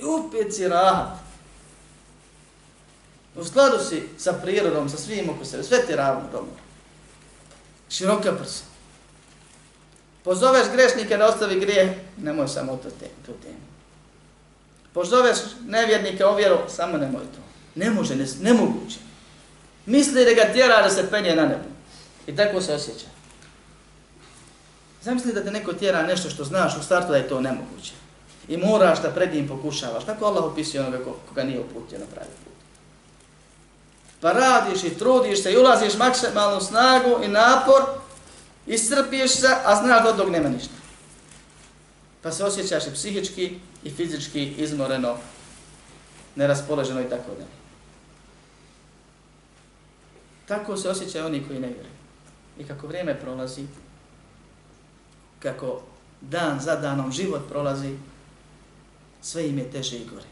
I 0.00 0.04
opet 0.04 0.54
si 0.54 0.68
rahat. 0.68 1.18
U 3.36 3.44
skladu 3.44 3.84
si 3.88 4.02
sa 4.18 4.32
prirodom, 4.32 4.88
sa 4.88 4.96
svim 4.96 5.30
oko 5.30 5.44
sebe, 5.44 5.62
sve 5.62 5.86
ti 5.86 5.96
ravno 5.96 6.22
dobro. 6.32 6.54
Široka 7.90 8.32
prsa. 8.32 8.64
Pozoveš 10.24 10.66
grešnike 10.72 11.16
da 11.16 11.28
ostavi 11.28 11.60
grijeh, 11.60 11.90
nemoj 12.16 12.48
samo 12.48 12.76
to 12.76 12.90
te, 12.90 13.08
tu 13.26 13.32
temu. 13.42 13.64
Pozoveš 14.92 15.38
nevjernike 15.66 16.24
o 16.24 16.36
vjeru, 16.36 16.58
samo 16.68 16.98
nemoj 16.98 17.22
to. 17.22 17.41
Ne 17.74 17.90
može, 17.90 18.16
ne, 18.16 18.26
nemoguće. 18.40 18.98
Misli 19.86 20.24
da 20.24 20.32
ga 20.32 20.52
tjera 20.52 20.82
da 20.82 20.90
se 20.90 21.10
penje 21.10 21.36
na 21.36 21.42
nebo. 21.42 21.68
I 22.26 22.36
tako 22.36 22.60
se 22.60 22.74
osjeća. 22.74 23.06
Zamisli 25.02 25.32
da 25.32 25.44
te 25.44 25.50
neko 25.50 25.72
tjera 25.72 26.02
nešto 26.02 26.30
što 26.30 26.44
znaš 26.44 26.76
u 26.76 26.82
startu 26.82 27.10
da 27.10 27.16
je 27.16 27.28
to 27.28 27.40
nemoguće. 27.40 27.92
I 28.48 28.56
moraš 28.56 29.02
da 29.02 29.10
pred 29.10 29.34
njim 29.34 29.48
pokušavaš. 29.48 30.04
Tako 30.04 30.24
Allah 30.24 30.44
opisuje 30.44 30.80
onoga 30.80 30.98
koga 31.28 31.44
nije 31.44 31.60
uputio 31.60 31.98
na 31.98 32.06
pravi 32.14 32.30
put. 32.44 32.52
Pa 34.20 34.32
radiš 34.32 34.84
i 34.84 34.98
trudiš 34.98 35.42
se 35.42 35.52
i 35.52 35.56
ulaziš 35.56 35.94
maksimalnu 35.94 36.60
snagu 36.60 37.24
i 37.24 37.28
napor, 37.28 37.82
iscrpiješ 38.66 39.30
se, 39.30 39.48
a 39.64 39.76
znaš 39.76 40.02
da 40.02 40.22
od 40.22 40.32
nema 40.32 40.48
ništa. 40.48 40.74
Pa 42.22 42.32
se 42.32 42.44
osjećaš 42.44 42.86
i 42.86 42.94
psihički 42.94 43.58
i 43.84 43.90
fizički 43.90 44.44
izmoreno, 44.44 45.16
neraspoloženo 46.36 47.00
i 47.00 47.10
tako 47.10 47.30
dalje. 47.30 47.61
Tako 50.46 50.76
se 50.76 50.88
osjećaju 50.88 51.26
oni 51.26 51.42
koji 51.46 51.60
ne 51.60 51.68
vjeruju. 51.68 51.92
I 52.58 52.64
kako 52.64 52.86
vrijeme 52.86 53.20
prolazi, 53.20 53.62
kako 55.38 55.80
dan 56.20 56.60
za 56.60 56.76
danom 56.76 57.12
život 57.12 57.42
prolazi, 57.48 57.96
sve 59.22 59.48
im 59.48 59.58
je 59.58 59.70
teže 59.70 59.96
i 59.96 60.06
gore. 60.06 60.26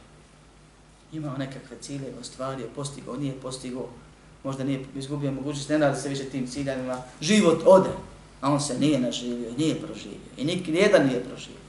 Imao 1.13 1.37
nekakve 1.37 1.77
cilje, 1.81 2.13
ostvario, 2.21 2.67
postigao, 2.75 3.17
nije 3.17 3.41
postigao, 3.43 3.89
možda 4.45 4.65
nije 4.65 4.85
izgubio 4.97 5.33
mogućnost, 5.33 5.69
ne 5.69 5.79
nada 5.79 5.97
se 5.97 6.09
više 6.09 6.25
tim 6.25 6.47
ciljevima, 6.47 7.03
život 7.21 7.63
ode, 7.67 7.91
a 8.41 8.53
on 8.53 8.61
se 8.61 8.79
nije 8.79 9.01
naživio, 9.01 9.53
nije 9.59 9.81
proživio 9.81 10.31
i 10.37 10.45
nik, 10.45 10.67
nijedan 10.67 11.07
nije 11.07 11.25
proživio. 11.25 11.60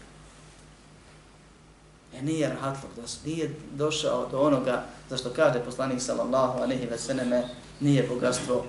E 2.18 2.22
nije 2.22 2.50
rahatluk, 2.50 2.92
da 2.96 3.02
nije 3.26 3.56
došao 3.72 4.28
do 4.32 4.40
onoga 4.40 4.84
za 5.10 5.18
što 5.18 5.30
kaže 5.30 5.60
poslanik 5.60 6.02
sallallahu 6.02 6.60
alaihi 6.60 6.86
ve 6.86 6.98
seneme, 6.98 7.44
nije 7.80 8.08
bogatstvo 8.08 8.66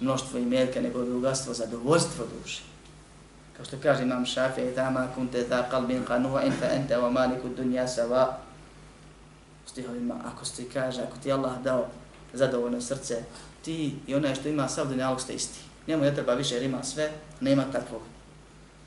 mnoštvo 0.00 0.38
i 0.38 0.44
melke, 0.46 0.82
nego 0.82 1.00
je 1.00 1.10
bogatstvo 1.10 1.54
zadovoljstvo 1.54 2.24
duše. 2.38 2.62
Kao 3.56 3.64
što 3.64 3.76
kaže 3.82 4.02
imam 4.02 4.26
šafi, 4.26 4.60
i 4.60 4.74
tama 4.74 5.08
kunte 5.14 5.48
ta 5.48 5.68
kalbin 5.70 6.04
kanuva 6.04 6.42
in 6.42 6.52
fa 6.52 6.66
ente 6.66 6.96
wa 6.96 7.10
maliku 7.10 7.48
dunja 7.48 7.88
sava. 7.88 8.38
Stihovima, 9.66 10.14
ako 10.24 10.44
ti 10.56 10.68
kaže, 10.72 11.02
ako 11.02 11.16
ti 11.22 11.32
Allah 11.32 11.62
dao 11.62 11.86
zadovoljno 12.32 12.80
srce, 12.80 13.22
ti 13.64 13.94
i 14.06 14.14
onaj 14.14 14.34
što 14.34 14.48
ima 14.48 14.68
sav 14.68 14.88
dunjalog 14.88 15.20
ste 15.20 15.32
isti. 15.32 15.58
Njemu 15.86 16.02
ne 16.02 16.14
treba 16.14 16.34
više 16.34 16.54
jer 16.54 16.62
ima 16.62 16.82
sve, 16.82 17.10
nema 17.40 17.64
takvog. 17.72 18.02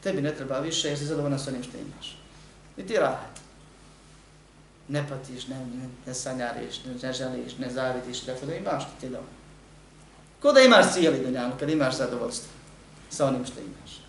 Tebi 0.04 0.22
ne 0.22 0.36
treba 0.36 0.60
više 0.60 0.88
jer 0.88 0.98
si 0.98 1.06
zadovoljna 1.06 1.40
s 1.40 1.48
onim 1.48 1.64
što 1.64 1.78
imaš. 1.78 2.18
I 2.78 2.88
ti 2.88 2.94
rahat. 2.94 3.47
Ne 4.88 5.06
patiš, 5.10 5.48
ne, 5.48 5.56
ne, 5.60 5.90
ne 6.06 6.14
sanjariš, 6.14 6.84
ne, 6.86 6.94
ne 7.04 7.14
želiš, 7.14 7.58
ne 7.58 7.70
zavidiš, 7.70 8.22
dakle 8.22 8.48
da 8.48 8.56
imaš 8.56 8.84
što 8.84 8.92
ti 9.00 9.10
dobro. 9.10 9.30
Ko 10.42 10.52
da 10.52 10.62
imaš 10.62 10.94
cijeli 10.94 11.26
dunjalu 11.26 11.52
kad 11.60 11.70
imaš 11.70 11.98
zadovoljstvo 11.98 12.50
sa 13.10 13.26
onim 13.26 13.46
što 13.46 13.60
imaš. 13.60 14.02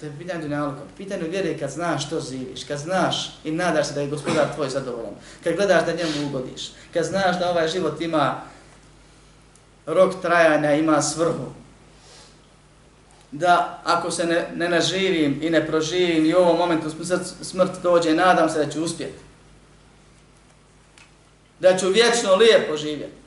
To 0.00 0.06
je 0.06 0.12
pitanje 0.18 0.42
dunjaluka. 0.42 0.80
Pitanje 0.96 1.22
vjere 1.22 1.58
kad 1.58 1.70
znaš 1.70 2.06
što 2.06 2.20
živiš, 2.20 2.64
kad 2.64 2.78
znaš 2.78 3.38
i 3.44 3.50
nadaš 3.50 3.86
se 3.86 3.94
da 3.94 4.00
je 4.00 4.08
gospodar 4.08 4.54
tvoj 4.54 4.68
zadovoljan, 4.68 5.14
kad 5.44 5.56
gledaš 5.56 5.86
da 5.86 5.92
njemu 5.92 6.28
ugodiš, 6.28 6.70
kad 6.92 7.04
znaš 7.04 7.38
da 7.38 7.50
ovaj 7.50 7.68
život 7.68 8.00
ima 8.00 8.40
rok 9.86 10.14
trajanja, 10.22 10.72
ima 10.72 11.02
svrhu, 11.02 11.52
da 13.32 13.80
ako 13.84 14.10
se 14.10 14.26
ne, 14.26 14.50
ne 14.54 14.68
naživim 14.68 15.38
i 15.42 15.50
ne 15.50 15.66
proživim 15.66 16.26
i 16.26 16.34
u 16.34 16.38
ovom 16.38 16.56
momentu 16.56 16.90
smrt, 16.90 17.22
smrt 17.40 17.82
dođe, 17.82 18.14
nadam 18.14 18.50
se 18.50 18.58
da 18.58 18.70
ću 18.70 18.84
uspjeti. 18.84 19.18
Da 21.60 21.78
ću 21.78 21.88
vječno 21.88 22.34
lijepo 22.34 22.76
živjeti 22.76 23.22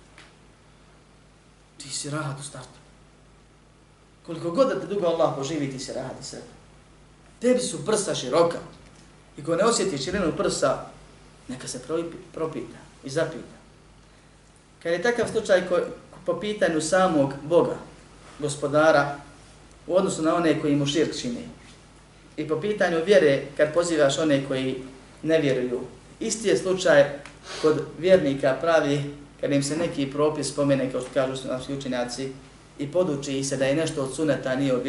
ti 1.86 1.94
si 1.94 2.10
rahat 2.10 2.40
u 2.40 2.44
startu. 2.44 2.80
Koliko 4.26 4.52
god 4.52 4.68
da 4.68 4.80
te 4.80 4.88
dugo 4.88 5.08
Allah 5.08 5.34
poživi, 5.38 5.72
ti 5.72 5.80
si 5.80 5.94
rahat 5.94 6.22
i 6.22 6.24
sretan. 6.24 6.58
Tebi 7.42 7.60
su 7.60 7.86
prsa 7.86 8.16
široka. 8.16 8.58
I 9.38 9.44
ko 9.44 9.56
ne 9.56 9.64
osjeti 9.64 9.98
širinu 9.98 10.32
prsa, 10.38 10.86
neka 11.48 11.68
se 11.68 11.80
propita 12.34 12.78
i 13.04 13.10
zapita. 13.10 13.56
Kad 14.84 14.92
je 14.92 15.02
takav 15.02 15.28
slučaj 15.32 15.68
ko, 15.68 15.80
po 16.26 16.40
pitanju 16.40 16.82
samog 16.82 17.34
Boga, 17.44 17.78
gospodara, 18.40 19.20
u 19.88 19.96
odnosu 19.96 20.22
na 20.22 20.36
one 20.36 20.62
koji 20.62 20.76
mu 20.76 20.86
širk 20.86 21.22
čine. 21.22 21.42
i 22.38 22.48
po 22.48 22.62
pitanju 22.62 23.04
vjere, 23.06 23.42
kad 23.58 23.74
pozivaš 23.74 24.20
one 24.20 24.44
koji 24.48 24.76
ne 25.24 25.40
vjeruju, 25.40 25.80
isti 26.20 26.48
je 26.48 26.58
slučaj 26.58 27.20
kod 27.62 27.82
vjernika 28.00 28.58
pravi 28.62 29.02
kad 29.42 29.52
im 29.52 29.64
se 29.64 29.78
neki 29.78 30.12
propis 30.12 30.48
spomene, 30.48 30.92
kao 30.92 31.02
što 31.02 31.10
kažu 31.14 31.38
su 31.38 31.48
naši 31.48 31.74
učenjaci, 31.74 32.30
i 32.80 32.92
poduči 32.92 33.44
se 33.44 33.58
da 33.58 33.66
je 33.66 33.76
nešto 33.76 34.04
od 34.04 34.16
suneta, 34.16 34.56
nije 34.56 34.74
od. 34.74 34.84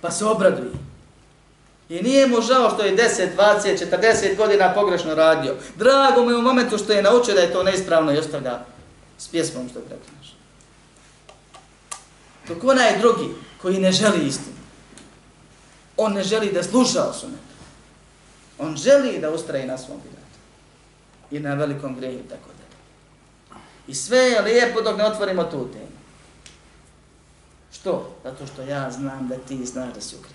Pa 0.00 0.10
se 0.10 0.24
obraduje. 0.24 0.70
I 1.88 2.02
nije 2.02 2.26
mu 2.26 2.40
žao 2.40 2.70
što 2.70 2.82
je 2.82 2.96
10, 2.96 3.28
20, 3.36 3.84
40 3.90 4.36
godina 4.36 4.74
pogrešno 4.74 5.14
radio. 5.14 5.54
Drago 5.76 6.22
mu 6.22 6.30
je 6.30 6.36
u 6.36 6.42
momentu 6.42 6.78
što 6.78 6.92
je 6.92 7.02
naučio 7.02 7.34
da 7.34 7.40
je 7.40 7.52
to 7.52 7.62
neispravno 7.62 8.14
i 8.14 8.18
ostavlja 8.18 8.58
s 9.18 9.28
pjesmom 9.28 9.68
što 9.68 9.78
je 9.78 9.84
preklinaš. 9.84 10.23
Dok 12.48 12.64
onaj 12.64 12.98
drugi 12.98 13.34
koji 13.62 13.78
ne 13.78 13.92
želi 13.92 14.26
istinu, 14.26 14.56
on 15.96 16.12
ne 16.12 16.22
želi 16.22 16.52
da 16.52 16.62
sluša 16.62 17.08
o 17.08 17.12
sunetu. 17.12 17.54
On 18.58 18.76
želi 18.76 19.18
da 19.20 19.30
ustraje 19.30 19.66
na 19.66 19.78
svom 19.78 19.98
bidatu 20.04 20.38
i 21.30 21.40
na 21.40 21.54
velikom 21.54 21.96
grehu 21.96 22.18
i 22.18 22.28
tako 22.28 22.48
dalje. 22.48 23.60
I 23.86 23.94
sve 23.94 24.18
je 24.18 24.42
lijepo 24.42 24.80
dok 24.80 24.98
ne 24.98 25.04
otvorimo 25.04 25.44
tu 25.44 25.68
temu. 25.72 25.94
Što? 27.72 28.16
Zato 28.24 28.46
što 28.46 28.62
ja 28.62 28.90
znam 28.90 29.28
da 29.28 29.36
ti 29.36 29.66
znaš 29.66 29.94
da 29.94 30.00
si 30.00 30.16
u 30.16 30.18
krivu. 30.18 30.34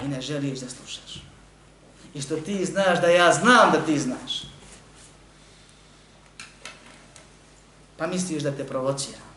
I 0.00 0.08
ne 0.08 0.20
želiš 0.20 0.58
da 0.58 0.68
slušaš. 0.68 1.22
I 2.14 2.22
što 2.22 2.36
ti 2.36 2.64
znaš 2.64 3.00
da 3.00 3.06
ja 3.06 3.32
znam 3.32 3.72
da 3.72 3.80
ti 3.86 3.98
znaš. 3.98 4.42
Pa 7.96 8.06
misliš 8.06 8.42
da 8.42 8.52
te 8.52 8.66
provocira. 8.66 9.29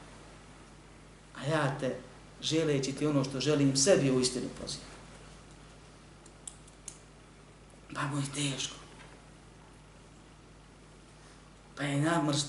A 1.44 1.50
ja 1.50 1.76
te, 1.80 1.96
želeći 2.42 2.92
ti 2.92 3.08
ono 3.08 3.24
što 3.24 3.40
želim 3.40 3.78
sebi 3.78 4.12
u 4.12 4.20
istinu 4.20 4.48
pozivam. 4.62 4.88
Pa 7.94 8.02
mu 8.02 8.18
je 8.18 8.26
teško 8.36 8.84
pa 11.78 11.84
je 11.84 12.02
namrst. 12.02 12.48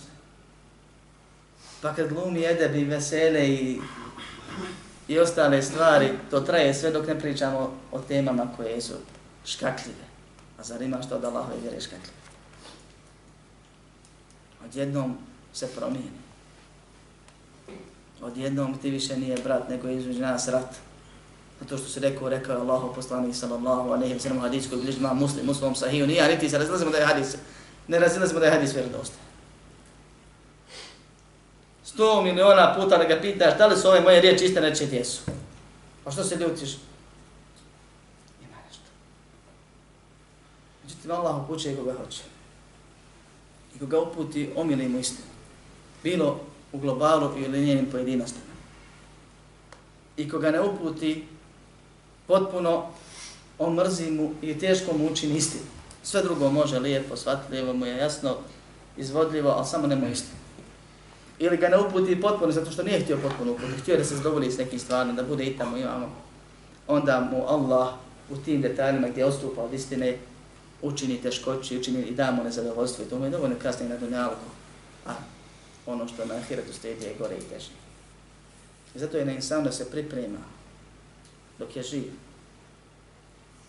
Pa 1.83 1.95
kad 1.95 2.09
glumi 2.09 2.45
edebi, 2.45 2.85
vesele 2.85 3.49
i, 3.49 3.81
i 5.09 5.19
ostale 5.19 5.63
stvari, 5.63 6.11
to 6.31 6.41
traje 6.41 6.75
sve 6.75 6.91
dok 6.91 7.07
ne 7.07 7.21
pričamo 7.21 7.77
o 7.93 8.01
temama 8.01 8.47
koje 8.57 8.81
su 8.81 8.95
škakljive. 9.45 10.05
A 10.59 10.63
zar 10.63 10.83
ima 10.83 11.03
što 11.03 11.19
da 11.19 11.29
Allahove 11.29 11.61
vjere 11.63 11.81
škakljive? 11.81 12.25
Odjednom 14.65 15.19
se 15.53 15.69
promijeni. 15.77 16.24
Odjednom 18.25 18.79
ti 18.79 18.91
više 18.91 19.17
nije 19.17 19.37
brat, 19.45 19.69
nego 19.69 19.89
je 19.89 19.97
između 19.97 20.21
nas 20.21 20.49
rat. 20.49 20.75
Zato 21.61 21.79
što 21.79 21.89
se 21.89 22.01
rekao, 22.01 22.29
rekao 22.29 22.55
je 22.55 22.61
Allahu 22.61 22.95
poslanik 22.95 23.35
sallallahu 23.35 23.91
alaihi 23.91 24.15
wa 24.15 24.19
sallam 24.19 24.41
koji 24.71 24.83
bližima 24.83 25.15
muslim, 25.15 25.47
muslim 25.47 25.75
sahiju, 25.75 26.07
nije, 26.07 26.29
niti 26.29 26.51
se 26.51 26.59
razilazimo 26.59 26.91
da 26.91 26.99
je 26.99 27.07
hadis 27.07 27.37
ne 27.89 27.99
razilazimo 27.99 28.41
da 28.41 28.47
je 28.47 28.53
hadis 28.53 28.75
vjerodostan. 28.75 29.19
Sto 31.85 32.23
miliona 32.23 32.75
puta 32.75 32.99
da 32.99 33.05
ga 33.05 33.21
pitaš 33.21 33.59
da 33.59 33.67
li 33.67 33.77
su 33.77 33.89
ove 33.89 34.01
moje 34.01 34.21
riječi 34.21 34.45
iste, 34.45 34.61
neće 34.61 34.87
ti 34.87 34.97
jesu. 34.97 35.23
Pa 36.05 36.11
što 36.11 36.25
se 36.25 36.37
ljutiš? 36.37 36.71
Ima 38.41 38.57
nešto. 38.69 38.85
Međutim, 40.83 41.11
Allah 41.11 41.45
upućuje 41.45 41.77
koga 41.77 41.93
hoće. 41.93 42.23
I 43.77 43.79
koga 43.79 44.01
uputi, 44.01 44.51
omili 44.57 44.89
mu 44.89 44.99
istinu. 44.99 45.29
Bilo 46.03 46.41
u 46.75 46.79
globalu 46.79 47.31
ili 47.39 47.67
njenim 47.67 47.87
pojedinostima. 47.91 48.55
I 50.17 50.29
koga 50.29 50.51
ne 50.51 50.61
uputi, 50.61 51.25
potpuno 52.27 52.87
omrzi 53.59 54.11
mu 54.11 54.31
i 54.43 54.59
teško 54.59 54.99
mu 54.99 55.07
učini 55.13 55.37
istinu. 55.37 55.65
Sve 56.03 56.23
drugo 56.23 56.51
može 56.51 56.79
lijepo, 56.79 57.17
shvatljivo 57.17 57.73
mu 57.73 57.87
je 57.87 57.97
jasno, 57.97 58.37
izvodljivo, 58.97 59.51
ali 59.51 59.67
samo 59.67 59.87
nema 59.87 60.09
istinu. 60.09 60.39
Ili 61.39 61.57
ga 61.57 61.69
ne 61.69 61.79
uputi 61.79 62.21
potpuno, 62.21 62.53
zato 62.53 62.71
što 62.71 62.83
nije 62.83 63.01
htio 63.01 63.19
potpuno 63.23 63.53
uputi, 63.53 63.81
htio 63.83 63.97
da 63.97 64.05
se 64.05 64.17
zadovolji 64.17 64.51
s 64.51 64.59
nekim 64.59 64.79
stvarima, 64.79 65.13
da 65.13 65.23
bude 65.23 65.45
i 65.45 65.59
tamo 65.59 65.77
imamo. 65.77 66.09
Onda 66.89 67.29
mu 67.33 67.45
Allah 67.49 67.89
u 68.31 68.37
tim 68.37 68.63
detaljima 68.63 69.09
gdje 69.09 69.25
odstupa 69.25 69.63
od 69.63 69.75
istine, 69.75 70.19
učini 70.83 71.23
teškoći, 71.23 71.79
učini 71.79 72.03
i 72.03 72.15
da 72.15 72.31
mu 72.31 72.45
nezadovoljstvo 72.45 73.05
i 73.05 73.09
to 73.09 73.19
mu 73.19 73.25
je 73.25 73.31
dovoljno 73.31 73.57
kasnije 73.63 73.89
na 73.89 73.97
dunjalku. 73.97 74.47
A 75.07 75.13
ono 75.87 76.09
što 76.09 76.25
na 76.25 76.35
ahiretu 76.35 76.73
stedi 76.73 77.05
je 77.05 77.15
gore 77.19 77.35
i 77.37 77.49
teže. 77.55 77.71
I 78.95 78.99
zato 78.99 79.17
je 79.17 79.25
na 79.25 79.33
insanu 79.33 79.65
da 79.65 79.73
se 79.73 79.91
priprema 79.91 80.39
dok 81.59 81.77
je 81.77 81.83
živ. 81.83 82.05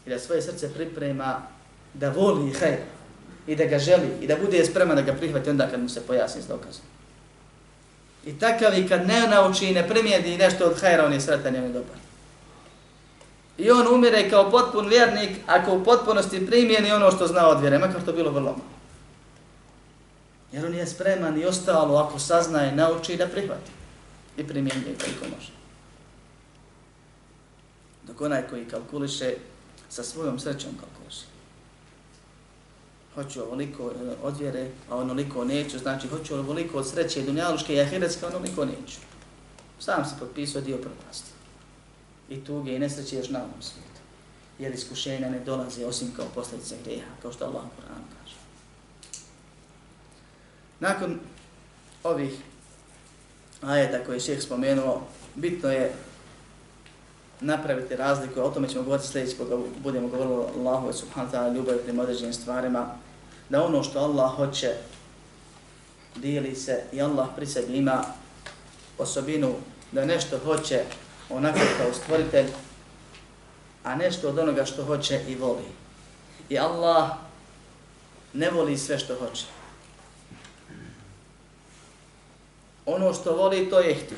I 0.05 0.09
da 0.09 0.20
svoje 0.20 0.41
srce 0.41 0.74
priprema 0.74 1.41
da 1.93 2.09
voli 2.09 2.53
hajr 2.53 2.78
i 3.47 3.55
da 3.55 3.66
ga 3.66 3.80
želi 3.80 4.07
i 4.22 4.28
da 4.28 4.36
bude 4.36 4.66
spreman 4.66 4.95
da 4.95 5.01
ga 5.01 5.13
prihvati 5.13 5.49
onda 5.49 5.68
kad 5.72 5.82
mu 5.82 5.89
se 5.89 6.01
pojasni 6.01 6.41
s 6.41 6.47
dokazom. 6.47 6.86
I 8.26 8.39
takav 8.39 8.80
i 8.80 8.88
kad 8.88 9.07
ne 9.07 9.28
nauči 9.28 9.66
i 9.66 9.74
ne 9.74 9.88
primijedi 9.89 10.38
nešto 10.38 10.66
od 10.66 10.82
hajra, 10.82 11.05
on 11.05 11.13
je 11.13 11.22
sretan 11.22 11.55
i 11.55 11.57
on 11.57 11.63
je 11.63 11.70
dobar. 11.70 11.97
I 13.57 13.72
on 13.72 13.95
umire 13.95 14.30
kao 14.30 14.51
potpun 14.51 14.88
vjernik 14.88 15.38
ako 15.47 15.74
u 15.74 15.84
potpunosti 15.84 16.45
primijeni 16.45 16.91
ono 16.91 17.11
što 17.11 17.28
zna 17.28 17.47
od 17.47 17.61
vjere, 17.61 17.80
makar 17.80 18.01
to 18.05 18.13
bilo 18.13 18.32
vrlo 18.32 18.51
malo. 18.51 18.74
Jer 20.51 20.65
on 20.65 20.73
je 20.73 20.87
spreman 20.87 21.41
i 21.41 21.45
ostalo 21.45 21.97
ako 21.97 22.19
saznaje, 22.19 22.75
nauči 22.75 23.17
da 23.17 23.27
prihvati 23.27 23.71
i 24.37 24.47
primjenjuje 24.47 24.95
koliko 24.97 25.35
može. 25.35 25.51
Dok 28.07 28.21
onaj 28.21 28.47
koji 28.47 28.65
kalkuliše 28.65 29.35
sa 29.89 30.03
svojom 30.03 30.39
srećom 30.39 30.71
kalkuliše. 30.79 31.25
Hoću 33.15 33.41
ovoliko 33.41 33.91
eh, 33.91 34.15
od 34.23 34.37
vjere, 34.39 34.69
a 34.89 34.97
onoliko 34.97 35.45
neću, 35.45 35.79
znači 35.79 36.07
hoću 36.07 36.35
ovoliko 36.35 36.77
od 36.77 36.89
sreće 36.89 37.21
dunjaluške 37.21 37.75
i 37.75 37.81
ahiretske, 37.81 38.25
a 38.25 38.29
onoliko 38.29 38.65
neću. 38.65 38.97
Sam 39.79 40.05
se 40.05 40.15
potpisao 40.19 40.61
dio 40.61 40.77
propasti. 40.77 41.31
I 42.29 42.43
tuge 42.43 42.75
i 42.75 42.79
nesreće 42.79 43.15
još 43.15 43.29
na 43.29 43.39
ovom 43.39 43.61
svijetu. 43.61 44.01
Jer 44.59 44.73
iskušenja 44.73 45.29
ne 45.29 45.39
dolaze 45.39 45.85
osim 45.85 46.11
kao 46.15 46.25
posljedice 46.35 46.75
greha, 46.83 47.11
kao 47.21 47.31
što 47.31 47.45
Allah 47.45 47.63
Kur'an 47.63 48.03
kaže. 48.17 48.24
Nakon 50.86 51.19
ovih 52.03 52.33
ajeta 53.61 54.03
koje 54.05 54.15
je 54.15 54.19
šeheh 54.19 54.43
spomenuo, 54.43 55.01
bitno 55.36 55.71
je 55.71 55.93
napraviti 57.41 57.95
razliku, 57.95 58.41
o 58.41 58.49
tome 58.49 58.69
ćemo 58.69 58.83
govoriti 58.83 59.07
sljedeći 59.07 59.38
koga 59.38 59.57
budemo 59.83 60.07
govorili 60.07 60.36
o 60.36 60.49
Allahu 60.57 60.93
subhanahu 60.93 61.36
ta'ala 61.36 61.55
ljubavi 61.55 61.79
prema 61.83 62.03
određenim 62.03 62.33
stvarima, 62.33 62.95
da 63.49 63.65
ono 63.65 63.83
što 63.83 63.99
Allah 63.99 64.36
hoće 64.36 64.73
dijeli 66.15 66.55
se 66.55 66.83
i 66.91 67.01
Allah 67.01 67.27
pri 67.36 67.45
sebi 67.45 67.77
ima 67.77 68.03
osobinu 68.97 69.53
da 69.91 70.05
nešto 70.05 70.39
hoće 70.39 70.83
onako 71.29 71.59
kao 71.77 71.93
stvoritelj, 71.93 72.47
a 73.83 73.95
nešto 73.95 74.29
od 74.29 74.39
onoga 74.39 74.65
što 74.65 74.86
hoće 74.86 75.21
i 75.27 75.36
voli. 75.36 75.65
I 76.49 76.59
Allah 76.59 77.09
ne 78.33 78.49
voli 78.49 78.77
sve 78.77 78.99
što 78.99 79.15
hoće. 79.15 79.55
Ono 82.86 83.13
što 83.13 83.36
voli, 83.36 83.69
to 83.69 83.79
je 83.79 83.95
htio. 83.95 84.17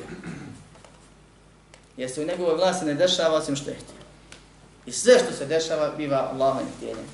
Jer 1.97 2.11
se 2.11 2.21
u 2.21 2.25
njegovoj 2.25 2.55
vlasti 2.55 2.85
ne 2.85 2.93
dešava 2.93 3.35
osim 3.35 3.55
što 3.55 3.69
je 3.69 3.75
htio. 3.75 4.01
I 4.85 4.91
sve 4.91 5.19
što 5.19 5.33
se 5.33 5.45
dešava 5.45 5.93
biva 5.97 6.29
Allahovim 6.33 6.67
htjenjem. 6.77 7.05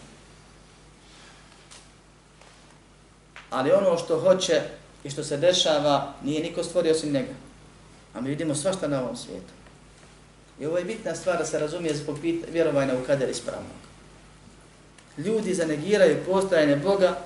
Ali 3.50 3.72
ono 3.72 3.98
što 3.98 4.20
hoće 4.20 4.62
i 5.04 5.10
što 5.10 5.24
se 5.24 5.38
dešava 5.38 6.14
nije 6.24 6.44
niko 6.44 6.64
stvorio 6.64 6.92
osim 6.92 7.14
njega. 7.14 7.34
A 8.14 8.22
mi 8.22 8.30
vidimo 8.30 8.56
svašta 8.56 8.88
na 8.88 9.02
ovom 9.02 9.18
svijetu. 9.18 9.54
I 10.60 10.66
ovo 10.66 10.78
je 10.78 10.86
bitna 10.86 11.16
stvar 11.16 11.38
da 11.38 11.46
se 11.46 11.60
razumije 11.60 11.96
zbog 11.96 12.18
vjerovanja 12.52 12.94
u 12.94 13.06
kader 13.06 13.30
ispravnog. 13.30 13.84
Ljudi 15.18 15.54
zanegiraju 15.54 16.26
postojanje 16.26 16.76
Boga, 16.76 17.18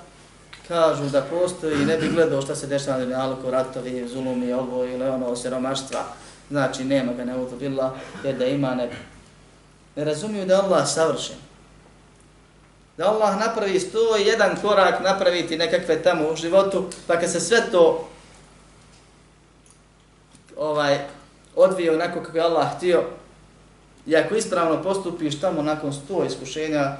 kažu 0.68 1.10
da 1.10 1.22
postoji 1.22 1.82
i 1.82 1.86
ne 1.86 1.98
bi 1.98 2.10
gledao 2.10 2.42
šta 2.42 2.56
se 2.56 2.68
dešava 2.68 2.98
na 2.98 3.06
dunjaluku, 3.06 3.52
ratovi, 3.52 4.08
zulumi, 4.08 4.54
ovo 4.54 4.86
ili 4.86 5.04
ono, 5.04 5.36
siromaštva. 5.36 6.04
Znači, 6.50 6.84
nema 6.84 7.14
ga 7.14 7.26
ne 7.26 7.34
bila, 7.60 7.96
jer 8.24 8.38
da 8.38 8.46
ima 8.46 8.76
ne 8.76 8.90
Ne 9.96 10.04
razumiju 10.04 10.46
da 10.46 10.62
Allah 10.62 10.88
savršen. 10.88 11.36
Da 12.98 13.10
Allah 13.10 13.40
napravi 13.40 13.80
sto 13.80 14.16
jedan 14.16 14.56
korak 14.62 15.04
napraviti 15.04 15.58
nekakve 15.58 16.04
tamo 16.04 16.30
u 16.30 16.36
životu, 16.36 16.86
pa 17.08 17.20
kad 17.20 17.32
se 17.32 17.40
sve 17.40 17.72
to 17.72 18.10
ovaj 20.58 21.00
odvije 21.56 21.94
onako 21.94 22.24
kako 22.24 22.38
je 22.38 22.44
Allah 22.44 22.76
htio, 22.76 23.04
i 24.06 24.16
ako 24.16 24.36
ispravno 24.36 24.84
postupiš 24.84 25.40
tamo 25.40 25.62
nakon 25.62 25.94
sto 25.94 26.24
iskušenja, 26.26 26.98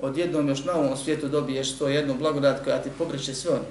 odjednom 0.00 0.48
još 0.48 0.64
na 0.64 0.72
ovom 0.72 0.96
svijetu 0.96 1.28
dobiješ 1.28 1.78
to 1.78 1.88
jednu 1.88 2.14
blagodat 2.14 2.64
koja 2.64 2.82
ti 2.82 2.90
pobriče 2.98 3.34
sve 3.34 3.50
oni. 3.50 3.66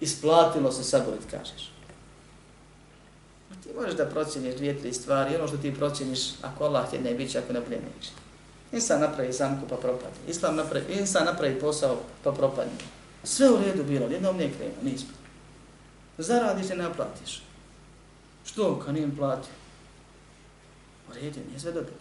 Isplatilo 0.00 0.72
se 0.72 0.84
saborit, 0.84 1.30
kažeš. 1.30 1.72
A 3.50 3.54
ti 3.62 3.68
možeš 3.76 3.94
da 3.94 4.06
procjeniš 4.06 4.54
dvije, 4.54 4.78
tri 4.78 4.92
stvari, 4.92 5.36
ono 5.36 5.48
što 5.48 5.56
ti 5.56 5.74
procjeniš, 5.74 6.20
ako 6.42 6.64
Allah 6.64 6.90
ti 6.90 6.98
ne 6.98 7.14
biće, 7.14 7.38
ako 7.38 7.52
ne 7.52 7.60
bude 7.60 7.76
neće. 7.76 8.10
Insan 8.72 9.00
napravi 9.00 9.32
zamku 9.32 9.66
pa 9.68 9.76
propadne. 9.76 10.18
Islam 10.28 10.56
napravi, 10.56 10.84
insan 10.98 11.24
napravi 11.24 11.60
posao 11.60 11.96
pa 12.24 12.32
propadne. 12.32 12.72
Sve 13.24 13.50
u 13.50 13.58
redu 13.58 13.84
bilo, 13.84 14.06
jednom 14.06 14.36
nije 14.36 14.52
krenuo, 14.52 14.82
nismo. 14.82 15.08
Zaradiš 16.18 16.66
i 16.66 16.68
ne 16.68 16.82
naplatiš. 16.82 17.42
Što, 18.44 18.80
kad 18.84 18.94
nijem 18.94 19.16
platio? 19.16 19.52
U 21.10 21.14
redu, 21.14 21.40
nije 21.48 21.60
sve 21.60 21.72
dobro. 21.72 21.94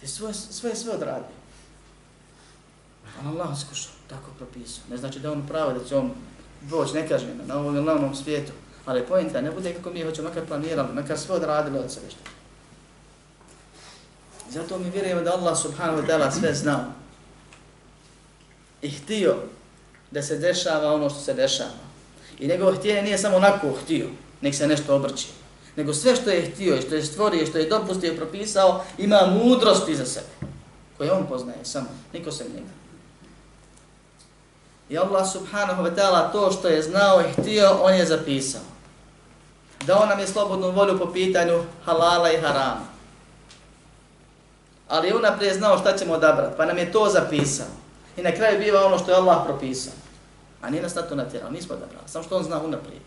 Ti 0.00 0.06
sve, 0.08 0.34
sve, 0.34 0.74
sve 0.74 0.92
odradio. 0.92 1.41
On 3.20 3.26
Allah 3.26 3.60
skušao, 3.60 3.92
tako 4.08 4.30
propisao. 4.38 4.84
Ne 4.90 4.96
znači 4.96 5.20
da 5.20 5.32
on 5.32 5.46
pravo 5.46 5.72
da 5.72 5.84
će 5.84 5.96
on 5.96 6.10
doći 6.62 6.94
nekažnjeno 6.94 7.44
na 7.46 7.58
ovom 7.58 7.76
ili 7.76 7.84
na 7.84 7.92
onom 7.92 8.14
svijetu. 8.14 8.52
Ali 8.86 9.06
pojenta 9.06 9.40
ne 9.40 9.50
bude 9.50 9.74
kako 9.74 9.90
mi 9.90 10.02
hoćemo, 10.02 10.28
makar 10.28 10.46
planirali, 10.46 10.94
makar 10.94 11.18
sve 11.18 11.34
odradili 11.34 11.78
od 11.78 11.92
sebe 11.92 12.06
što. 12.10 12.20
Zato 14.50 14.78
mi 14.78 14.90
vjerujemo 14.90 15.20
da 15.20 15.32
Allah 15.32 15.58
subhanahu 15.58 16.02
wa 16.02 16.06
ta'ala 16.06 16.30
sve 16.40 16.54
znao. 16.54 16.84
I 18.82 18.90
htio 18.90 19.36
da 20.10 20.22
se 20.22 20.38
dešava 20.38 20.94
ono 20.94 21.10
što 21.10 21.20
se 21.20 21.34
dešava. 21.34 21.70
I 22.38 22.48
njegov 22.48 22.76
htjenje 22.76 23.02
nije 23.02 23.18
samo 23.18 23.36
onako 23.36 23.72
htio, 23.84 24.06
nek 24.40 24.54
se 24.54 24.66
nešto 24.66 24.96
obrči. 24.96 25.28
Nego 25.76 25.94
sve 25.94 26.16
što 26.16 26.30
je 26.30 26.50
htio 26.50 26.76
i 26.76 26.82
što 26.82 26.94
je 26.94 27.04
stvorio 27.04 27.42
i 27.42 27.46
što 27.46 27.58
je 27.58 27.68
dopustio 27.68 28.12
i 28.12 28.16
propisao, 28.16 28.84
ima 28.98 29.26
mudrost 29.26 29.88
iza 29.88 30.06
sebe. 30.06 30.52
Koje 30.96 31.12
on 31.12 31.26
poznaje 31.26 31.64
samo, 31.64 31.88
niko 32.12 32.32
se 32.32 32.44
njega. 32.44 32.81
I 34.92 34.98
Allah 34.98 35.24
subhanahu 35.24 35.88
wa 35.88 35.92
ta'ala 35.94 36.32
to 36.32 36.52
što 36.52 36.68
je 36.68 36.82
znao 36.82 37.20
i 37.20 37.32
htio, 37.32 37.78
on 37.82 37.94
je 37.94 38.06
zapisao. 38.06 38.60
Dao 39.86 40.06
nam 40.06 40.18
je 40.20 40.26
slobodnu 40.26 40.70
volju 40.70 40.98
po 40.98 41.12
pitanju 41.12 41.64
halala 41.84 42.32
i 42.32 42.40
harama. 42.40 42.86
Ali 44.88 45.08
je 45.08 45.16
unaprijed 45.16 45.56
znao 45.56 45.78
šta 45.78 45.96
ćemo 45.96 46.14
odabrati, 46.14 46.54
pa 46.56 46.66
nam 46.66 46.78
je 46.78 46.92
to 46.92 47.08
zapisao. 47.08 47.66
I 48.16 48.22
na 48.22 48.32
kraju 48.32 48.58
biva 48.58 48.86
ono 48.86 48.98
što 48.98 49.10
je 49.10 49.16
Allah 49.16 49.42
propisao. 49.46 49.92
A 50.62 50.70
nije 50.70 50.82
nas 50.82 50.94
na 50.94 51.02
to 51.02 51.14
natjerao, 51.14 51.50
nismo 51.50 51.74
odabrali. 51.74 52.08
Samo 52.08 52.24
što 52.24 52.36
on 52.36 52.44
zna 52.44 52.62
unaprijed. 52.62 53.02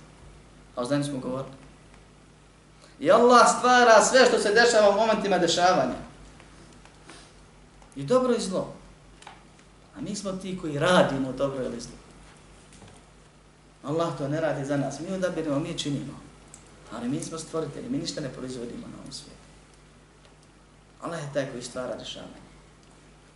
A 0.76 0.82
o 0.82 0.86
znanju 0.86 1.04
smo 1.04 1.20
govorili. 1.20 1.56
I 3.00 3.12
Allah 3.12 3.48
stvara 3.58 4.04
sve 4.04 4.26
što 4.26 4.40
se 4.40 4.54
dešava 4.54 4.90
u 4.90 4.96
momentima 4.96 5.38
dešavanja. 5.38 6.00
I 7.96 8.04
dobro 8.04 8.34
i 8.34 8.42
zlo. 8.42 8.75
A 9.98 10.02
mi 10.02 10.16
smo 10.16 10.32
ti 10.32 10.58
koji 10.62 10.80
radimo 10.80 11.32
dobro 11.32 11.64
ili 11.64 11.82
zlo. 11.82 11.96
Allah 13.84 14.18
to 14.18 14.28
ne 14.28 14.42
radi 14.42 14.66
za 14.66 14.78
nas. 14.78 15.00
Mi 15.00 15.16
odabirimo, 15.16 15.60
mi 15.60 15.78
činimo. 15.78 16.14
Ali 16.92 17.10
mi 17.10 17.24
smo 17.24 17.38
stvoritelji, 17.38 17.90
mi 17.90 17.98
ništa 17.98 18.22
ne 18.22 18.30
proizvodimo 18.30 18.88
na 18.88 18.98
ovom 19.00 19.12
svijetu. 19.12 19.46
Allah 21.02 21.20
je 21.20 21.34
taj 21.34 21.52
koji 21.52 21.64
stvara 21.64 21.96
rješavanje. 21.96 22.46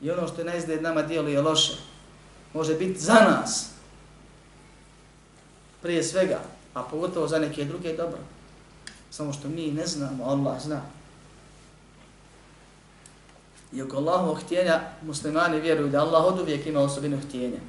I 0.01 0.11
ono 0.11 0.27
što 0.27 0.41
je 0.41 0.45
najzgled 0.45 0.81
nama 0.81 1.01
je 1.01 1.41
loše, 1.41 1.73
može 2.53 2.75
biti 2.75 2.99
za 2.99 3.13
nas. 3.13 3.69
Prije 5.81 6.03
svega, 6.03 6.39
a 6.73 6.83
pogotovo 6.83 7.27
za 7.27 7.39
neke 7.39 7.65
druge 7.65 7.93
dobro. 7.97 8.19
Samo 9.11 9.33
što 9.33 9.47
mi 9.47 9.71
ne 9.71 9.87
znamo, 9.87 10.23
Allah 10.23 10.61
zna. 10.61 10.81
I 13.73 13.81
oko 13.81 13.97
Allahovog 13.97 14.39
htjenja 14.39 14.79
muslimani 15.01 15.59
vjeruju 15.59 15.89
da 15.89 16.01
Allah 16.01 16.25
od 16.25 16.39
uvijek 16.39 16.65
ima 16.65 16.79
osobinu 16.79 17.17
htjenja. 17.27 17.59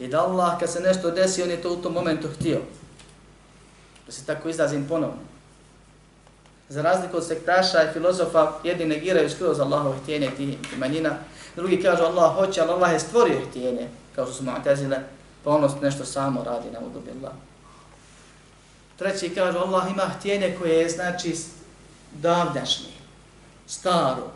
I 0.00 0.08
da 0.08 0.20
Allah 0.20 0.58
kad 0.58 0.70
se 0.70 0.80
nešto 0.80 1.10
desi, 1.10 1.42
on 1.42 1.50
je 1.50 1.62
to 1.62 1.72
u 1.72 1.76
tom 1.76 1.92
momentu 1.92 2.28
htio. 2.28 2.60
Da 4.06 4.12
se 4.12 4.26
tako 4.26 4.48
izrazim 4.48 4.88
ponovno. 4.88 5.22
Za 6.68 6.82
razliku 6.82 7.16
od 7.16 7.26
sektaša 7.26 7.82
i 7.82 7.92
filozofa, 7.92 8.52
jedni 8.64 8.84
negiraju 8.84 9.30
skroz 9.30 9.60
Allahov 9.60 9.92
htjenje 10.02 10.30
tih 10.36 10.78
manjina, 10.78 11.10
drugi 11.56 11.82
kažu 11.82 12.02
Allah 12.02 12.34
hoće, 12.34 12.60
ali 12.60 12.72
Allah 12.72 12.92
je 12.92 13.00
stvorio 13.00 13.46
htjenje, 13.50 13.88
kao 14.14 14.26
što 14.26 14.34
su 14.34 14.44
mu'tazile, 14.44 14.98
pa 15.44 15.50
ono 15.50 15.68
nešto 15.82 16.04
samo 16.04 16.44
radi 16.44 16.70
na 16.70 16.78
udobi 16.80 17.10
Treći 18.96 19.34
kažu 19.34 19.58
Allah 19.58 19.90
ima 19.90 20.02
htjenje 20.02 20.56
koje 20.58 20.74
je 20.74 20.88
znači 20.88 21.36
davdašnje, 22.12 22.92
staro, 23.66 24.35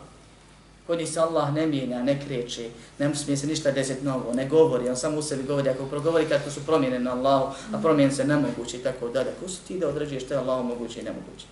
kod 0.91 0.99
njih 0.99 1.09
se 1.09 1.19
Allah 1.19 1.53
ne 1.53 1.67
mijenja, 1.67 2.03
ne 2.03 2.19
kreće, 2.25 2.69
ne 2.99 3.15
smije 3.15 3.37
se 3.37 3.47
ništa 3.47 3.71
desiti 3.71 4.05
novo, 4.05 4.33
ne 4.33 4.47
govori, 4.47 4.89
on 4.89 4.97
samo 4.97 5.17
u 5.17 5.21
sebi 5.21 5.43
govori, 5.43 5.69
ako 5.69 5.85
progovori 5.85 6.25
kako 6.29 6.51
su 6.51 6.65
promjene 6.65 6.99
na 6.99 7.11
Allahu, 7.11 7.55
a 7.73 7.77
promjene 7.81 8.11
se 8.11 8.25
nemoguće 8.25 8.77
i 8.77 8.83
tako 8.83 9.09
dalje, 9.09 9.29
ko 9.39 9.49
su 9.49 9.61
ti 9.67 9.79
da 9.79 9.87
određuješ 9.87 10.23
što 10.23 10.33
je 10.33 10.37
Allahu 10.37 10.63
moguće 10.63 10.99
i 10.99 11.03
nemoguće? 11.03 11.45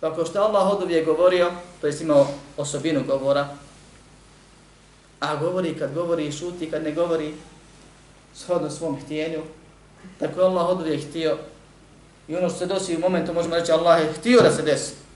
Pa 0.00 0.08
ako 0.08 0.24
što 0.24 0.42
Allah 0.42 0.72
od 0.72 0.82
uvijek 0.82 1.06
govorio, 1.06 1.52
to 1.80 1.86
je 1.86 1.98
imao 2.00 2.26
osobinu 2.56 3.04
govora, 3.06 3.48
a 5.20 5.36
govori 5.36 5.78
kad 5.78 5.94
govori 5.94 6.26
i 6.26 6.32
šuti, 6.32 6.70
kad 6.70 6.82
ne 6.82 6.92
govori 6.92 7.34
shodno 8.34 8.70
svom 8.70 9.00
htjenju, 9.00 9.42
tako 10.18 10.40
je 10.40 10.46
Allah 10.46 10.68
od 10.68 10.80
uvijek 10.80 11.08
htio 11.08 11.38
i 12.28 12.36
ono 12.36 12.48
što 12.48 12.58
se 12.58 12.66
dosi 12.66 12.96
u 12.96 13.00
momentu 13.00 13.34
možemo 13.34 13.54
reći 13.54 13.72
Allah 13.72 14.00
je 14.00 14.12
htio 14.12 14.40
da 14.42 14.52
se 14.52 14.62
desi. 14.62 15.06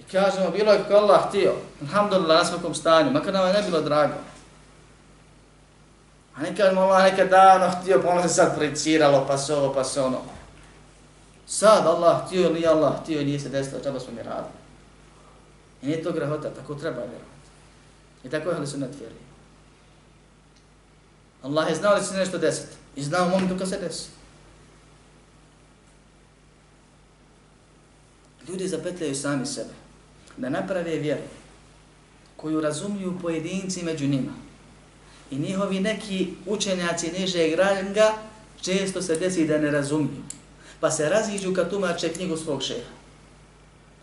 kažemo, 0.11 0.51
bilo 0.51 0.71
je 0.71 0.77
kako 0.77 0.93
Allah 0.93 1.27
htio, 1.27 1.53
alhamdulillah, 1.81 2.37
na 2.37 2.45
svakom 2.45 2.75
stanju, 2.75 3.11
makar 3.11 3.33
nam 3.33 3.47
je 3.47 3.53
ne 3.53 3.61
bilo 3.61 3.81
drago. 3.81 4.13
A 6.35 6.41
ne 6.41 6.55
kažemo, 6.55 6.81
Allah 6.81 7.03
nekad 7.03 7.29
davno 7.29 7.69
htio, 7.69 8.01
pa 8.01 8.09
ono 8.09 8.21
se 8.21 8.29
sad 8.29 8.55
projiciralo, 8.55 9.25
pa 9.27 9.37
se 9.37 9.55
ovo, 9.55 9.73
pa 9.73 9.83
se 9.83 10.01
ono. 10.01 10.21
Sad 11.47 11.87
Allah 11.87 12.25
htio 12.25 12.41
ili 12.41 12.67
Allah 12.67 13.01
htio 13.01 13.21
i 13.21 13.25
nije 13.25 13.39
se 13.39 13.49
desilo, 13.49 13.81
čaba 13.83 13.99
smo 13.99 14.13
mi 14.13 14.23
radili. 14.23 14.53
I 15.81 15.85
nije 15.85 16.03
to 16.03 16.11
grahota, 16.11 16.49
tako 16.49 16.75
treba 16.75 16.97
vjerovati. 16.97 17.31
I 18.23 18.29
tako 18.29 18.49
je 18.49 18.67
su 18.67 18.77
netvjeri. 18.77 19.15
Allah 21.43 21.69
je 21.69 21.75
znao 21.75 21.95
li 21.95 22.03
se 22.03 22.17
nešto 22.17 22.37
desiti. 22.37 22.75
I 22.95 23.03
znao 23.03 23.29
momentu 23.29 23.57
kad 23.57 23.69
se 23.69 23.77
desi. 23.77 24.09
Ljudi 28.47 28.67
zapetljaju 28.67 29.15
sami 29.15 29.45
sebe 29.45 29.80
da 30.41 30.49
naprave 30.49 30.95
vjeru 30.95 31.21
koju 32.35 32.61
razumiju 32.61 33.19
pojedinci 33.21 33.83
među 33.83 34.07
njima. 34.07 34.31
I 35.31 35.35
njihovi 35.35 35.79
neki 35.79 36.33
učenjaci 36.45 37.11
nižeg 37.19 37.53
ranga 37.53 38.11
često 38.61 39.01
se 39.01 39.15
desi 39.15 39.47
da 39.47 39.57
ne 39.57 39.71
razumiju. 39.71 40.21
Pa 40.79 40.91
se 40.91 41.09
raziđu 41.09 41.53
kad 41.53 41.69
tumače 41.69 42.13
knjigu 42.13 42.37
svog 42.37 42.63
šeha. 42.63 42.89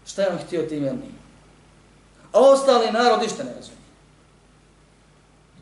Šta 0.07 0.22
je 0.22 0.28
on 0.28 0.39
htio 0.39 0.62
tim 0.62 0.78
ili 0.78 0.97
nije? 0.97 1.18
A 2.32 2.41
ostali 2.41 2.93
narod 2.93 3.20
ništa 3.22 3.45
ne 3.45 3.55
razumije. 3.55 3.78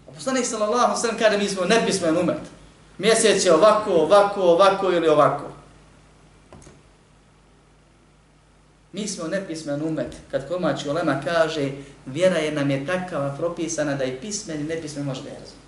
A 0.08 0.12
poslanik 0.12 0.46
sallallahu 0.46 1.00
sallam 1.00 1.18
kada 1.18 1.38
mi 1.38 1.48
smo 1.48 1.64
nepismen 1.64 2.16
umet. 2.16 2.42
Mjesec 2.98 3.44
je 3.44 3.54
ovako, 3.54 3.90
ovako, 3.92 4.42
ovako 4.42 4.92
ili 4.92 5.08
ovako. 5.08 5.55
Mi 8.96 9.08
smo 9.08 9.28
nepismen 9.28 9.82
umet. 9.82 10.16
Kad 10.30 10.48
komač 10.48 10.86
Olema 10.86 11.20
kaže, 11.24 11.70
vjera 12.06 12.36
je 12.36 12.52
nam 12.52 12.70
je 12.70 12.86
takava 12.86 13.34
propisana 13.38 13.94
da 13.94 14.04
i 14.04 14.16
pismen 14.20 14.60
i 14.60 14.64
nepismen 14.64 15.04
može 15.04 15.22
da 15.22 15.28
je 15.28 15.34
razumije. 15.34 15.66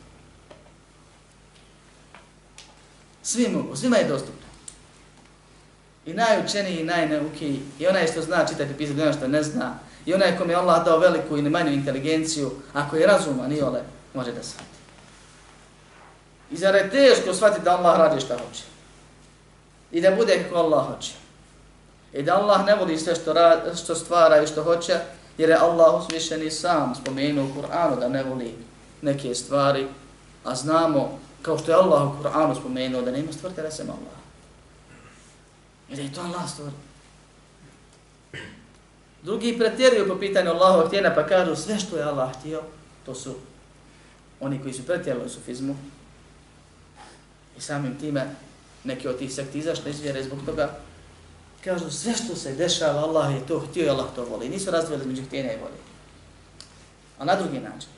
Svi 3.22 3.49
mogu, 3.49 3.76
svima 3.76 3.97
je 3.97 4.09
dostupno. 4.09 4.49
I 6.07 6.14
najučeniji 6.14 6.81
i 6.81 6.85
najneukiji, 6.85 7.61
i 7.79 7.87
onaj 7.87 8.07
što 8.07 8.22
zna 8.22 8.47
čitati 8.47 8.74
pisati, 8.79 9.01
onaj 9.01 9.12
što 9.12 9.29
ne 9.29 9.43
zna, 9.43 9.79
i 10.07 10.14
onaj 10.14 10.39
kom 10.39 10.51
je 10.51 10.57
Allah 10.57 10.85
dao 10.85 10.99
veliku 10.99 11.37
ili 11.37 11.51
manju 11.51 11.72
inteligenciju, 11.72 12.51
ako 12.72 12.97
je 12.97 13.07
razuman 13.07 13.53
i 13.53 13.61
ole, 13.61 13.83
može 14.14 14.33
da 14.33 14.43
shvati. 14.43 14.79
I 16.51 16.57
zar 16.57 16.74
je 16.74 16.91
teško 16.91 17.35
shvatiti 17.35 17.64
da 17.64 17.76
Allah 17.76 17.99
radi 17.99 18.20
šta 18.20 18.39
hoće? 18.39 18.62
I 19.93 20.01
da 20.01 20.11
bude 20.11 20.45
kako 20.45 20.57
Allah 20.57 20.87
hoće? 20.87 21.28
I 22.13 22.23
da 22.23 22.37
Allah 22.37 22.67
ne 22.67 22.75
voli 22.75 22.99
sve 22.99 23.15
što, 23.15 23.33
rad, 23.33 23.79
što 23.85 23.95
stvara 23.95 24.43
i 24.43 24.47
što 24.47 24.63
hoće, 24.63 25.01
jer 25.39 25.49
je 25.51 25.57
Allah 25.57 26.01
uzvišen 26.01 26.47
i 26.47 26.51
sam 26.51 26.95
spomenuo 26.95 27.45
u 27.45 27.49
Kur'anu 27.49 28.01
da 28.01 28.09
ne 28.09 28.23
voli 28.23 28.55
neke 29.03 29.35
stvari, 29.35 29.87
a 30.45 30.55
znamo, 30.55 31.19
kao 31.43 31.59
što 31.59 31.71
je 31.71 31.77
Allah 31.77 32.03
u 32.03 32.23
Kur'anu 32.23 32.61
spomenuo, 32.61 33.03
da 33.03 33.11
nema 33.11 33.33
stvrtera 33.33 33.71
sem 33.71 33.91
Allah. 33.91 34.19
Jer 35.89 35.99
je 35.99 36.13
to 36.13 36.21
Allah 36.21 36.51
stvorio. 36.51 36.89
Drugi 39.23 39.59
pretjeruju 39.59 40.09
po 40.09 40.19
pitanju 40.19 40.51
Allahov 40.51 40.87
htjena 40.87 41.15
pa 41.15 41.27
kažu 41.27 41.57
sve 41.57 41.79
što 41.79 41.97
je 41.97 42.05
Allah 42.05 42.39
htio, 42.39 42.63
to 43.07 43.15
su 43.15 43.35
oni 44.41 44.63
koji 44.63 44.75
su 44.75 44.87
pretjerali 44.87 45.27
u 45.27 45.29
sufizmu 45.29 45.77
i 47.59 47.61
samim 47.61 47.99
time 47.99 48.27
neki 48.85 49.09
od 49.09 49.19
tih 49.19 49.35
sekti 49.35 49.59
izašli 49.59 49.91
iz 49.91 50.01
vjere 50.01 50.23
zbog 50.23 50.39
toga 50.47 50.79
kažu 51.65 51.91
sve 51.91 52.15
što 52.15 52.37
se 52.37 52.53
dešava, 52.53 53.01
Allah 53.01 53.35
je 53.35 53.47
to 53.47 53.61
htio 53.61 53.87
i 53.87 53.89
Allah 53.89 54.07
to 54.15 54.25
voli. 54.25 54.49
Nisu 54.49 54.71
razdvojili 54.71 55.07
među 55.07 55.23
htjenja 55.25 55.53
i 55.53 55.61
voli. 55.61 55.79
A 57.19 57.25
na 57.25 57.35
drugi 57.35 57.61
način. 57.61 57.89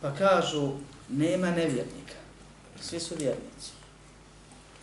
Pa 0.00 0.10
kažu, 0.14 0.72
nema 1.08 1.50
nevjernika. 1.50 2.14
Svi 2.80 3.00
su 3.00 3.14
vjernici. 3.18 3.70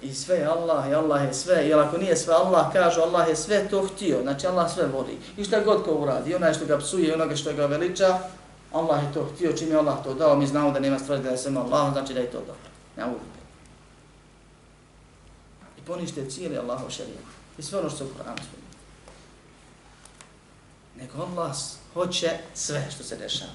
I 0.01 0.13
sve 0.13 0.35
je 0.35 0.45
Allah, 0.45 0.89
i 0.89 0.93
Allah 0.93 1.23
je 1.23 1.33
sve. 1.33 1.67
I 1.67 1.73
ako 1.73 1.97
nije 1.97 2.17
sve 2.17 2.33
Allah, 2.33 2.73
kažu 2.73 3.01
Allah 3.01 3.27
je 3.27 3.35
sve 3.35 3.69
to 3.69 3.87
htio. 3.87 4.21
Znači 4.21 4.47
Allah 4.47 4.71
sve 4.73 4.87
voli. 4.87 5.17
I 5.37 5.43
šta 5.43 5.63
god 5.63 5.83
ko 5.83 5.91
uradi, 5.91 6.35
onaj 6.35 6.53
što 6.53 6.65
ga 6.65 6.77
psuje, 6.77 7.07
i 7.07 7.11
onoga 7.11 7.35
što 7.35 7.53
ga 7.53 7.65
veliča, 7.65 8.19
Allah 8.71 9.03
je 9.03 9.13
to 9.13 9.29
htio, 9.35 9.53
čim 9.57 9.69
je 9.69 9.77
Allah 9.77 10.03
to 10.03 10.13
dao, 10.13 10.35
mi 10.35 10.47
znamo 10.47 10.71
da 10.71 10.79
nema 10.79 10.99
stvari 10.99 11.23
da 11.23 11.29
je 11.29 11.37
samo 11.37 11.59
Allah, 11.59 11.93
znači 11.93 12.13
da 12.13 12.19
je 12.19 12.31
to 12.31 12.39
dobro. 12.39 12.71
Ne 12.97 13.05
uvijek 13.05 13.40
i 15.81 15.85
ponište 15.85 16.29
cijeli 16.29 16.57
Allahov 16.57 16.89
šarijat. 16.89 17.23
I 17.57 17.61
sve 17.61 17.79
ono 17.79 17.89
što 17.89 17.97
se 17.97 18.03
u 18.03 18.07
Koranu 18.17 18.37
spominje. 18.37 18.71
Nego 20.97 21.23
Allah 21.23 21.55
hoće 21.93 22.29
sve 22.53 22.87
što 22.95 23.03
se 23.03 23.15
dešava. 23.15 23.51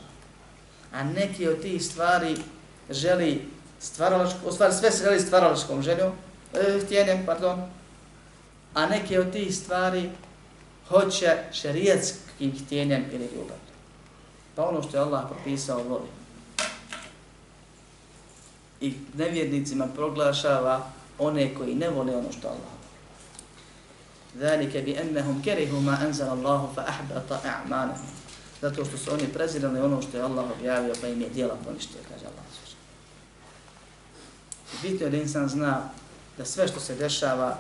A 0.93 1.05
neki 1.05 1.49
od 1.49 1.63
tih 1.63 1.85
stvari 1.85 2.37
želi 2.91 3.49
stvaralačkom, 3.81 4.41
u 4.47 4.53
stvari 4.53 4.75
sve 4.75 4.91
se 4.91 5.05
želi 5.05 5.21
stvaralačkom 5.21 5.83
željom, 5.83 6.13
e, 6.55 6.81
htjenjem, 6.85 7.27
pardon, 7.27 7.71
a 8.75 8.87
neke 8.87 9.21
od 9.21 9.33
tih 9.33 9.57
stvari 9.57 10.11
hoće 10.89 11.37
šarijatskim 11.53 12.65
htjenjem 12.65 13.05
ili 13.13 13.25
ljubav. 13.25 13.57
Pa 14.55 14.69
ono 14.69 14.83
što 14.83 14.97
je 14.97 15.01
Allah 15.01 15.25
propisao 15.31 15.83
voli. 15.83 16.09
I 18.81 18.95
nevjernicima 19.15 19.87
proglašava 19.87 20.91
one 21.19 21.55
koji 21.55 21.75
ne 21.75 21.91
vole 21.91 22.17
ono 22.17 22.33
što 22.33 22.49
Allah 22.49 22.77
Zalike 24.39 24.83
bi 24.83 24.97
ennehum 25.01 25.43
kerihu 25.43 25.81
ma 25.81 25.99
anzal 26.07 26.31
Allahu 26.31 26.75
fa 26.75 26.85
ahbata 26.89 27.41
a'manahum. 27.45 28.07
Zato 28.61 28.85
što 28.85 28.99
su 28.99 29.13
oni 29.13 29.29
prezirali 29.35 29.81
ono 29.81 30.03
što 30.03 30.17
je 30.17 30.23
Allah 30.23 30.45
objavio 30.59 30.95
pa 31.01 31.09
im 31.09 31.21
je 31.21 31.29
djela 31.29 31.57
poništio, 31.65 31.99
kaže 32.09 32.25
Allah. 32.27 32.45
Bitno 34.83 35.07
je 35.07 35.11
da 35.11 35.17
insan 35.17 35.49
zna 35.49 35.89
da 36.39 36.45
sve 36.45 36.69
što 36.69 36.81
se 36.81 36.95
dešava, 36.95 37.59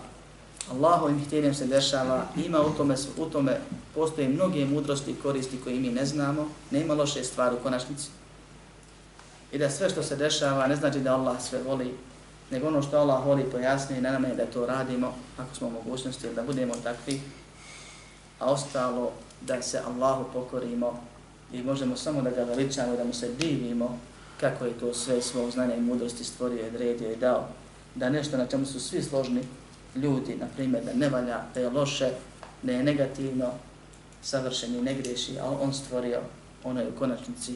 Allahovim 0.70 1.24
htjenjem 1.24 1.54
se 1.54 1.66
dešava, 1.66 2.26
ima 2.36 2.60
u 2.60 2.70
tome, 2.70 2.94
u 3.16 3.26
tome 3.26 3.60
postoje 3.94 4.28
mnoge 4.28 4.64
mudrosti 4.64 5.10
i 5.10 5.20
koristi 5.22 5.60
koje 5.64 5.80
mi 5.80 5.90
ne 5.90 6.06
znamo, 6.06 6.48
nema 6.70 6.94
loše 6.94 7.24
stvari 7.24 7.56
u 7.56 7.62
konačnici. 7.62 8.08
I 9.52 9.58
da 9.58 9.70
sve 9.70 9.90
što 9.90 10.02
se 10.02 10.16
dešava 10.16 10.66
ne 10.66 10.76
znači 10.76 11.00
da 11.00 11.14
Allah 11.14 11.42
sve 11.42 11.62
voli, 11.62 11.94
nego 12.50 12.68
ono 12.68 12.82
što 12.82 12.98
Allah 12.98 13.26
voli 13.26 13.44
pojasni 13.52 14.00
na 14.00 14.12
nama 14.12 14.28
je 14.28 14.34
da 14.34 14.46
to 14.46 14.66
radimo 14.66 15.14
ako 15.38 15.54
smo 15.54 15.68
u 15.68 15.70
mogućnosti 15.70 16.28
da 16.34 16.42
budemo 16.42 16.74
takvi, 16.82 17.20
a 18.38 18.50
ostalo 18.50 19.12
da 19.40 19.62
se 19.62 19.80
Allahu 19.86 20.24
pokorimo 20.32 21.00
i 21.52 21.62
možemo 21.62 21.96
samo 21.96 22.22
da 22.22 22.30
ga 22.30 22.44
veličamo 22.44 22.96
da 22.96 23.04
mu 23.04 23.12
se 23.12 23.28
divimo 23.28 23.98
kako 24.40 24.64
je 24.64 24.78
to 24.78 24.94
sve 24.94 25.22
svog 25.22 25.50
znanja 25.50 25.74
i 25.74 25.80
mudrosti 25.80 26.24
stvorio 26.24 26.64
i 26.64 26.68
odredio 26.68 27.12
i 27.12 27.16
dao. 27.16 27.48
Da 27.94 28.10
nešto 28.10 28.36
na 28.36 28.46
čemu 28.46 28.66
su 28.66 28.80
svi 28.80 29.02
složni 29.02 29.42
ljudi, 29.94 30.36
na 30.40 30.46
primjer, 30.56 30.84
da 30.84 30.92
ne 30.92 31.08
valja, 31.08 31.40
da 31.54 31.60
je 31.60 31.70
loše, 31.70 32.10
da 32.62 32.72
je 32.72 32.82
negativno, 32.82 33.50
savršen 34.22 34.74
i 34.74 34.82
ne 34.82 34.94
griješi, 34.94 35.38
ali 35.40 35.56
on 35.60 35.74
stvorio 35.74 36.20
ono 36.64 36.80
je 36.80 36.88
u 36.88 36.98
konačnici 36.98 37.54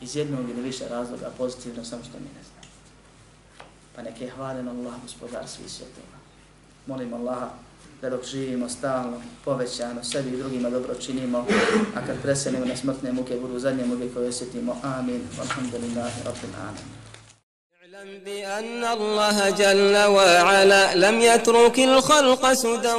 iz 0.00 0.16
jednog 0.16 0.50
ili 0.50 0.62
više 0.62 0.88
razloga 0.88 1.30
pozitivno, 1.38 1.84
samo 1.84 2.04
što 2.04 2.18
mi 2.18 2.24
ne 2.24 2.42
znamo 2.42 2.51
pa 3.95 4.01
neke 4.01 4.29
hvalen 4.35 4.67
Allah, 4.67 4.93
gospodar 5.03 5.47
svih 5.47 5.71
svjetova. 5.71 6.17
Molim 6.85 7.13
Allaha 7.13 7.49
da 8.01 8.09
dok 8.09 8.25
živimo 8.25 8.69
stalno, 8.69 9.21
povećano, 9.45 10.03
sebi 10.03 10.29
i 10.29 10.37
drugima 10.37 10.69
dobro 10.69 10.95
činimo, 10.95 11.45
a 11.95 12.05
kad 12.05 12.21
preselimo 12.21 12.65
na 12.65 12.75
smrtne 12.75 13.11
muke, 13.11 13.35
budu 13.35 13.59
zadnje 13.59 13.85
muke 13.85 14.09
koje 14.13 14.29
osjetimo. 14.29 14.75
Amin. 14.83 15.21
Alhamdulillahi 15.41 16.23
Rabbil 16.25 16.55
Alamin. 16.61 16.97
اعلم 17.97 18.19
بأن 18.25 18.83
الله 18.83 19.49
جل 19.49 19.97
وعلا 19.97 20.95
لم 20.95 21.21
يترك 21.21 21.79
الخلق 21.79 22.53
سدى 22.53 22.93